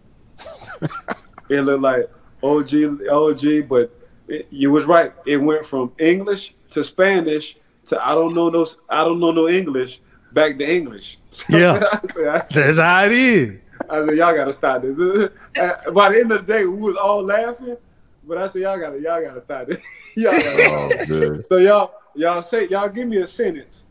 it 1.50 1.62
looked 1.62 1.82
like 1.82 2.10
OG, 2.44 3.08
OG. 3.10 3.68
But 3.68 3.92
it, 4.28 4.48
you 4.52 4.72
was 4.72 4.86
right. 4.86 5.12
It 5.26 5.38
went 5.38 5.66
from 5.66 5.92
English 5.98 6.54
to 6.70 6.84
Spanish 6.84 7.58
to 7.86 8.08
I 8.08 8.14
don't 8.14 8.34
know 8.34 8.52
those. 8.52 8.78
I 8.90 9.04
don't 9.04 9.20
know 9.20 9.32
no 9.32 9.50
English. 9.50 10.02
Back 10.34 10.58
to 10.60 10.70
English. 10.70 11.18
Yeah. 11.50 11.84
I 11.92 12.08
said, 12.08 12.28
I 12.28 12.40
said, 12.40 12.64
That's 12.64 12.80
how 12.80 13.06
it 13.06 13.12
is. 13.12 13.60
I 13.90 14.06
said, 14.06 14.18
y'all 14.18 14.36
gotta 14.36 14.54
stop 14.54 14.84
this. 14.84 14.96
By 15.94 16.12
the 16.12 16.20
end 16.20 16.32
of 16.32 16.46
the 16.46 16.54
day, 16.54 16.66
we 16.66 16.78
was 16.80 16.96
all 16.96 17.24
laughing, 17.24 17.76
but 18.24 18.38
I 18.38 18.48
said, 18.48 18.62
y'all 18.62 18.80
gotta, 18.80 19.00
y'all 19.02 19.22
gotta 19.22 19.42
stop 19.42 19.68
this. 19.68 19.80
y'all 20.16 20.32
gotta. 20.32 21.10
Oh, 21.12 21.42
so 21.50 21.58
y'all, 21.58 21.94
y'all 22.16 22.42
say, 22.42 22.68
y'all 22.70 22.88
give 22.88 23.08
me 23.08 23.18
a 23.18 23.26
sentence. 23.26 23.85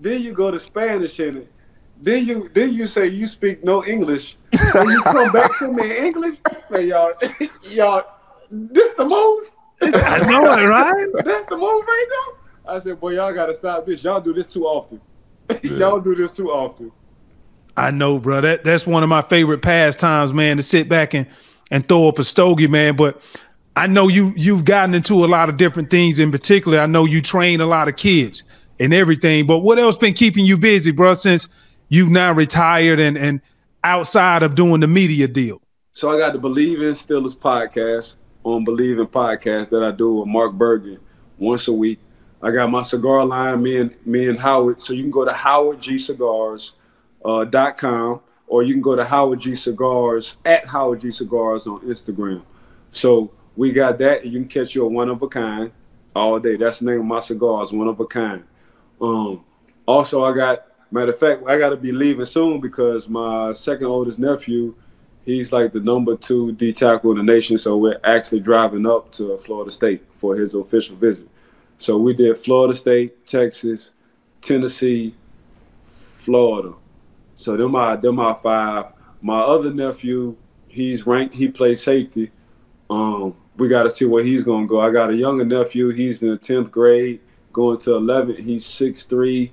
Then 0.00 0.22
you 0.22 0.32
go 0.32 0.50
to 0.50 0.60
Spanish 0.60 1.18
in 1.20 1.38
it. 1.38 1.52
Then 2.00 2.26
you, 2.26 2.48
then 2.54 2.72
you 2.72 2.86
say 2.86 3.08
you 3.08 3.26
speak 3.26 3.64
no 3.64 3.84
English. 3.84 4.36
Then 4.72 4.88
you 4.88 5.02
come 5.02 5.32
back 5.32 5.58
to 5.58 5.72
me 5.72 5.84
in 5.84 6.04
English. 6.06 6.38
Man, 6.70 6.86
y'all, 6.86 7.12
y'all, 7.64 8.04
this 8.50 8.94
the 8.94 9.04
move. 9.04 9.50
I 9.80 10.26
know 10.28 10.52
it, 10.52 10.66
right? 10.66 11.08
That's 11.24 11.46
the 11.46 11.56
move 11.56 11.84
right 11.86 12.06
now. 12.10 12.72
I 12.74 12.78
said, 12.78 13.00
boy, 13.00 13.14
y'all 13.14 13.32
gotta 13.32 13.54
stop 13.54 13.86
this. 13.86 14.04
Y'all 14.04 14.20
do 14.20 14.32
this 14.32 14.46
too 14.46 14.64
often. 14.66 15.00
y'all 15.62 16.00
do 16.00 16.14
this 16.14 16.36
too 16.36 16.50
often. 16.50 16.92
I 17.76 17.90
know, 17.90 18.18
bro. 18.18 18.40
That 18.40 18.64
that's 18.64 18.86
one 18.86 19.02
of 19.02 19.08
my 19.08 19.22
favorite 19.22 19.62
pastimes, 19.62 20.32
man, 20.32 20.56
to 20.56 20.62
sit 20.62 20.88
back 20.88 21.14
and 21.14 21.26
and 21.70 21.88
throw 21.88 22.08
up 22.08 22.18
a 22.18 22.24
stogie, 22.24 22.66
man. 22.66 22.96
But 22.96 23.20
I 23.74 23.86
know 23.86 24.08
you 24.08 24.32
you've 24.36 24.64
gotten 24.64 24.94
into 24.94 25.24
a 25.24 25.26
lot 25.26 25.48
of 25.48 25.56
different 25.56 25.90
things. 25.90 26.18
In 26.18 26.30
particular, 26.30 26.80
I 26.80 26.86
know 26.86 27.04
you 27.04 27.22
train 27.22 27.60
a 27.60 27.66
lot 27.66 27.88
of 27.88 27.96
kids 27.96 28.44
and 28.80 28.94
everything. 28.94 29.46
But 29.46 29.58
what 29.58 29.78
else 29.78 29.96
been 29.96 30.14
keeping 30.14 30.44
you 30.44 30.56
busy, 30.56 30.90
bro? 30.90 31.14
Since 31.14 31.48
you've 31.88 32.10
now 32.10 32.32
retired 32.32 33.00
and 33.00 33.18
and 33.18 33.40
outside 33.84 34.42
of 34.42 34.54
doing 34.54 34.80
the 34.80 34.88
media 34.88 35.28
deal. 35.28 35.60
So 35.92 36.12
I 36.12 36.18
got 36.18 36.32
the 36.32 36.38
Bleav 36.38 36.76
in 36.76 36.94
Steelers 36.94 37.36
podcast 37.36 38.14
on 38.44 38.64
Bleav 38.64 39.00
in 39.00 39.06
Podcast 39.06 39.70
that 39.70 39.82
I 39.82 39.90
do 39.90 40.14
with 40.14 40.28
Mark 40.28 40.52
Bergen 40.52 40.98
once 41.38 41.68
a 41.68 41.72
week. 41.72 41.98
I 42.40 42.52
got 42.52 42.70
my 42.70 42.82
cigar 42.82 43.24
line, 43.24 43.62
me 43.62 43.78
and 43.78 43.94
me 44.06 44.28
and 44.28 44.38
Howard. 44.38 44.80
So 44.80 44.92
you 44.92 45.02
can 45.02 45.10
go 45.10 45.24
to 45.24 45.32
howardgcigars.com 45.32 46.72
uh, 47.24 48.18
or 48.46 48.62
you 48.62 48.74
can 48.74 48.82
go 48.82 48.96
to 48.96 49.04
Howard 49.04 49.40
G 49.40 49.54
Cigars 49.54 50.36
at 50.44 50.66
Howard 50.66 51.00
G 51.00 51.10
Cigars 51.10 51.66
on 51.66 51.80
Instagram. 51.80 52.42
So 52.92 53.32
we 53.56 53.72
got 53.72 53.98
that, 53.98 54.22
and 54.22 54.32
you 54.32 54.40
can 54.40 54.48
catch 54.48 54.74
your 54.74 54.88
one 54.88 55.08
of 55.08 55.20
a 55.22 55.28
kind 55.28 55.72
all 56.14 56.38
day. 56.38 56.56
That's 56.56 56.78
the 56.78 56.86
name 56.86 57.00
of 57.00 57.06
my 57.06 57.20
cigars, 57.20 57.72
one 57.72 57.88
of 57.88 57.98
a 58.00 58.06
kind. 58.06 58.44
Um, 59.00 59.44
also, 59.86 60.24
I 60.24 60.34
got 60.34 60.66
matter 60.90 61.12
of 61.12 61.18
fact, 61.18 61.42
I 61.46 61.58
got 61.58 61.70
to 61.70 61.76
be 61.76 61.92
leaving 61.92 62.24
soon 62.24 62.60
because 62.60 63.08
my 63.08 63.52
second 63.52 63.86
oldest 63.86 64.18
nephew, 64.18 64.74
he's 65.24 65.52
like 65.52 65.72
the 65.72 65.80
number 65.80 66.16
two 66.16 66.52
D 66.52 66.72
tackle 66.72 67.12
in 67.12 67.18
the 67.18 67.22
nation. 67.22 67.58
So 67.58 67.76
we're 67.76 68.00
actually 68.04 68.40
driving 68.40 68.86
up 68.86 69.12
to 69.12 69.36
Florida 69.38 69.70
State 69.70 70.04
for 70.16 70.36
his 70.36 70.54
official 70.54 70.96
visit. 70.96 71.28
So 71.78 71.96
we 71.98 72.14
did 72.14 72.36
Florida 72.38 72.74
State, 72.74 73.26
Texas, 73.26 73.92
Tennessee, 74.40 75.14
Florida. 75.86 76.74
So 77.36 77.56
them 77.56 77.76
are 77.76 77.96
them 77.96 78.18
are 78.18 78.34
five. 78.34 78.92
My 79.20 79.40
other 79.40 79.72
nephew, 79.72 80.36
he's 80.68 81.06
ranked. 81.06 81.34
He 81.34 81.48
plays 81.48 81.82
safety. 81.82 82.30
Um, 82.90 83.34
we 83.56 83.68
got 83.68 83.82
to 83.84 83.90
see 83.90 84.04
where 84.04 84.24
he's 84.24 84.44
gonna 84.44 84.66
go. 84.66 84.80
I 84.80 84.90
got 84.90 85.10
a 85.10 85.16
younger 85.16 85.44
nephew. 85.44 85.90
He's 85.90 86.22
in 86.22 86.30
the 86.30 86.36
tenth 86.36 86.70
grade, 86.70 87.20
going 87.58 87.78
to 87.78 87.96
11. 87.96 88.36
He's 88.36 88.64
six 88.64 89.04
three. 89.04 89.52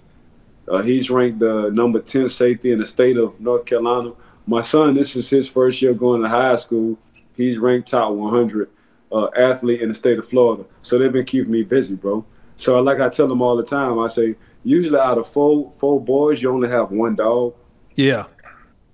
Uh, 0.68 0.84
he's 0.84 1.10
ranked 1.10 1.40
the 1.40 1.72
number 1.72 2.00
10 2.00 2.30
safety 2.30 2.72
in 2.72 2.78
the 2.80 2.86
state 2.86 3.18
of 3.18 3.40
North 3.40 3.66
Carolina. 3.66 4.14
My 4.46 4.62
son, 4.62 4.94
this 4.94 5.16
is 5.16 5.28
his 5.28 5.50
first 5.50 5.82
year 5.82 5.94
going 5.94 6.22
to 6.22 6.30
high 6.30 6.56
school. 6.56 6.98
He's 7.36 7.58
ranked 7.58 7.90
top 7.90 8.12
100 8.14 8.70
uh, 9.12 9.28
athlete 9.36 9.82
in 9.82 9.90
the 9.90 9.96
state 9.96 10.20
of 10.20 10.28
Florida. 10.28 10.64
So 10.84 11.00
they've 11.00 11.12
been 11.12 11.26
keeping 11.26 11.52
me 11.52 11.64
busy, 11.64 11.96
bro. 11.96 12.24
So 12.58 12.80
like 12.80 13.00
I 13.00 13.10
tell 13.10 13.28
them 13.28 13.42
all 13.42 13.56
the 13.56 13.64
time, 13.66 13.98
I 14.00 14.08
say 14.08 14.36
usually 14.64 15.00
out 15.00 15.18
of 15.18 15.28
four 15.28 15.74
four 15.80 16.00
boys, 16.00 16.42
you 16.42 16.52
only 16.52 16.70
have 16.70 16.92
one 16.92 17.16
dog. 17.16 17.56
Yeah. 17.96 18.26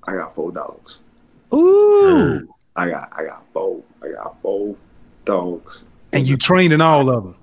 I 0.07 0.13
got 0.13 0.33
four 0.33 0.51
dogs. 0.51 0.99
Ooh. 1.53 2.47
I 2.75 2.89
got 2.89 3.11
I 3.15 3.25
got 3.25 3.43
four. 3.53 3.83
I 4.01 4.07
got 4.13 4.41
four. 4.41 4.75
dogs. 5.25 5.85
And 6.13 6.27
you 6.27 6.37
training 6.37 6.81
all 6.81 7.09
of 7.09 7.23
them. 7.23 7.35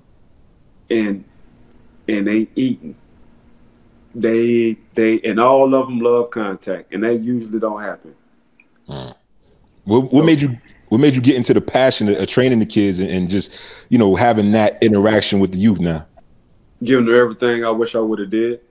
And 0.89 1.23
and 2.09 2.27
they 2.27 2.47
eating. 2.55 2.95
They 4.15 4.77
they 4.95 5.21
and 5.21 5.39
all 5.39 5.73
of 5.75 5.87
them 5.87 5.99
love 5.99 6.31
contact, 6.31 6.93
and 6.93 7.03
that 7.03 7.21
usually 7.21 7.59
don't 7.59 7.81
happen. 7.81 8.15
What, 9.85 10.11
what 10.11 10.25
made 10.25 10.41
you 10.41 10.57
what 10.89 10.99
made 10.99 11.15
you 11.15 11.21
get 11.21 11.35
into 11.35 11.53
the 11.53 11.61
passion 11.61 12.09
of, 12.09 12.17
of 12.17 12.27
training 12.27 12.59
the 12.59 12.65
kids 12.65 12.99
and, 12.99 13.09
and 13.09 13.29
just 13.29 13.55
you 13.89 13.97
know 13.97 14.15
having 14.15 14.51
that 14.53 14.81
interaction 14.81 15.39
with 15.39 15.51
the 15.51 15.59
youth 15.59 15.79
now? 15.79 16.07
Giving 16.83 17.05
them 17.05 17.15
everything 17.15 17.63
I 17.63 17.69
wish 17.69 17.95
I 17.95 17.99
would 17.99 18.19
have 18.19 18.29
did. 18.29 18.61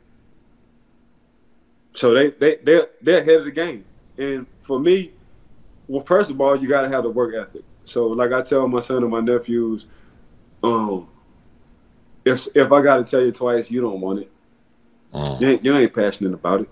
So 1.94 2.14
they 2.14 2.30
they 2.30 2.56
they 2.56 2.82
they're 3.00 3.20
ahead 3.20 3.36
of 3.36 3.44
the 3.44 3.52
game, 3.52 3.84
and 4.16 4.46
for 4.62 4.80
me, 4.80 5.12
well, 5.86 6.04
first 6.04 6.30
of 6.30 6.40
all, 6.40 6.56
you 6.56 6.68
got 6.68 6.82
to 6.82 6.88
have 6.88 7.04
the 7.04 7.10
work 7.10 7.34
ethic. 7.34 7.62
So, 7.84 8.08
like 8.08 8.32
I 8.32 8.42
tell 8.42 8.68
my 8.68 8.80
son 8.80 9.02
and 9.02 9.10
my 9.10 9.20
nephews, 9.20 9.86
um, 10.62 11.08
if 12.32 12.48
if 12.56 12.72
I 12.72 12.82
got 12.82 12.98
to 12.98 13.04
tell 13.04 13.20
you 13.20 13.32
twice, 13.32 13.70
you 13.70 13.80
don't 13.80 14.00
want 14.00 14.20
it. 14.20 14.30
You, 15.40 15.48
ain't, 15.48 15.64
you 15.64 15.74
ain't 15.74 15.94
passionate 15.94 16.34
about 16.34 16.62
it. 16.62 16.68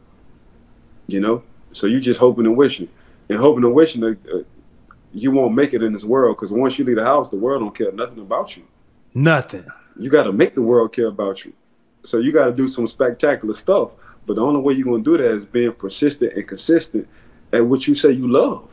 You 1.06 1.20
know, 1.20 1.42
so 1.72 1.86
you 1.86 2.00
just 2.00 2.20
hoping 2.20 2.46
and 2.46 2.56
wishing, 2.56 2.88
and 3.28 3.38
hoping 3.38 3.64
and 3.64 3.74
wishing 3.74 4.00
that 4.02 4.18
uh, 4.32 4.42
you 5.12 5.30
won't 5.30 5.54
make 5.54 5.72
it 5.72 5.82
in 5.82 5.92
this 5.92 6.04
world. 6.04 6.36
Because 6.36 6.52
once 6.52 6.78
you 6.78 6.84
leave 6.84 6.96
the 6.96 7.04
house, 7.04 7.28
the 7.28 7.36
world 7.36 7.62
don't 7.62 7.74
care 7.74 7.92
nothing 7.92 8.18
about 8.18 8.56
you. 8.56 8.64
Nothing. 9.14 9.66
You 9.98 10.10
got 10.10 10.24
to 10.24 10.32
make 10.32 10.54
the 10.54 10.62
world 10.62 10.92
care 10.92 11.06
about 11.06 11.44
you. 11.44 11.52
So 12.04 12.18
you 12.18 12.32
got 12.32 12.46
to 12.46 12.52
do 12.52 12.68
some 12.68 12.86
spectacular 12.86 13.54
stuff. 13.54 13.92
But 14.26 14.34
the 14.34 14.42
only 14.42 14.60
way 14.60 14.74
you're 14.74 14.84
gonna 14.84 15.04
do 15.04 15.16
that 15.16 15.32
is 15.34 15.46
being 15.46 15.72
persistent 15.72 16.32
and 16.34 16.46
consistent 16.46 17.08
at 17.52 17.64
what 17.64 17.86
you 17.86 17.94
say 17.94 18.10
you 18.10 18.28
love. 18.28 18.68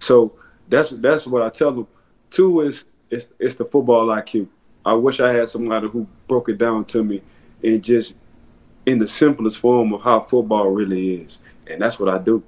So 0.00 0.32
that's 0.68 0.90
that's 0.90 1.26
what 1.26 1.42
I 1.42 1.50
tell 1.50 1.72
them. 1.72 1.86
Two 2.30 2.60
is 2.62 2.84
it's 3.10 3.30
it's 3.38 3.54
the 3.54 3.64
football 3.64 4.08
IQ. 4.08 4.48
I 4.88 4.94
wish 4.94 5.20
I 5.20 5.32
had 5.32 5.48
somebody 5.48 5.88
who 5.88 6.06
broke 6.26 6.48
it 6.48 6.58
down 6.58 6.84
to 6.86 7.04
me 7.04 7.22
and 7.62 7.82
just 7.82 8.16
in 8.86 8.98
the 8.98 9.08
simplest 9.08 9.58
form 9.58 9.92
of 9.92 10.02
how 10.02 10.20
football 10.20 10.68
really 10.68 11.16
is. 11.16 11.38
And 11.68 11.82
that's 11.82 12.00
what 12.00 12.08
I 12.08 12.18
do. 12.18 12.42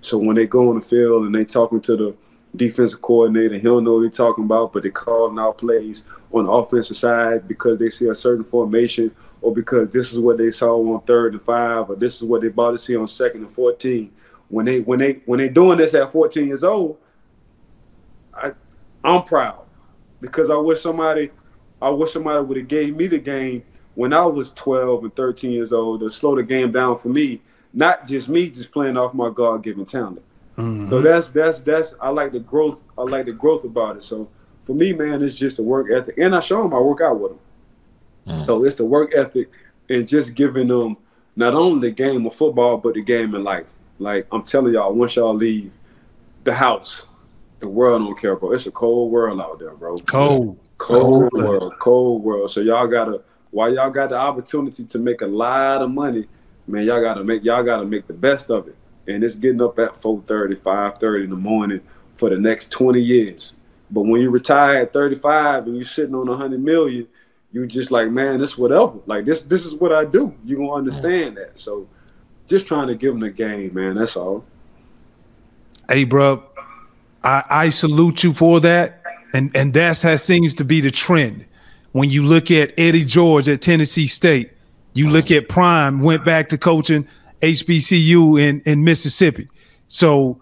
So 0.00 0.18
when 0.18 0.36
they 0.36 0.46
go 0.46 0.68
on 0.68 0.78
the 0.78 0.84
field 0.84 1.24
and 1.24 1.34
they 1.34 1.44
talking 1.44 1.80
to 1.80 1.96
the 1.96 2.14
defensive 2.54 3.00
coordinator, 3.00 3.54
he 3.54 3.60
don't 3.60 3.84
know 3.84 3.94
what 3.94 4.00
they're 4.00 4.10
talking 4.10 4.44
about, 4.44 4.72
but 4.72 4.82
they 4.82 4.90
calling 4.90 5.38
out 5.38 5.58
plays 5.58 6.04
on 6.32 6.44
the 6.44 6.52
offensive 6.52 6.96
side 6.96 7.48
because 7.48 7.78
they 7.78 7.90
see 7.90 8.08
a 8.08 8.14
certain 8.14 8.44
formation 8.44 9.14
or 9.40 9.54
because 9.54 9.90
this 9.90 10.12
is 10.12 10.18
what 10.18 10.38
they 10.38 10.50
saw 10.50 10.76
on 10.76 11.00
third 11.02 11.32
and 11.32 11.42
five, 11.42 11.88
or 11.88 11.96
this 11.96 12.16
is 12.16 12.22
what 12.22 12.40
they 12.40 12.48
about 12.48 12.72
to 12.72 12.78
see 12.78 12.96
on 12.96 13.06
second 13.06 13.42
and 13.42 13.50
fourteen. 13.50 14.12
When 14.48 14.66
they 14.66 14.80
when 14.80 14.98
they 14.98 15.20
when 15.24 15.38
they 15.38 15.48
doing 15.48 15.78
this 15.78 15.94
at 15.94 16.10
14 16.10 16.46
years 16.46 16.64
old, 16.64 16.98
I 18.34 18.52
I'm 19.04 19.22
proud 19.22 19.64
because 20.20 20.50
I 20.50 20.56
wish 20.56 20.80
somebody 20.80 21.30
I 21.80 21.90
wish 21.90 22.12
somebody 22.12 22.44
would 22.44 22.56
have 22.56 22.68
gave 22.68 22.96
me 22.96 23.06
the 23.06 23.18
game 23.18 23.62
when 23.94 24.12
I 24.12 24.24
was 24.24 24.52
12 24.52 25.04
and 25.04 25.16
13 25.16 25.50
years 25.50 25.72
old 25.72 26.00
to 26.00 26.10
slow 26.10 26.36
the 26.36 26.42
game 26.42 26.72
down 26.72 26.96
for 26.96 27.08
me, 27.08 27.40
not 27.72 28.06
just 28.06 28.28
me 28.28 28.48
just 28.48 28.70
playing 28.70 28.96
off 28.96 29.14
my 29.14 29.30
God 29.30 29.62
given 29.62 29.84
talent. 29.84 30.22
Mm-hmm. 30.56 30.90
So 30.90 31.02
that's 31.02 31.30
that's 31.30 31.60
that's 31.60 31.94
I 32.00 32.08
like 32.08 32.32
the 32.32 32.40
growth. 32.40 32.80
I 32.96 33.02
like 33.02 33.26
the 33.26 33.32
growth 33.32 33.64
about 33.64 33.96
it. 33.96 34.04
So 34.04 34.28
for 34.62 34.74
me, 34.74 34.92
man, 34.92 35.22
it's 35.22 35.36
just 35.36 35.58
a 35.58 35.62
work 35.62 35.88
ethic, 35.90 36.16
and 36.18 36.34
I 36.34 36.40
show 36.40 36.62
them 36.62 36.72
I 36.72 36.78
work 36.78 37.00
out 37.00 37.18
with 37.18 37.32
them. 37.32 37.40
Mm. 38.26 38.46
So 38.46 38.64
it's 38.64 38.76
the 38.76 38.84
work 38.84 39.14
ethic 39.14 39.50
and 39.88 40.08
just 40.08 40.34
giving 40.34 40.68
them 40.68 40.96
not 41.36 41.54
only 41.54 41.88
the 41.88 41.94
game 41.94 42.26
of 42.26 42.34
football 42.34 42.78
but 42.78 42.94
the 42.94 43.02
game 43.02 43.34
in 43.34 43.44
life. 43.44 43.66
Like 43.98 44.26
I'm 44.32 44.42
telling 44.42 44.72
y'all, 44.74 44.94
once 44.94 45.16
y'all 45.16 45.34
leave 45.34 45.72
the 46.44 46.54
house, 46.54 47.02
the 47.60 47.68
world 47.68 48.02
don't 48.02 48.18
care, 48.18 48.36
bro. 48.36 48.52
It's 48.52 48.66
a 48.66 48.70
cold 48.70 49.12
world 49.12 49.40
out 49.40 49.58
there, 49.58 49.74
bro. 49.74 49.96
Cold. 50.06 50.58
Cold 50.78 51.32
world, 51.32 51.74
cold 51.78 52.22
world. 52.22 52.50
So 52.50 52.60
y'all 52.60 52.86
gotta 52.86 53.22
while 53.50 53.72
y'all 53.72 53.90
got 53.90 54.10
the 54.10 54.16
opportunity 54.16 54.84
to 54.84 54.98
make 54.98 55.22
a 55.22 55.26
lot 55.26 55.80
of 55.82 55.90
money, 55.90 56.26
man, 56.66 56.84
y'all 56.84 57.00
gotta 57.00 57.24
make 57.24 57.44
y'all 57.44 57.62
gotta 57.62 57.84
make 57.84 58.06
the 58.06 58.12
best 58.12 58.50
of 58.50 58.68
it. 58.68 58.76
And 59.08 59.22
it's 59.24 59.36
getting 59.36 59.62
up 59.62 59.78
at 59.78 60.00
4:30, 60.00 60.56
5:30 60.56 61.24
in 61.24 61.30
the 61.30 61.36
morning 61.36 61.80
for 62.16 62.30
the 62.30 62.38
next 62.38 62.70
20 62.72 63.00
years. 63.00 63.54
But 63.90 64.02
when 64.02 64.20
you 64.20 64.30
retire 64.30 64.78
at 64.78 64.92
35 64.92 65.66
and 65.66 65.76
you're 65.76 65.84
sitting 65.84 66.14
on 66.14 66.26
100 66.28 66.60
million, 66.62 67.06
you 67.52 67.66
just 67.66 67.90
like, 67.90 68.10
man, 68.10 68.40
this 68.40 68.58
whatever. 68.58 68.98
Like 69.06 69.24
this, 69.24 69.44
this 69.44 69.64
is 69.64 69.74
what 69.74 69.92
I 69.92 70.04
do. 70.04 70.34
You 70.44 70.56
gonna 70.56 70.68
mm. 70.68 70.78
understand 70.78 71.36
that. 71.36 71.58
So, 71.58 71.86
just 72.48 72.66
trying 72.66 72.88
to 72.88 72.94
give 72.94 73.12
them 73.12 73.20
the 73.20 73.30
game, 73.30 73.74
man. 73.74 73.94
That's 73.94 74.16
all. 74.16 74.44
Hey, 75.88 76.04
bro, 76.04 76.42
I, 77.22 77.44
I 77.48 77.68
salute 77.70 78.24
you 78.24 78.32
for 78.32 78.60
that, 78.60 79.02
and 79.36 79.54
and 79.54 79.74
that's 79.74 80.00
how 80.00 80.16
seems 80.16 80.54
to 80.54 80.64
be 80.64 80.80
the 80.80 80.90
trend. 80.90 81.44
When 81.92 82.08
you 82.08 82.24
look 82.24 82.50
at 82.50 82.72
Eddie 82.78 83.04
George 83.04 83.48
at 83.48 83.60
Tennessee 83.60 84.06
State, 84.06 84.50
you 84.94 85.10
look 85.10 85.30
at 85.30 85.48
Prime 85.48 86.00
went 86.00 86.24
back 86.24 86.48
to 86.50 86.58
coaching 86.58 87.06
HBCU 87.42 88.40
in 88.40 88.62
in 88.64 88.82
Mississippi. 88.82 89.48
So 89.88 90.40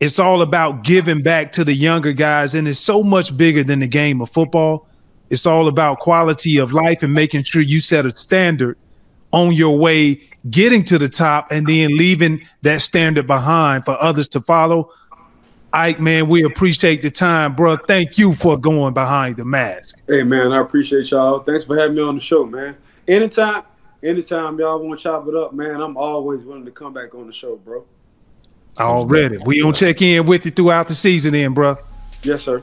it's 0.00 0.18
all 0.18 0.40
about 0.40 0.84
giving 0.84 1.22
back 1.22 1.52
to 1.52 1.64
the 1.64 1.74
younger 1.74 2.12
guys, 2.12 2.54
and 2.54 2.66
it's 2.66 2.80
so 2.80 3.02
much 3.02 3.36
bigger 3.36 3.62
than 3.62 3.80
the 3.80 3.88
game 3.88 4.22
of 4.22 4.30
football. 4.30 4.88
It's 5.28 5.44
all 5.44 5.68
about 5.68 6.00
quality 6.00 6.56
of 6.56 6.72
life 6.72 7.02
and 7.02 7.12
making 7.12 7.44
sure 7.44 7.60
you 7.60 7.80
set 7.80 8.06
a 8.06 8.10
standard 8.10 8.78
on 9.32 9.52
your 9.52 9.76
way 9.78 10.20
getting 10.50 10.84
to 10.84 10.98
the 10.98 11.08
top 11.08 11.50
and 11.50 11.66
then 11.66 11.96
leaving 11.96 12.40
that 12.62 12.80
standard 12.80 13.26
behind 13.26 13.84
for 13.84 14.00
others 14.02 14.28
to 14.28 14.40
follow. 14.40 14.90
Ike, 15.74 15.98
man, 15.98 16.28
we 16.28 16.44
appreciate 16.44 17.02
the 17.02 17.10
time, 17.10 17.56
bro. 17.56 17.76
Thank 17.76 18.16
you 18.16 18.32
for 18.32 18.56
going 18.56 18.94
behind 18.94 19.36
the 19.36 19.44
mask. 19.44 19.98
Hey, 20.06 20.22
man, 20.22 20.52
I 20.52 20.60
appreciate 20.60 21.10
y'all. 21.10 21.40
Thanks 21.40 21.64
for 21.64 21.76
having 21.76 21.96
me 21.96 22.02
on 22.02 22.14
the 22.14 22.20
show, 22.20 22.46
man. 22.46 22.76
Anytime, 23.08 23.64
anytime 24.00 24.56
y'all 24.60 24.78
want 24.78 25.00
to 25.00 25.02
chop 25.02 25.26
it 25.26 25.34
up, 25.34 25.52
man, 25.52 25.80
I'm 25.80 25.96
always 25.96 26.44
willing 26.44 26.64
to 26.64 26.70
come 26.70 26.92
back 26.92 27.16
on 27.16 27.26
the 27.26 27.32
show, 27.32 27.56
bro. 27.56 27.84
Already. 28.78 29.38
We 29.38 29.60
gonna 29.60 29.72
check 29.72 30.00
in 30.00 30.26
with 30.26 30.44
you 30.44 30.52
throughout 30.52 30.86
the 30.86 30.94
season 30.94 31.32
then, 31.32 31.54
bro. 31.54 31.76
Yes, 32.22 32.42
sir. 32.42 32.62